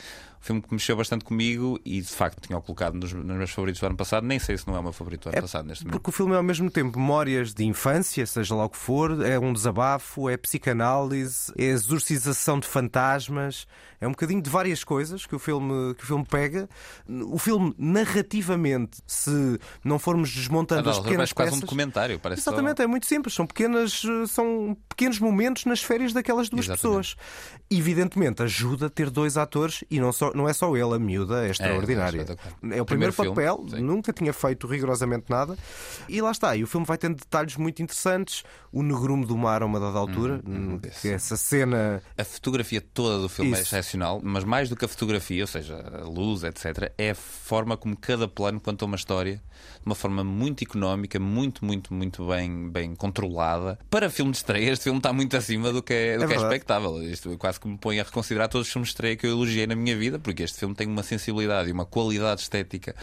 Filme 0.46 0.62
que 0.62 0.72
mexeu 0.72 0.96
bastante 0.96 1.24
comigo 1.24 1.76
e 1.84 2.00
de 2.00 2.06
facto 2.08 2.40
tinha-o 2.40 2.62
colocado 2.62 2.94
nos, 2.94 3.12
nos 3.12 3.36
meus 3.36 3.50
favoritos 3.50 3.80
do 3.80 3.86
ano 3.86 3.96
passado. 3.96 4.24
Nem 4.24 4.38
sei 4.38 4.56
se 4.56 4.64
não 4.68 4.76
é 4.76 4.78
o 4.78 4.82
meu 4.82 4.92
favorito 4.92 5.24
do 5.24 5.28
ano 5.30 5.38
É 5.38 5.40
passado 5.40 5.66
neste 5.66 5.82
momento. 5.84 5.94
Porque 5.98 6.10
o 6.10 6.12
filme 6.12 6.34
é 6.34 6.36
ao 6.36 6.42
mesmo 6.42 6.70
tempo 6.70 6.96
memórias 6.98 7.52
de 7.52 7.64
infância, 7.64 8.24
seja 8.26 8.54
lá 8.54 8.64
o 8.64 8.70
que 8.70 8.76
for, 8.76 9.26
é 9.26 9.38
um 9.40 9.52
desabafo, 9.52 10.28
é 10.30 10.36
psicanálise, 10.36 11.52
é 11.58 11.64
exorcização 11.64 12.60
de 12.60 12.68
fantasmas, 12.68 13.66
é 14.00 14.06
um 14.06 14.10
bocadinho 14.12 14.40
de 14.40 14.48
várias 14.48 14.84
coisas 14.84 15.26
que 15.26 15.34
o 15.34 15.38
filme, 15.38 15.94
que 15.96 16.04
o 16.04 16.06
filme 16.06 16.24
pega. 16.24 16.68
O 17.08 17.38
filme, 17.38 17.74
narrativamente, 17.76 18.98
se 19.06 19.58
não 19.84 19.98
formos 19.98 20.32
desmontando 20.32 20.88
Ah, 20.88 20.92
as 20.92 20.98
pequenas 20.98 21.32
parece 21.32 21.34
quase 21.34 21.48
um 21.50 21.54
peças. 21.54 21.60
documentário. 21.62 22.18
Parece 22.20 22.42
só- 22.42 22.50
Exatamente, 22.52 22.82
é 22.82 22.86
muito 22.86 23.06
simples. 23.06 23.34
São, 23.34 23.46
pequenas, 23.46 24.02
são 24.28 24.76
pequenos 24.88 25.18
momentos 25.18 25.64
nas 25.64 25.82
férias 25.82 26.12
daquelas 26.12 26.48
duas 26.48 26.66
Exatamente. 26.66 26.82
pessoas. 26.82 27.16
Evidentemente, 27.70 28.42
ajuda 28.42 28.88
ter 28.88 29.10
dois 29.10 29.36
atores 29.36 29.82
e 29.90 29.98
não, 29.98 30.12
só, 30.12 30.32
não 30.36 30.48
é 30.48 30.52
só 30.52 30.76
ele, 30.76 30.94
a 30.94 30.98
miúda, 30.98 31.46
é 31.46 31.50
extraordinária. 31.50 32.18
espetacular. 32.20 32.76
É, 32.76 32.82
o 32.82 32.84
primeiro, 32.84 33.06
Primeiro 33.06 33.12
filme, 33.12 33.30
papel, 33.30 33.66
sim. 33.68 33.82
nunca 33.82 34.12
tinha 34.12 34.32
feito 34.32 34.66
rigorosamente 34.66 35.26
nada. 35.28 35.56
E 36.08 36.20
lá 36.20 36.30
está. 36.30 36.56
E 36.56 36.62
o 36.62 36.66
filme 36.66 36.86
vai 36.86 36.98
tendo 36.98 37.16
detalhes 37.16 37.56
muito 37.56 37.82
interessantes. 37.82 38.42
O 38.72 38.82
negrume 38.82 39.24
do 39.24 39.36
mar 39.36 39.62
a 39.62 39.66
uma 39.66 39.80
dada 39.80 39.98
altura, 39.98 40.40
hum, 40.46 40.78
que 41.00 41.08
é 41.08 41.12
essa 41.12 41.36
cena. 41.36 42.02
A 42.16 42.24
fotografia 42.24 42.80
toda 42.80 43.18
do 43.18 43.28
filme 43.28 43.52
é 43.52 43.54
Isso. 43.54 43.62
excepcional, 43.62 44.20
mas 44.22 44.44
mais 44.44 44.68
do 44.68 44.76
que 44.76 44.84
a 44.84 44.88
fotografia, 44.88 45.42
ou 45.42 45.46
seja, 45.46 45.76
a 45.76 46.04
luz, 46.04 46.44
etc., 46.44 46.92
é 46.98 47.10
a 47.10 47.14
forma 47.14 47.76
como 47.76 47.96
cada 47.96 48.28
plano 48.28 48.60
conta 48.60 48.84
uma 48.84 48.96
história 48.96 49.36
de 49.36 49.86
uma 49.86 49.94
forma 49.94 50.24
muito 50.24 50.62
económica, 50.62 51.18
muito, 51.18 51.64
muito, 51.64 51.94
muito 51.94 52.26
bem, 52.26 52.68
bem 52.70 52.94
controlada. 52.94 53.78
Para 53.88 54.10
filme 54.10 54.32
de 54.32 54.38
estreia, 54.38 54.70
este 54.72 54.84
filme 54.84 54.98
está 54.98 55.12
muito 55.12 55.36
acima 55.36 55.72
do 55.72 55.82
que 55.82 55.92
é, 55.92 56.18
do 56.18 56.24
É 56.24 56.26
que 56.26 56.34
é 56.34 56.36
expectável. 56.36 57.02
Isto 57.02 57.36
quase 57.38 57.60
que 57.60 57.68
me 57.68 57.78
põe 57.78 58.00
a 58.00 58.02
reconsiderar 58.02 58.48
todos 58.48 58.66
os 58.66 58.72
filmes 58.72 58.88
de 58.88 58.94
estreia 58.94 59.16
que 59.16 59.26
eu 59.26 59.30
elogiei 59.30 59.66
na 59.66 59.76
minha 59.76 59.96
vida, 59.96 60.18
porque 60.26 60.42
este 60.42 60.58
filme 60.58 60.74
tem 60.74 60.88
uma 60.88 61.04
sensibilidade 61.04 61.68
e 61.68 61.72
uma 61.72 61.86
qualidade 61.86 62.40
estética 62.40 62.96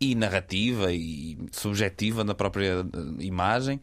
e 0.00 0.14
narrativa 0.14 0.92
e 0.92 1.36
subjetiva 1.50 2.22
na 2.22 2.32
própria 2.32 2.86
eh, 2.86 3.24
imagem. 3.24 3.80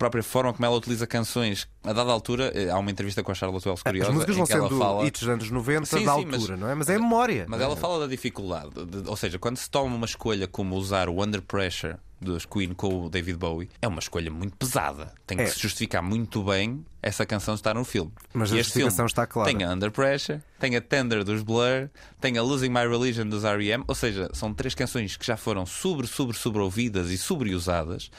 A 0.00 0.08
própria 0.08 0.22
forma 0.22 0.50
como 0.54 0.64
ela 0.64 0.74
utiliza 0.76 1.06
canções. 1.06 1.68
A 1.84 1.92
dada 1.92 2.10
altura, 2.10 2.50
eh, 2.54 2.70
há 2.70 2.78
uma 2.78 2.90
entrevista 2.90 3.22
com 3.22 3.30
a 3.32 3.34
Charlotte 3.34 3.68
Wells 3.68 3.82
curiosa. 3.82 4.08
As 4.08 4.14
músicas 4.14 4.34
vão 4.36 4.46
que 4.46 4.52
ela 4.54 4.68
sendo 4.70 4.78
fala... 4.80 5.04
hits 5.06 5.20
dos 5.20 5.28
anos 5.28 5.50
90 5.50 5.84
Sim, 5.84 5.96
da 5.96 6.00
sim, 6.00 6.08
altura, 6.24 6.52
mas- 6.52 6.58
não 6.60 6.68
é? 6.70 6.74
Mas 6.74 6.88
é 6.88 6.94
a 6.94 6.98
memória. 6.98 7.44
Mas 7.46 7.60
ela 7.60 7.76
fala 7.76 8.00
da 8.00 8.06
dificuldade, 8.06 8.70
de- 8.86 9.06
ou 9.06 9.14
seja, 9.14 9.38
quando 9.38 9.58
se 9.58 9.68
toma 9.68 9.94
uma 9.94 10.06
escolha 10.06 10.48
como 10.48 10.74
usar 10.74 11.10
o 11.10 11.22
Under 11.22 11.42
Pressure 11.42 11.96
dos 12.18 12.46
Queen 12.46 12.72
com 12.72 13.04
o 13.04 13.10
David 13.10 13.36
Bowie, 13.36 13.68
é 13.82 13.86
uma 13.86 13.98
escolha 13.98 14.30
muito 14.30 14.56
pesada. 14.56 15.12
Tem 15.26 15.36
que 15.36 15.44
É. 15.44 15.46
se 15.48 15.58
justificar 15.60 16.02
muito 16.02 16.42
bem 16.44 16.82
essa 17.02 17.26
canção 17.26 17.54
estar 17.54 17.74
no 17.74 17.84
filme. 17.84 18.10
Mas 18.32 18.50
E 18.52 18.54
a 18.54 18.62
justificação 18.62 19.04
está 19.04 19.26
clara. 19.26 19.50
Tem 19.52 19.62
a 19.64 19.70
Under 19.70 19.90
Pressure, 19.90 20.40
tem 20.58 20.76
a 20.76 20.80
Tender 20.80 21.22
dos 21.24 21.42
Blur, 21.42 21.90
tem 22.18 22.38
a 22.38 22.42
Losing 22.42 22.70
My 22.70 22.88
Religion 22.88 23.26
dos 23.26 23.44
R.E.M., 23.44 23.84
ou 23.86 23.94
seja, 23.94 24.30
são 24.32 24.54
três 24.54 24.74
canções 24.74 25.18
que 25.18 25.26
já 25.26 25.36
foram 25.36 25.66
sobre, 25.66 26.06
sobre, 26.06 26.34
sobre 26.38 26.62
ouvidas 26.62 27.10
e 27.10 27.18
sobreusadas. 27.18 28.10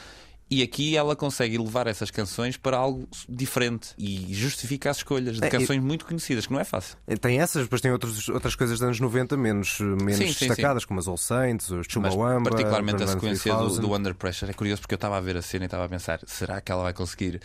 E 0.54 0.62
aqui 0.62 0.94
ela 0.98 1.16
consegue 1.16 1.56
levar 1.56 1.86
essas 1.86 2.10
canções 2.10 2.58
para 2.58 2.76
algo 2.76 3.08
diferente 3.26 3.94
e 3.96 4.26
justifica 4.34 4.90
as 4.90 4.98
escolhas 4.98 5.36
de 5.38 5.44
É, 5.44 5.46
e- 5.46 5.50
canções 5.50 5.82
muito 5.82 6.04
conhecidas, 6.04 6.44
que 6.46 6.52
não 6.52 6.60
é 6.60 6.64
fácil. 6.64 6.94
Tem 7.22 7.40
essas, 7.40 7.62
depois 7.62 7.80
tem 7.80 7.90
outros, 7.90 8.28
outras 8.28 8.54
coisas 8.54 8.78
dos 8.78 8.84
anos 8.86 9.00
90 9.00 9.34
menos, 9.34 9.80
menos 9.80 10.16
Sim, 10.18 10.30
sim, 10.30 10.46
destacadas, 10.46 10.84
como 10.84 11.00
as 11.00 11.08
All 11.08 11.16
Saints, 11.16 11.70
os 11.70 11.78
Mas 11.78 11.86
Chumbawamba, 11.88 12.50
particularmente 12.50 13.02
a 13.02 13.06
sequência 13.06 13.50
do, 13.54 13.60
3000. 13.60 13.80
do 13.88 13.94
Under 13.96 14.14
Pressure 14.14 14.50
é 14.50 14.54
curioso 14.54 14.82
porque 14.82 14.92
eu 14.92 14.96
estava 14.96 15.16
a 15.16 15.20
ver 15.22 15.38
a 15.38 15.42
cena 15.42 15.64
e 15.64 15.66
estava 15.66 15.86
a 15.86 15.88
pensar: 15.88 16.20
será 16.26 16.60
que 16.60 16.70
ela 16.70 16.82
vai 16.82 16.92
conseguir 16.92 17.40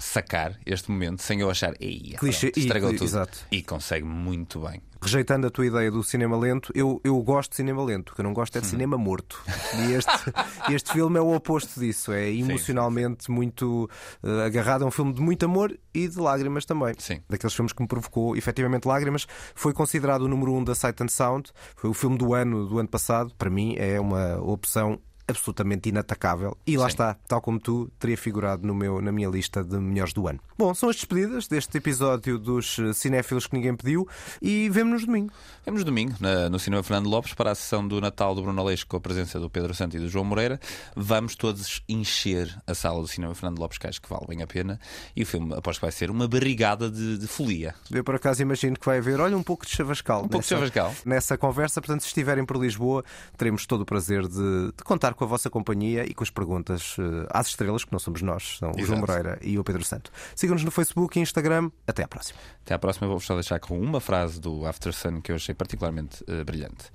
sacar 0.00 0.58
este 0.66 0.90
momento 0.90 1.22
sem 1.22 1.40
eu 1.40 1.50
achar, 1.50 1.74
ei, 1.80 2.14
Clichê, 2.18 2.46
pronto, 2.50 2.56
e- 2.58 2.60
estragou 2.60 2.90
e- 2.90 2.96
tudo. 2.96 3.06
exato. 3.06 3.38
E 3.50 3.62
consegue 3.62 4.04
muito 4.04 4.60
bem. 4.60 4.80
Rejeitando 5.02 5.46
a 5.46 5.50
tua 5.50 5.64
ideia 5.64 5.90
do 5.90 6.02
cinema 6.04 6.36
lento, 6.36 6.70
eu, 6.74 7.00
eu 7.02 7.18
gosto 7.22 7.50
de 7.52 7.56
cinema 7.56 7.82
lento, 7.82 8.10
o 8.10 8.14
que 8.14 8.20
eu 8.20 8.22
não 8.22 8.34
gosto 8.34 8.58
é 8.58 8.60
de 8.60 8.66
cinema 8.66 8.98
morto. 8.98 9.42
E 9.78 9.92
este, 9.94 10.12
este 10.74 10.92
filme 10.92 11.18
é 11.18 11.22
o 11.22 11.34
oposto 11.34 11.80
disso, 11.80 12.12
é 12.12 12.30
emocionalmente 12.30 13.30
muito 13.30 13.88
eh, 14.22 14.44
agarrado. 14.44 14.84
É 14.84 14.86
um 14.86 14.90
filme 14.90 15.14
de 15.14 15.22
muito 15.22 15.42
amor 15.44 15.74
e 15.94 16.06
de 16.06 16.18
lágrimas 16.18 16.66
também. 16.66 16.94
Sim. 16.98 17.22
Daqueles 17.30 17.54
filmes 17.54 17.72
que 17.72 17.80
me 17.80 17.88
provocou 17.88 18.36
efetivamente 18.36 18.86
lágrimas. 18.86 19.26
Foi 19.54 19.72
considerado 19.72 20.22
o 20.22 20.28
número 20.28 20.52
um 20.52 20.62
da 20.62 20.74
Sight 20.74 21.02
and 21.02 21.08
Sound, 21.08 21.50
foi 21.76 21.88
o 21.88 21.94
filme 21.94 22.18
do 22.18 22.34
ano 22.34 22.66
do 22.68 22.78
ano 22.78 22.88
passado. 22.88 23.32
Para 23.38 23.48
mim 23.48 23.76
é 23.78 23.98
uma 23.98 24.36
opção 24.36 25.00
absolutamente 25.30 25.88
inatacável. 25.88 26.56
E 26.66 26.76
lá 26.76 26.86
Sim. 26.86 26.90
está, 26.90 27.14
tal 27.26 27.40
como 27.40 27.58
tu, 27.58 27.90
teria 27.98 28.16
figurado 28.16 28.66
no 28.66 28.74
meu, 28.74 29.00
na 29.00 29.12
minha 29.12 29.28
lista 29.28 29.64
de 29.64 29.78
melhores 29.78 30.12
do 30.12 30.26
ano. 30.28 30.40
Bom, 30.58 30.74
são 30.74 30.88
as 30.88 30.96
despedidas 30.96 31.48
deste 31.48 31.78
episódio 31.78 32.38
dos 32.38 32.78
eh, 32.78 32.92
cinéfilos 32.92 33.46
que 33.46 33.56
ninguém 33.56 33.74
pediu 33.74 34.06
e 34.42 34.68
vemo-nos 34.68 35.06
domingo. 35.06 35.32
Vemos 35.64 35.84
domingo 35.84 36.14
no 36.50 36.58
Cinema 36.58 36.82
Fernando 36.82 37.08
Lopes 37.08 37.34
para 37.34 37.50
a 37.50 37.54
sessão 37.54 37.86
do 37.86 38.00
Natal 38.00 38.34
do 38.34 38.42
Bruno 38.42 38.60
Aleixo 38.60 38.86
com 38.86 38.96
a 38.96 39.00
presença 39.00 39.38
do 39.38 39.48
Pedro 39.48 39.74
Santo 39.74 39.96
e 39.96 40.00
do 40.00 40.08
João 40.08 40.24
Moreira. 40.24 40.60
Vamos 40.94 41.34
todos 41.34 41.82
encher 41.88 42.54
a 42.66 42.74
sala 42.74 43.00
do 43.00 43.08
Cinema 43.08 43.34
Fernando 43.34 43.58
Lopes, 43.58 43.78
que 43.78 43.86
acho 43.86 44.00
que 44.00 44.08
vale 44.08 44.26
bem 44.26 44.42
a 44.42 44.46
pena. 44.46 44.78
E 45.14 45.22
o 45.22 45.26
filme, 45.26 45.54
aposto 45.54 45.80
que 45.80 45.86
vai 45.86 45.92
ser 45.92 46.10
uma 46.10 46.26
barrigada 46.26 46.90
de, 46.90 47.18
de 47.18 47.26
folia. 47.26 47.74
Eu 47.90 48.04
por 48.04 48.14
acaso 48.14 48.42
imagino 48.42 48.78
que 48.78 48.86
vai 48.86 48.98
haver, 48.98 49.20
olha, 49.20 49.36
um 49.36 49.42
pouco 49.42 49.64
de 49.64 49.72
chavascal. 49.72 50.24
Um 50.24 50.28
pouco 50.28 50.42
de 50.42 50.48
chavascal. 50.48 50.94
Nessa 51.04 51.38
conversa, 51.38 51.80
portanto, 51.80 52.02
se 52.02 52.08
estiverem 52.08 52.44
por 52.44 52.56
Lisboa, 52.56 53.04
teremos 53.36 53.66
todo 53.66 53.82
o 53.82 53.86
prazer 53.86 54.26
de, 54.26 54.72
de 54.76 54.84
contar 54.84 55.14
com 55.20 55.24
a 55.24 55.28
vossa 55.28 55.50
companhia 55.50 56.06
e 56.06 56.14
com 56.14 56.24
as 56.24 56.30
perguntas 56.30 56.96
eh, 56.98 57.28
às 57.30 57.48
estrelas, 57.48 57.84
que 57.84 57.92
não 57.92 57.98
somos 57.98 58.22
nós, 58.22 58.56
são 58.58 58.70
o 58.70 58.78
João 58.78 58.98
Exato. 58.98 59.00
Moreira 59.00 59.38
e 59.42 59.58
o 59.58 59.62
Pedro 59.62 59.84
Santo. 59.84 60.10
Sigam-nos 60.34 60.64
no 60.64 60.70
Facebook 60.70 61.18
e 61.18 61.22
Instagram. 61.22 61.70
Até 61.86 62.02
à 62.02 62.08
próxima. 62.08 62.38
Até 62.64 62.72
à 62.72 62.78
próxima, 62.78 63.06
vou-vos 63.06 63.26
só 63.26 63.34
deixar 63.34 63.60
com 63.60 63.78
uma 63.78 64.00
frase 64.00 64.40
do 64.40 64.64
After 64.64 64.94
Sun 64.94 65.20
que 65.20 65.30
eu 65.30 65.36
achei 65.36 65.54
particularmente 65.54 66.24
eh, 66.26 66.42
brilhante. 66.42 66.90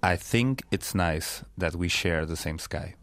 I 0.00 0.16
think 0.16 0.62
it's 0.72 0.94
nice 0.94 1.44
that 1.58 1.76
we 1.76 1.88
share 1.88 2.24
the 2.24 2.36
same 2.36 2.58
sky. 2.60 2.94